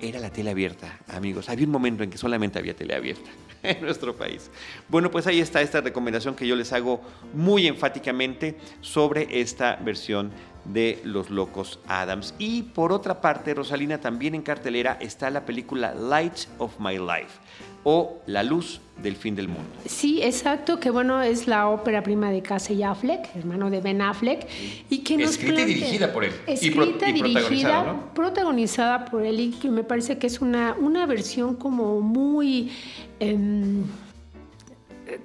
era 0.00 0.18
la 0.18 0.30
tele 0.30 0.50
abierta, 0.50 0.98
amigos. 1.08 1.48
Había 1.48 1.66
un 1.66 1.72
momento 1.72 2.02
en 2.02 2.10
que 2.10 2.18
solamente 2.18 2.58
había 2.58 2.74
tele 2.74 2.94
abierta 2.94 3.30
en 3.62 3.82
nuestro 3.82 4.16
país. 4.16 4.50
Bueno, 4.88 5.10
pues 5.10 5.26
ahí 5.26 5.40
está 5.40 5.60
esta 5.60 5.80
recomendación 5.80 6.34
que 6.34 6.46
yo 6.46 6.56
les 6.56 6.72
hago 6.72 7.02
muy 7.34 7.66
enfáticamente 7.66 8.56
sobre 8.80 9.40
esta 9.40 9.76
versión 9.76 10.32
de 10.64 11.00
Los 11.04 11.30
Locos 11.30 11.80
Adams. 11.86 12.34
Y 12.38 12.62
por 12.62 12.92
otra 12.92 13.20
parte, 13.20 13.54
Rosalina, 13.54 14.00
también 14.00 14.34
en 14.34 14.42
cartelera 14.42 14.98
está 15.00 15.30
la 15.30 15.44
película 15.44 15.94
Light 15.94 16.46
of 16.58 16.78
My 16.78 16.98
Life 16.98 17.38
o 17.84 18.18
La 18.26 18.42
luz 18.42 18.80
del 19.02 19.16
fin 19.16 19.34
del 19.34 19.48
mundo. 19.48 19.70
Sí, 19.86 20.20
exacto, 20.22 20.78
que 20.78 20.90
bueno, 20.90 21.22
es 21.22 21.46
la 21.46 21.68
ópera 21.68 22.02
prima 22.02 22.30
de 22.30 22.42
Casey 22.42 22.82
Affleck, 22.82 23.34
hermano 23.34 23.70
de 23.70 23.80
Ben 23.80 24.02
Affleck, 24.02 24.46
y 24.90 24.98
que 24.98 25.16
nos 25.16 25.30
Escrita 25.30 25.62
y 25.62 25.64
dirigida 25.64 26.12
por 26.12 26.24
él. 26.24 26.32
Escrita 26.46 27.08
y, 27.08 27.12
dirigida, 27.12 28.12
protagonizada, 28.14 29.06
por 29.06 29.24
él, 29.24 29.40
y 29.40 29.50
que 29.52 29.70
me 29.70 29.84
parece 29.84 30.18
que 30.18 30.26
es 30.26 30.40
una, 30.40 30.76
una 30.78 31.06
versión 31.06 31.56
como 31.56 32.00
muy... 32.00 32.70
Em, 33.18 33.84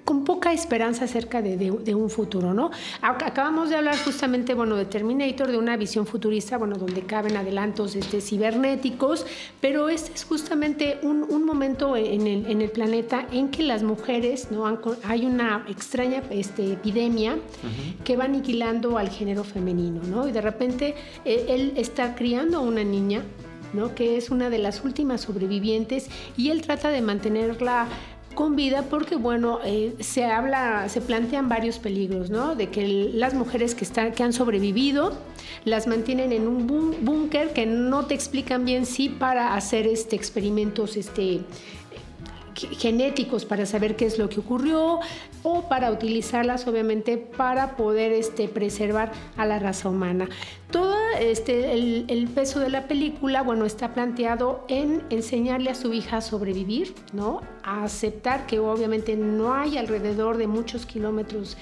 con 0.03 0.23
poca 0.23 0.53
esperanza 0.53 1.05
acerca 1.05 1.41
de, 1.41 1.95
un 1.95 2.09
futuro, 2.09 2.53
¿no? 2.53 2.71
Acabamos 3.01 3.69
de 3.69 3.75
hablar 3.75 3.97
justamente, 3.97 4.53
bueno, 4.53 4.75
de 4.75 4.85
Terminator, 4.85 5.51
de 5.51 5.57
una 5.57 5.77
visión 5.77 6.05
futurista, 6.05 6.57
bueno, 6.57 6.77
donde 6.77 7.01
caben 7.01 7.37
adelantos 7.37 7.95
este, 7.95 8.21
cibernéticos, 8.21 9.25
pero 9.61 9.89
este 9.89 10.13
es 10.13 10.23
justamente 10.23 10.99
un, 11.03 11.45
momento 11.45 11.95
en 11.95 12.27
el, 12.27 12.69
planeta 12.69 13.27
en 13.31 13.49
que 13.49 13.63
las 13.63 13.83
mujeres, 13.83 14.51
¿no? 14.51 14.65
hay 15.03 15.25
una 15.25 15.65
extraña 15.69 16.23
este, 16.29 16.73
epidemia 16.73 17.37
que 18.03 18.17
va 18.17 18.25
aniquilando 18.25 18.97
al 18.97 19.09
género 19.09 19.43
femenino, 19.43 20.01
¿no? 20.03 20.27
Y 20.27 20.31
de 20.31 20.41
repente 20.41 20.95
eh, 21.23 21.45
él 21.49 21.73
está 21.75 22.15
criando 22.15 22.57
a 22.57 22.61
una 22.61 22.83
niña, 22.83 23.23
¿no? 23.73 23.93
que 23.93 24.17
es 24.17 24.29
una 24.29 24.49
de 24.49 24.57
las 24.57 24.83
últimas 24.83 25.21
sobrevivientes 25.21 26.09
y 26.37 26.49
él 26.49 26.61
trata 26.61 26.89
de 26.89 27.01
mantenerla 27.01 27.87
con 28.35 28.55
vida 28.55 28.83
porque 28.89 29.15
bueno 29.15 29.59
eh, 29.63 29.95
se 29.99 30.25
habla 30.25 30.87
se 30.89 31.01
plantean 31.01 31.49
varios 31.49 31.79
peligros 31.79 32.29
no 32.29 32.55
de 32.55 32.69
que 32.69 32.87
las 33.13 33.33
mujeres 33.33 33.73
que 33.73 33.83
están 33.83 34.11
que 34.11 34.23
han 34.23 34.33
sobrevivido 34.33 35.13
las 35.63 35.87
mantienen 35.87 36.31
en 36.31 36.47
un 36.47 36.67
búnker 36.67 37.53
que 37.53 37.65
no 37.65 38.05
te 38.05 38.13
explican 38.13 38.65
bien 38.65 38.85
si 38.85 39.09
para 39.09 39.55
hacer 39.55 39.87
este 39.87 40.15
experimentos 40.15 40.97
este 40.97 41.41
genéticos 42.55 43.45
para 43.45 43.65
saber 43.65 43.95
qué 43.95 44.05
es 44.05 44.17
lo 44.17 44.29
que 44.29 44.39
ocurrió 44.39 44.99
o 45.43 45.69
para 45.69 45.91
utilizarlas 45.91 46.67
obviamente 46.67 47.17
para 47.17 47.75
poder 47.75 48.11
este, 48.11 48.47
preservar 48.47 49.11
a 49.37 49.45
la 49.45 49.59
raza 49.59 49.89
humana. 49.89 50.29
Todo 50.71 50.95
este, 51.19 51.73
el, 51.73 52.27
peso 52.33 52.59
de 52.59 52.69
la 52.69 52.87
película, 52.87 53.43
bueno, 53.43 53.65
está 53.65 53.93
planteado 53.93 54.65
en 54.67 55.03
enseñarle 55.09 55.69
a 55.69 55.75
su 55.75 55.93
hija 55.93 56.17
a 56.17 56.21
sobrevivir, 56.21 56.93
¿no? 57.13 57.41
A 57.63 57.83
aceptar 57.83 58.45
que 58.45 58.59
obviamente 58.59 59.15
no 59.15 59.53
hay 59.53 59.77
alrededor 59.77 60.37
de 60.37 60.47
muchos 60.47 60.85
kilómetros 60.85 61.57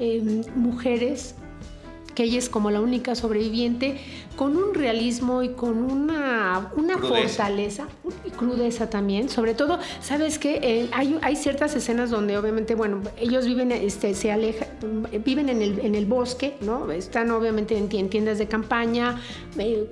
eh, 0.00 0.42
mujeres 0.54 1.34
que 2.18 2.24
ella 2.24 2.38
es 2.40 2.48
como 2.48 2.72
la 2.72 2.80
única 2.80 3.14
sobreviviente, 3.14 3.96
con 4.34 4.56
un 4.56 4.74
realismo 4.74 5.44
y 5.44 5.50
con 5.50 5.84
una, 5.88 6.72
una 6.74 6.98
fortaleza 6.98 7.86
y 8.26 8.30
crudeza 8.30 8.90
también. 8.90 9.28
Sobre 9.28 9.54
todo, 9.54 9.78
¿sabes 10.00 10.40
qué? 10.40 10.58
Eh, 10.60 10.88
hay, 10.90 11.16
hay, 11.22 11.36
ciertas 11.36 11.76
escenas 11.76 12.10
donde 12.10 12.36
obviamente, 12.36 12.74
bueno, 12.74 13.02
ellos 13.20 13.46
viven, 13.46 13.70
este, 13.70 14.14
se 14.14 14.32
aleja, 14.32 14.66
viven 15.24 15.48
en 15.48 15.62
el, 15.62 15.78
en 15.78 15.94
el 15.94 16.06
bosque, 16.06 16.56
¿no? 16.60 16.90
Están 16.90 17.30
obviamente 17.30 17.78
en, 17.78 17.88
tiendas 17.88 18.38
de 18.38 18.48
campaña, 18.48 19.20
eh, 19.56 19.86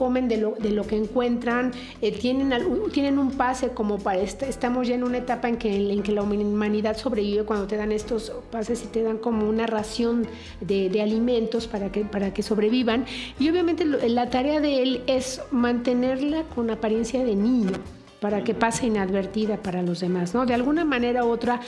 comen 0.00 0.28
de 0.28 0.38
lo, 0.38 0.52
de 0.52 0.70
lo 0.70 0.86
que 0.86 0.96
encuentran, 0.96 1.72
eh, 2.00 2.10
tienen, 2.10 2.54
tienen 2.90 3.18
un 3.18 3.32
pase 3.32 3.68
como 3.68 3.98
para, 3.98 4.22
estamos 4.22 4.88
ya 4.88 4.94
en 4.94 5.04
una 5.04 5.18
etapa 5.18 5.46
en 5.46 5.58
que, 5.58 5.92
en 5.92 6.02
que 6.02 6.12
la 6.12 6.22
humanidad 6.22 6.96
sobrevive 6.96 7.44
cuando 7.44 7.66
te 7.66 7.76
dan 7.76 7.92
estos 7.92 8.32
pases 8.50 8.82
y 8.82 8.86
te 8.86 9.02
dan 9.02 9.18
como 9.18 9.46
una 9.46 9.66
ración 9.66 10.26
de, 10.62 10.88
de 10.88 11.02
alimentos 11.02 11.66
para 11.66 11.92
que, 11.92 12.06
para 12.06 12.32
que 12.32 12.42
sobrevivan. 12.42 13.04
Y 13.38 13.50
obviamente 13.50 13.84
la 13.84 14.30
tarea 14.30 14.58
de 14.60 14.82
él 14.82 15.02
es 15.06 15.42
mantenerla 15.50 16.44
con 16.44 16.70
apariencia 16.70 17.22
de 17.22 17.36
niño 17.36 17.99
para 18.20 18.44
que 18.44 18.54
pase 18.54 18.86
inadvertida 18.86 19.56
para 19.56 19.82
los 19.82 20.00
demás, 20.00 20.34
¿no? 20.34 20.46
De 20.46 20.54
alguna 20.54 20.84
manera 20.84 21.24
u 21.24 21.30
otra 21.30 21.60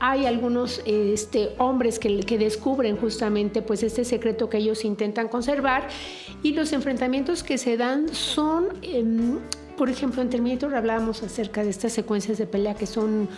hay 0.00 0.26
algunos 0.26 0.82
este, 0.84 1.50
hombres 1.58 1.98
que, 1.98 2.10
descubren 2.38 2.96
justamente 2.96 3.62
pues 3.62 3.82
este 3.82 4.04
secreto 4.04 4.48
que 4.48 4.58
ellos 4.58 4.84
intentan 4.84 5.28
conservar 5.28 5.88
y 6.42 6.52
los 6.52 6.72
enfrentamientos 6.72 7.42
que 7.42 7.58
se 7.58 7.76
dan 7.76 8.08
son 8.08 8.68
em, 8.82 9.38
por 9.80 9.88
ejemplo, 9.88 10.20
en 10.20 10.28
Terminator 10.28 10.74
hablábamos 10.74 11.22
acerca 11.22 11.64
de 11.64 11.70
estas 11.70 11.94
secuencias 11.94 12.36
de 12.36 12.46
pelea 12.46 12.74
que 12.74 12.84
son 12.84 13.30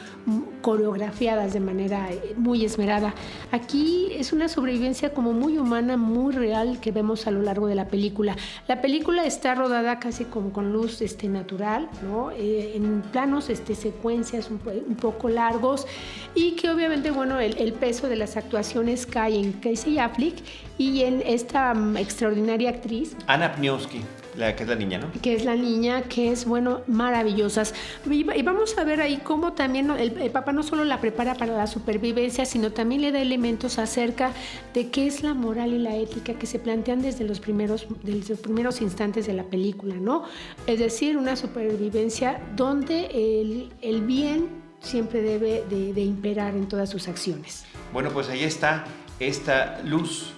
coreografiadas 0.61 1.53
de 1.53 1.61
manera 1.61 2.11
eh, 2.11 2.35
muy 2.37 2.65
esmerada. 2.65 3.15
Aquí 3.53 4.09
es 4.11 4.33
una 4.33 4.49
sobrevivencia 4.49 5.15
como 5.15 5.35
muy 5.35 5.57
humana, 5.57 5.97
muy 5.97 6.35
real 6.35 6.81
que 6.81 6.91
vemos 6.91 7.29
a 7.29 7.31
lo 7.31 7.43
largo 7.43 7.69
de 7.69 7.77
la 7.77 7.87
película. 7.87 8.35
La 8.67 8.83
película 8.83 9.25
está 9.25 9.55
rodada 9.55 10.01
casi 10.01 10.25
como 10.25 10.53
con 10.53 10.73
luz 10.73 11.01
este, 11.01 11.29
natural, 11.29 11.89
¿no? 12.03 12.33
Eh, 12.33 12.73
en 12.75 13.03
planos, 13.13 13.49
este, 13.49 13.77
secuencias 13.77 14.51
un, 14.51 14.59
poco 14.97 15.29
largos 15.29 15.87
y 16.35 16.57
que 16.57 16.69
obviamente, 16.71 17.13
bueno, 17.13 17.39
el, 17.39 17.73
peso 17.75 18.09
de 18.09 18.17
las 18.17 18.37
actuaciones 18.37 19.07
cae 19.07 19.39
en 19.39 19.53
Casey 19.53 20.01
Affleck 20.01 20.35
y 20.77 21.03
en 21.03 21.23
esta 21.25 21.73
mm, 21.73 21.99
extraordinaria 21.99 22.71
actriz. 22.71 23.15
Anna 23.29 23.53
Pniowski. 23.53 24.01
La 24.37 24.57
que 24.57 24.63
es 24.63 24.69
la 24.69 24.77
niña, 24.77 24.99
¿no? 24.99 25.11
Que 25.21 25.35
es 25.35 25.45
la 25.45 25.55
niña, 25.55 26.03
que 26.03 26.33
es, 26.33 26.47
bueno, 26.47 26.81
maravillosas. 26.87 27.75
Y, 28.11 28.25
vamos 28.25 28.77
a 28.79 28.85
ver 28.85 29.01
ahí 29.01 29.19
cómo 29.23 29.53
también 29.53 29.91
el, 29.91 30.31
papá 30.31 30.53
no 30.53 30.63
solo 30.63 30.85
la 30.85 31.01
prepara 31.01 31.35
para 31.35 31.57
la 31.57 31.67
supervivencia, 31.67 32.45
sino 32.45 32.73
también 32.73 33.03
le 33.03 33.13
da 33.13 33.21
elementos 33.21 33.79
acerca 33.79 34.33
de 34.73 34.91
qué 34.91 35.07
es 35.07 35.23
la 35.23 35.35
moral 35.35 35.73
y 35.73 35.79
la 35.79 35.97
ética 35.97 36.35
que 36.35 36.47
se 36.47 36.59
plantean 36.59 37.03
desde 37.03 37.25
los 37.25 37.41
primeros, 37.41 37.87
desde 38.03 38.31
los 38.31 38.41
primeros 38.41 38.81
instantes 38.81 39.27
de 39.27 39.35
la 39.35 39.45
película, 39.45 39.97
¿no? 39.97 40.25
Es 40.67 40.79
decir, 40.79 41.17
una 41.17 41.37
supervivencia 41.37 42.41
donde 42.57 43.07
el, 43.13 43.73
el 43.83 44.03
bien 44.03 44.49
siempre 44.81 45.23
debe 45.23 45.65
de, 45.69 45.93
de 45.93 46.01
imperar 46.03 46.55
en 46.55 46.67
todas 46.69 46.91
sus 46.91 47.07
acciones. 47.09 47.65
Bueno, 47.93 48.11
pues 48.11 48.29
ahí 48.29 48.45
está 48.45 48.85
esta 49.21 49.81
luz 49.85 50.33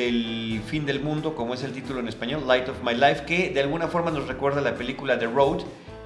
del 0.00 0.62
fin 0.66 0.86
del 0.86 1.00
mundo, 1.00 1.34
como 1.34 1.52
es 1.52 1.62
el 1.62 1.72
título 1.72 2.00
en 2.00 2.08
español, 2.08 2.44
Light 2.46 2.68
of 2.68 2.82
My 2.82 2.94
Life, 2.94 3.24
que 3.26 3.50
de 3.50 3.60
alguna 3.60 3.88
forma 3.88 4.10
nos 4.10 4.26
recuerda 4.26 4.62
la 4.62 4.74
película 4.74 5.18
The 5.18 5.26
Road, 5.26 5.62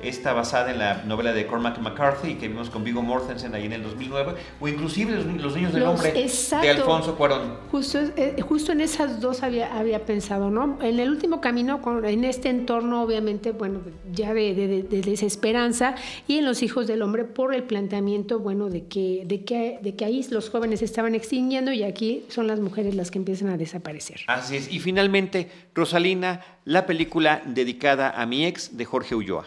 está 0.08 0.32
basada 0.32 0.70
en 0.70 0.78
la 0.78 1.02
novela 1.04 1.32
de 1.32 1.46
Cormac 1.46 1.78
McCarthy 1.78 2.34
que 2.34 2.48
vimos 2.48 2.70
con 2.70 2.84
Vigo 2.84 3.02
Mortensen 3.02 3.54
ahí 3.54 3.66
en 3.66 3.72
el 3.72 3.82
2009, 3.82 4.34
o 4.60 4.68
inclusive 4.68 5.12
Los, 5.12 5.54
Niños 5.54 5.72
del 5.72 5.84
Hombre 5.84 6.12
de 6.12 6.70
Alfonso 6.70 7.16
Cuarón. 7.16 7.56
Justo, 7.70 7.98
eh, 8.16 8.36
justo 8.42 8.72
en 8.72 8.80
esas 8.80 9.20
dos 9.20 9.42
había, 9.42 9.78
había 9.78 10.04
pensado, 10.04 10.50
¿no? 10.50 10.78
En 10.82 10.98
el 10.98 11.10
último 11.10 11.40
camino, 11.40 11.80
en 12.04 12.24
este 12.24 12.48
entorno, 12.48 13.02
obviamente, 13.02 13.52
bueno, 13.52 13.80
ya 14.12 14.34
de, 14.34 14.84
desesperanza, 14.90 15.94
y 16.26 16.38
en 16.38 16.44
Los 16.44 16.62
Hijos 16.62 16.86
del 16.86 17.02
Hombre 17.02 17.24
por 17.24 17.54
el 17.54 17.64
planteamiento, 17.64 18.38
bueno, 18.38 18.70
de 18.70 18.86
que, 18.86 19.24
de, 19.26 19.44
que, 19.44 19.78
de 19.82 19.94
que 19.94 20.04
ahí 20.04 20.24
los 20.30 20.50
jóvenes 20.50 20.82
estaban 20.82 21.14
extinguiendo 21.14 21.72
y 21.72 21.82
aquí 21.82 22.24
son 22.28 22.46
las 22.46 22.60
mujeres 22.60 22.94
las 22.94 23.10
que 23.10 23.18
empiezan 23.18 23.48
a 23.48 23.56
desaparecer. 23.56 24.20
Así 24.26 24.56
es. 24.56 24.72
Y 24.72 24.80
finalmente, 24.80 25.50
Rosalina, 25.74 26.40
la 26.64 26.86
película 26.86 27.42
dedicada 27.44 28.10
a 28.10 28.26
mi 28.26 28.44
ex 28.46 28.76
de 28.76 28.84
Jorge 28.84 29.14
Ulloa. 29.14 29.46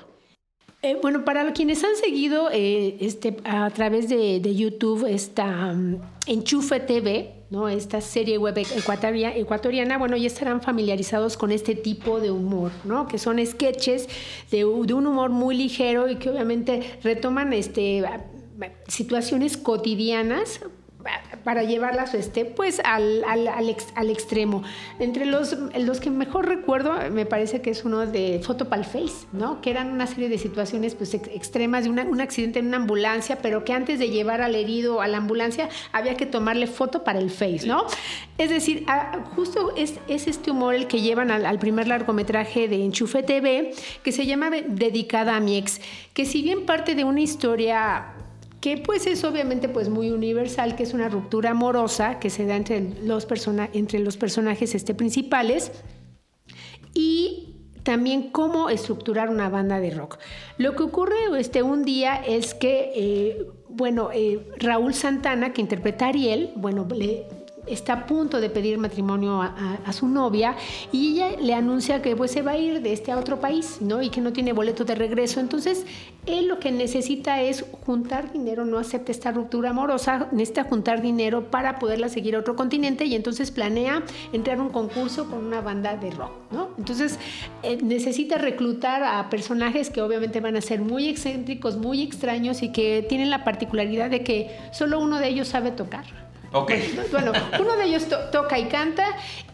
Eh, 0.83 0.95
bueno, 1.01 1.25
para 1.25 1.51
quienes 1.53 1.83
han 1.83 1.95
seguido 1.95 2.49
eh, 2.51 2.97
este, 2.99 3.37
a 3.45 3.67
través 3.71 4.09
de, 4.09 4.39
YouTube 4.55 5.07
esta 5.07 5.71
um, 5.71 5.99
Enchufe 6.27 6.79
TV, 6.79 7.33
¿no? 7.49 7.67
esta 7.67 7.99
serie 7.99 8.37
web 8.37 8.55
ecuatoriana, 8.59 9.97
bueno, 9.97 10.15
ya 10.17 10.27
estarán 10.27 10.61
familiarizados 10.61 11.35
con 11.35 11.51
este 11.51 11.73
tipo 11.73 12.19
de 12.19 12.29
humor, 12.29 12.71
¿no? 12.83 13.07
que 13.07 13.17
son 13.17 13.43
sketches 13.43 14.07
de, 14.51 14.57
de 14.57 14.63
un 14.93 15.07
humor 15.07 15.31
muy 15.31 15.57
ligero 15.57 16.09
y 16.09 16.17
que 16.17 16.29
obviamente 16.29 16.99
retoman 17.01 17.53
este, 17.53 18.03
situaciones 18.87 19.57
cotidianas 19.57 20.61
para 21.43 21.63
llevarlas 21.63 22.13
este, 22.13 22.45
pues 22.45 22.81
al, 22.83 23.23
al, 23.25 23.47
al, 23.47 24.09
extremo. 24.09 24.63
Entre 24.99 25.25
los, 25.25 25.55
los 25.77 25.99
que 25.99 26.09
mejor 26.09 26.47
recuerdo, 26.47 26.93
me 27.11 27.25
parece 27.25 27.61
que 27.61 27.69
es 27.69 27.85
uno 27.85 28.05
de 28.05 28.41
Photopal 28.45 28.85
Face, 28.85 29.27
¿no? 29.31 29.61
que 29.61 29.69
eran 29.69 29.91
una 29.91 30.07
serie 30.07 30.29
de 30.29 30.37
situaciones 30.37 30.95
pues, 30.95 31.13
extremas 31.13 31.85
de 31.85 31.89
un 31.89 32.21
accidente 32.21 32.59
en 32.59 32.67
una 32.67 32.77
ambulancia, 32.77 33.39
pero 33.41 33.63
que 33.63 33.73
antes 33.73 33.99
de 33.99 34.09
llevar 34.09 34.41
al 34.41 34.55
herido 34.55 35.01
a 35.01 35.07
la 35.07 35.17
ambulancia 35.17 35.69
había 35.91 36.15
que 36.17 36.25
tomarle 36.25 36.67
foto 36.67 37.03
para 37.03 37.19
el 37.19 37.29
face. 37.29 37.65
¿no? 37.65 37.85
Es 38.37 38.49
decir, 38.49 38.85
justo 39.35 39.73
es, 39.75 39.95
es, 40.07 40.27
este 40.27 40.51
humor 40.51 40.75
el 40.75 40.87
que 40.87 41.01
llevan 41.01 41.31
al 41.31 41.59
primer 41.59 41.87
largometraje 41.87 42.67
de 42.67 42.83
Enchufe 42.83 43.23
TV, 43.23 43.73
que 44.03 44.11
se 44.11 44.25
llama 44.25 44.49
Dedicada 44.49 45.35
a 45.35 45.39
mi 45.39 45.57
ex, 45.57 45.81
que 46.13 46.25
si 46.25 46.41
bien 46.41 46.65
parte 46.65 46.95
de 46.95 47.03
una 47.03 47.21
historia 47.21 48.16
que 48.67 48.75
pues 48.75 49.07
es 49.07 49.23
obviamente 49.23 49.69
pues 49.69 49.87
muy 49.87 50.11
universal, 50.11 50.75
que 50.75 50.83
es 50.83 50.93
una 50.93 51.07
ruptura 51.07 51.51
amorosa 51.51 52.19
que 52.19 52.29
se 52.29 52.45
da 52.45 52.57
entre 52.57 52.81
los, 53.01 53.25
entre 53.71 53.99
los 53.99 54.17
personajes 54.17 54.75
este, 54.75 54.93
principales 54.93 55.71
y 56.93 57.55
también 57.83 58.29
cómo 58.29 58.69
estructurar 58.69 59.29
una 59.29 59.47
banda 59.47 59.79
de 59.79 59.91
rock. 59.91 60.17
Lo 60.57 60.75
que 60.75 60.83
ocurre 60.83 61.15
este, 61.39 61.63
un 61.63 61.85
día 61.85 62.15
es 62.15 62.53
que, 62.53 62.91
eh, 62.93 63.47
bueno, 63.69 64.09
eh, 64.13 64.45
Raúl 64.57 64.93
Santana, 64.93 65.53
que 65.53 65.61
interpreta 65.61 66.07
a 66.07 66.09
Ariel, 66.09 66.51
bueno, 66.57 66.85
le, 66.93 67.25
está 67.69 67.93
a 67.93 68.05
punto 68.05 68.39
de 68.39 68.49
pedir 68.49 68.77
matrimonio 68.77 69.41
a, 69.41 69.93
su 69.93 70.07
novia 70.07 70.55
y 70.91 71.13
ella 71.13 71.37
le 71.41 71.53
anuncia 71.53 72.01
que 72.01 72.15
pues 72.15 72.31
se 72.31 72.41
va 72.41 72.51
a 72.51 72.57
ir 72.57 72.81
de 72.81 72.93
este 72.93 73.11
a 73.11 73.17
otro 73.17 73.39
país, 73.39 73.77
¿no? 73.81 74.01
Y 74.01 74.09
que 74.09 74.21
no 74.21 74.33
tiene 74.33 74.53
boleto 74.53 74.85
de 74.85 74.95
regreso. 74.95 75.39
Entonces, 75.39 75.85
él 76.25 76.47
lo 76.47 76.59
que 76.59 76.71
necesita 76.71 77.41
es 77.41 77.65
juntar 77.85 78.31
dinero, 78.33 78.65
no 78.65 78.77
acepta 78.77 79.11
esta 79.11 79.31
ruptura 79.31 79.69
amorosa, 79.69 80.27
necesita 80.31 80.65
juntar 80.65 81.01
dinero 81.01 81.49
para 81.49 81.79
poderla 81.79 82.09
seguir 82.09 82.35
a 82.35 82.39
otro 82.39 82.55
continente 82.55 83.05
y 83.05 83.15
entonces 83.15 83.49
planea 83.51 84.03
entrar 84.33 84.59
a 84.59 84.61
un 84.61 84.69
concurso 84.69 85.29
con 85.29 85.45
una 85.45 85.61
banda 85.61 85.95
de 85.95 86.11
rock, 86.11 86.33
¿no? 86.51 86.69
Entonces, 86.77 87.17
eh, 87.63 87.77
necesita 87.81 88.37
reclutar 88.37 89.03
a 89.03 89.29
personajes 89.29 89.89
que 89.89 90.01
obviamente 90.01 90.41
van 90.41 90.57
a 90.57 90.61
ser 90.61 90.81
muy 90.81 91.07
excéntricos, 91.07 91.77
muy 91.77 92.01
extraños 92.01 92.61
y 92.61 92.71
que 92.71 93.05
tienen 93.07 93.29
la 93.29 93.43
particularidad 93.43 94.09
de 94.09 94.23
que 94.23 94.55
solo 94.71 94.99
uno 94.99 95.19
de 95.19 95.29
ellos 95.29 95.47
sabe 95.47 95.71
tocar. 95.71 96.26
Bueno, 97.11 97.31
uno 97.59 97.75
de 97.77 97.85
ellos 97.85 98.07
toca 98.31 98.57
y 98.59 98.65
canta 98.65 99.05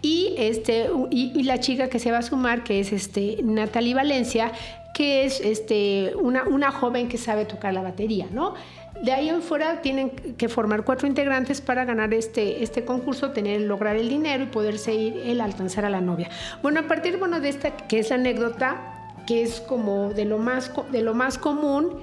y, 0.01 0.35
este, 0.37 0.89
y, 1.09 1.43
la 1.43 1.59
chica 1.59 1.89
que 1.89 1.99
se 1.99 2.11
va 2.11 2.19
a 2.19 2.21
sumar, 2.21 2.63
que 2.63 2.79
es 2.79 2.91
este, 2.91 3.37
Natalie 3.43 3.95
Valencia, 3.95 4.51
que 4.93 5.25
es 5.25 5.39
este, 5.39 6.13
una, 6.19 6.43
una 6.43 6.71
joven 6.71 7.09
que 7.09 7.17
sabe 7.17 7.45
tocar 7.45 7.73
la 7.73 7.81
batería, 7.81 8.27
¿no? 8.31 8.53
De 9.01 9.11
ahí 9.11 9.27
en 9.27 9.41
fuera 9.41 9.81
tienen 9.81 10.11
que 10.11 10.47
formar 10.47 10.85
cuatro 10.85 11.07
integrantes 11.07 11.61
para 11.61 11.83
ganar 11.83 12.13
este, 12.13 12.63
este 12.63 12.85
concurso, 12.85 13.31
tener, 13.31 13.61
lograr 13.61 13.95
el 13.95 14.07
dinero 14.07 14.43
y 14.43 14.47
poderse 14.47 14.93
ir 14.93 15.17
él 15.25 15.41
alcanzar 15.41 15.83
a 15.83 15.89
la 15.89 15.99
novia. 15.99 16.29
Bueno, 16.61 16.79
a 16.79 16.83
partir 16.83 17.17
bueno, 17.17 17.39
de 17.39 17.49
esta, 17.49 17.71
que 17.75 17.99
es 17.99 18.11
la 18.11 18.15
anécdota, 18.15 18.93
que 19.25 19.41
es 19.41 19.61
como 19.61 20.13
de 20.13 20.25
lo 20.25 20.37
más, 20.37 20.71
de 20.91 21.01
lo 21.01 21.13
más 21.13 21.37
común, 21.37 22.01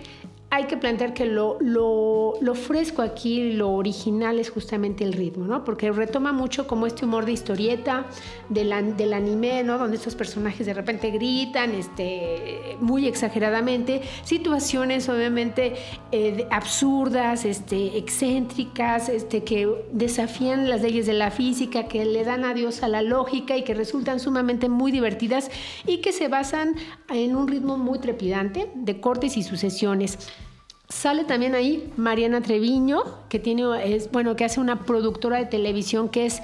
hay 0.53 0.65
que 0.65 0.77
plantear 0.77 1.15
que 1.15 1.27
lo, 1.27 1.59
fresco 2.55 3.03
aquí, 3.03 3.53
lo 3.53 3.71
original 3.71 4.41
es 4.41 4.51
justamente 4.51 5.05
el 5.05 5.13
ritmo, 5.13 5.47
¿no? 5.47 5.63
Porque 5.63 5.93
retoma 5.93 6.33
mucho 6.33 6.67
como 6.67 6.89
este 6.89 7.05
humor 7.05 7.25
de 7.25 7.33
historieta, 7.33 8.07
del, 8.49 8.97
del 8.97 9.13
anime, 9.13 9.63
¿no? 9.63 9.79
Donde 9.79 9.97
estos 9.97 10.17
personajes 10.17 10.67
de 10.67 10.75
repente 10.75 11.13
gritan, 11.13 11.71
este, 11.71 12.77
muy 12.81 13.07
exageradamente, 13.07 14.03
situaciones 14.25 15.09
obviamente 15.09 15.75
eh, 16.11 16.49
absurdas, 16.51 17.45
este, 17.45 17.97
excéntricas, 17.97 19.09
este, 19.09 19.45
que 19.45 19.69
desafían 19.93 20.69
las 20.69 20.83
leyes 20.83 21.07
de 21.07 21.13
la 21.13 21.31
física, 21.31 21.85
que 21.85 22.05
le 22.05 22.25
dan 22.25 22.45
adiós 22.45 22.83
a 22.83 22.89
la 22.89 23.03
lógica 23.03 23.57
y 23.57 23.63
que 23.63 23.75
resultan 23.75 24.19
sumamente 24.19 24.69
muy 24.69 24.91
divertidas 24.91 25.49
y 25.87 25.99
que 25.99 26.11
se 26.11 26.27
basan 26.27 26.75
en 27.09 27.37
un 27.37 27.47
ritmo 27.47 27.79
muy 27.79 28.01
trepidante 28.01 28.69
de 28.75 29.01
cortes 29.01 29.37
y 29.37 29.45
sucesiones. 29.45 30.19
Sale 30.91 31.23
también 31.23 31.55
ahí 31.55 31.93
Mariana 31.97 32.43
Treviño, 32.43 33.05
que 33.29 33.39
tiene, 33.39 33.95
es, 33.95 34.11
bueno, 34.11 34.35
que 34.35 34.45
hace 34.45 34.59
una 34.59 34.85
productora 34.85 35.39
de 35.39 35.47
televisión 35.47 36.09
que 36.09 36.27
es 36.27 36.43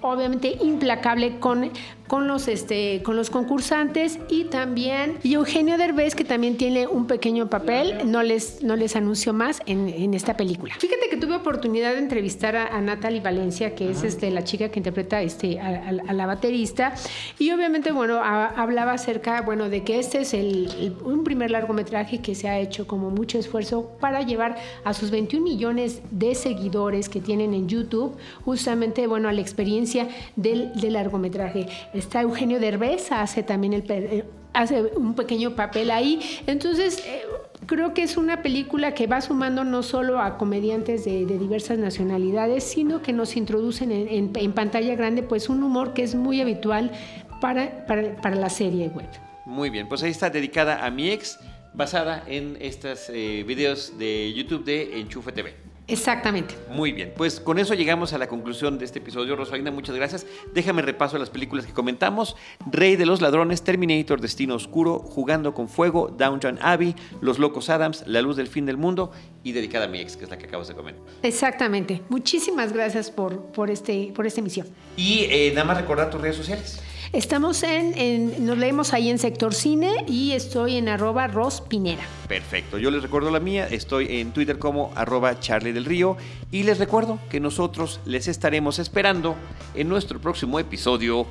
obviamente 0.00 0.58
implacable 0.60 1.38
con 1.38 1.70
con 2.14 2.28
los, 2.28 2.46
este, 2.46 3.02
con 3.02 3.16
los 3.16 3.28
concursantes 3.28 4.20
y 4.28 4.44
también 4.44 5.18
y 5.24 5.34
Eugenio 5.34 5.76
Derbez, 5.76 6.14
que 6.14 6.22
también 6.22 6.56
tiene 6.56 6.86
un 6.86 7.08
pequeño 7.08 7.50
papel, 7.50 8.08
no 8.08 8.22
les, 8.22 8.62
no 8.62 8.76
les 8.76 8.94
anuncio 8.94 9.32
más 9.32 9.60
en, 9.66 9.88
en 9.88 10.14
esta 10.14 10.36
película. 10.36 10.76
Fíjate 10.78 11.08
que 11.10 11.16
tuve 11.16 11.34
oportunidad 11.34 11.94
de 11.94 11.98
entrevistar 11.98 12.54
a, 12.54 12.80
Natalie 12.80 13.20
Valencia, 13.20 13.74
que 13.74 13.90
es 13.90 14.04
este, 14.04 14.30
la 14.30 14.44
chica 14.44 14.68
que 14.68 14.78
interpreta 14.78 15.22
este, 15.22 15.58
a, 15.58 15.90
la 15.90 16.26
baterista, 16.26 16.94
y 17.36 17.50
obviamente, 17.50 17.90
bueno, 17.90 18.20
hablaba 18.22 18.92
acerca, 18.92 19.40
bueno, 19.42 19.68
de 19.68 19.82
que 19.82 19.98
este 19.98 20.20
es 20.20 20.34
el, 20.34 20.94
un 21.04 21.24
primer 21.24 21.50
largometraje 21.50 22.22
que 22.22 22.36
se 22.36 22.48
ha 22.48 22.60
hecho 22.60 22.86
como 22.86 23.10
mucho 23.10 23.40
esfuerzo 23.40 23.90
para 23.98 24.22
llevar 24.22 24.54
a 24.84 24.94
sus 24.94 25.10
21 25.10 25.42
millones 25.44 26.00
de 26.12 26.36
seguidores 26.36 27.08
que 27.08 27.20
tienen 27.20 27.54
en 27.54 27.66
YouTube, 27.68 28.16
justamente, 28.44 29.08
bueno, 29.08 29.28
a 29.28 29.32
la 29.32 29.40
experiencia 29.40 30.06
del, 30.36 30.72
del 30.80 30.92
largometraje 30.92 31.66
está 32.04 32.22
Eugenio 32.22 32.60
Derbez, 32.60 33.10
hace 33.12 33.42
también 33.42 33.72
el 33.72 33.84
eh, 33.88 34.24
hace 34.52 34.82
un 34.96 35.14
pequeño 35.14 35.54
papel 35.54 35.90
ahí. 35.90 36.20
Entonces, 36.46 37.02
eh, 37.06 37.22
creo 37.66 37.92
que 37.92 38.02
es 38.02 38.16
una 38.16 38.42
película 38.42 38.94
que 38.94 39.06
va 39.06 39.20
sumando 39.20 39.64
no 39.64 39.82
solo 39.82 40.20
a 40.20 40.38
comediantes 40.38 41.04
de, 41.04 41.26
diversas 41.26 41.78
nacionalidades, 41.78 42.64
sino 42.64 43.02
que 43.02 43.12
nos 43.12 43.36
introducen 43.36 43.90
en, 43.90 44.52
pantalla 44.52 44.94
grande 44.94 45.22
pues 45.22 45.48
un 45.48 45.62
humor 45.62 45.92
que 45.92 46.02
es 46.02 46.14
muy 46.14 46.40
habitual 46.40 46.92
para, 47.40 47.86
para, 47.86 48.16
para 48.16 48.36
la 48.36 48.48
serie 48.48 48.88
web. 48.88 49.08
Muy 49.44 49.70
bien, 49.70 49.88
pues 49.88 50.02
ahí 50.02 50.10
está 50.10 50.30
dedicada 50.30 50.86
a 50.86 50.90
mi 50.90 51.10
ex, 51.10 51.38
basada 51.74 52.22
en 52.26 52.56
estos 52.60 53.10
eh, 53.10 53.44
videos 53.46 53.98
de 53.98 54.32
YouTube 54.32 54.64
de 54.64 55.00
Enchufe 55.00 55.32
TV. 55.32 55.63
Exactamente. 55.86 56.56
Muy 56.70 56.92
bien, 56.92 57.12
pues 57.16 57.40
con 57.40 57.58
eso 57.58 57.74
llegamos 57.74 58.12
a 58.12 58.18
la 58.18 58.26
conclusión 58.26 58.78
de 58.78 58.86
este 58.86 59.00
episodio. 59.00 59.36
Rosalina, 59.36 59.70
muchas 59.70 59.94
gracias. 59.94 60.26
Déjame 60.54 60.82
repaso 60.82 61.18
las 61.18 61.30
películas 61.30 61.66
que 61.66 61.72
comentamos. 61.72 62.36
Rey 62.70 62.96
de 62.96 63.04
los 63.04 63.20
Ladrones, 63.20 63.62
Terminator, 63.62 64.20
Destino 64.20 64.54
Oscuro, 64.54 64.98
Jugando 64.98 65.52
con 65.52 65.68
Fuego, 65.68 66.08
Downtown 66.08 66.58
Abbey, 66.62 66.94
Los 67.20 67.38
Locos 67.38 67.68
Adams, 67.68 68.04
La 68.06 68.22
Luz 68.22 68.36
del 68.36 68.48
Fin 68.48 68.64
del 68.64 68.78
Mundo 68.78 69.12
y 69.42 69.52
dedicada 69.52 69.84
a 69.84 69.88
mi 69.88 70.00
ex, 70.00 70.16
que 70.16 70.24
es 70.24 70.30
la 70.30 70.38
que 70.38 70.46
acabas 70.46 70.68
de 70.68 70.74
comentar. 70.74 71.04
Exactamente. 71.22 72.00
Muchísimas 72.08 72.72
gracias 72.72 73.10
por, 73.10 73.40
por, 73.52 73.70
este, 73.70 74.10
por 74.14 74.26
esta 74.26 74.40
emisión. 74.40 74.66
Y 74.96 75.26
eh, 75.30 75.52
nada 75.54 75.66
más 75.66 75.76
recordar 75.76 76.10
tus 76.10 76.20
redes 76.20 76.36
sociales. 76.36 76.80
Estamos 77.14 77.62
en, 77.62 78.44
nos 78.44 78.58
leemos 78.58 78.92
ahí 78.92 79.08
en 79.08 79.20
Sector 79.20 79.54
Cine 79.54 80.04
y 80.08 80.32
estoy 80.32 80.76
en 80.78 80.88
arroba 80.88 81.28
Rospinera. 81.28 82.02
Perfecto, 82.26 82.76
yo 82.76 82.90
les 82.90 83.04
recuerdo 83.04 83.30
la 83.30 83.38
mía, 83.38 83.68
estoy 83.70 84.18
en 84.18 84.32
Twitter 84.32 84.58
como 84.58 84.90
arroba 84.96 85.38
Charlie 85.38 85.72
del 85.72 85.84
Río 85.84 86.16
y 86.50 86.64
les 86.64 86.78
recuerdo 86.78 87.20
que 87.30 87.38
nosotros 87.38 88.00
les 88.04 88.26
estaremos 88.26 88.80
esperando 88.80 89.36
en 89.76 89.88
nuestro 89.88 90.20
próximo 90.20 90.58
episodio 90.58 91.24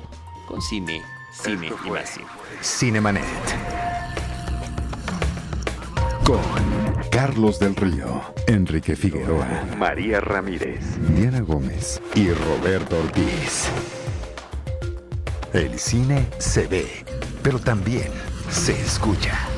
con 0.48 0.62
Cine, 0.62 1.02
Cine 1.34 1.70
y 1.84 1.90
más 1.90 2.08
Cine. 2.08 2.26
Cinemanet. 2.62 3.22
Con 6.24 6.40
Carlos 7.10 7.58
del 7.58 7.76
Río, 7.76 8.22
Enrique 8.46 8.96
Figueroa, 8.96 9.66
María 9.76 10.20
Ramírez, 10.20 10.80
Diana 11.14 11.40
Gómez 11.40 12.00
y 12.14 12.30
Roberto 12.30 12.98
Ortiz. 12.98 13.68
El 15.54 15.78
cine 15.78 16.26
se 16.38 16.66
ve, 16.66 16.88
pero 17.44 17.60
también 17.60 18.10
se 18.50 18.72
escucha. 18.72 19.53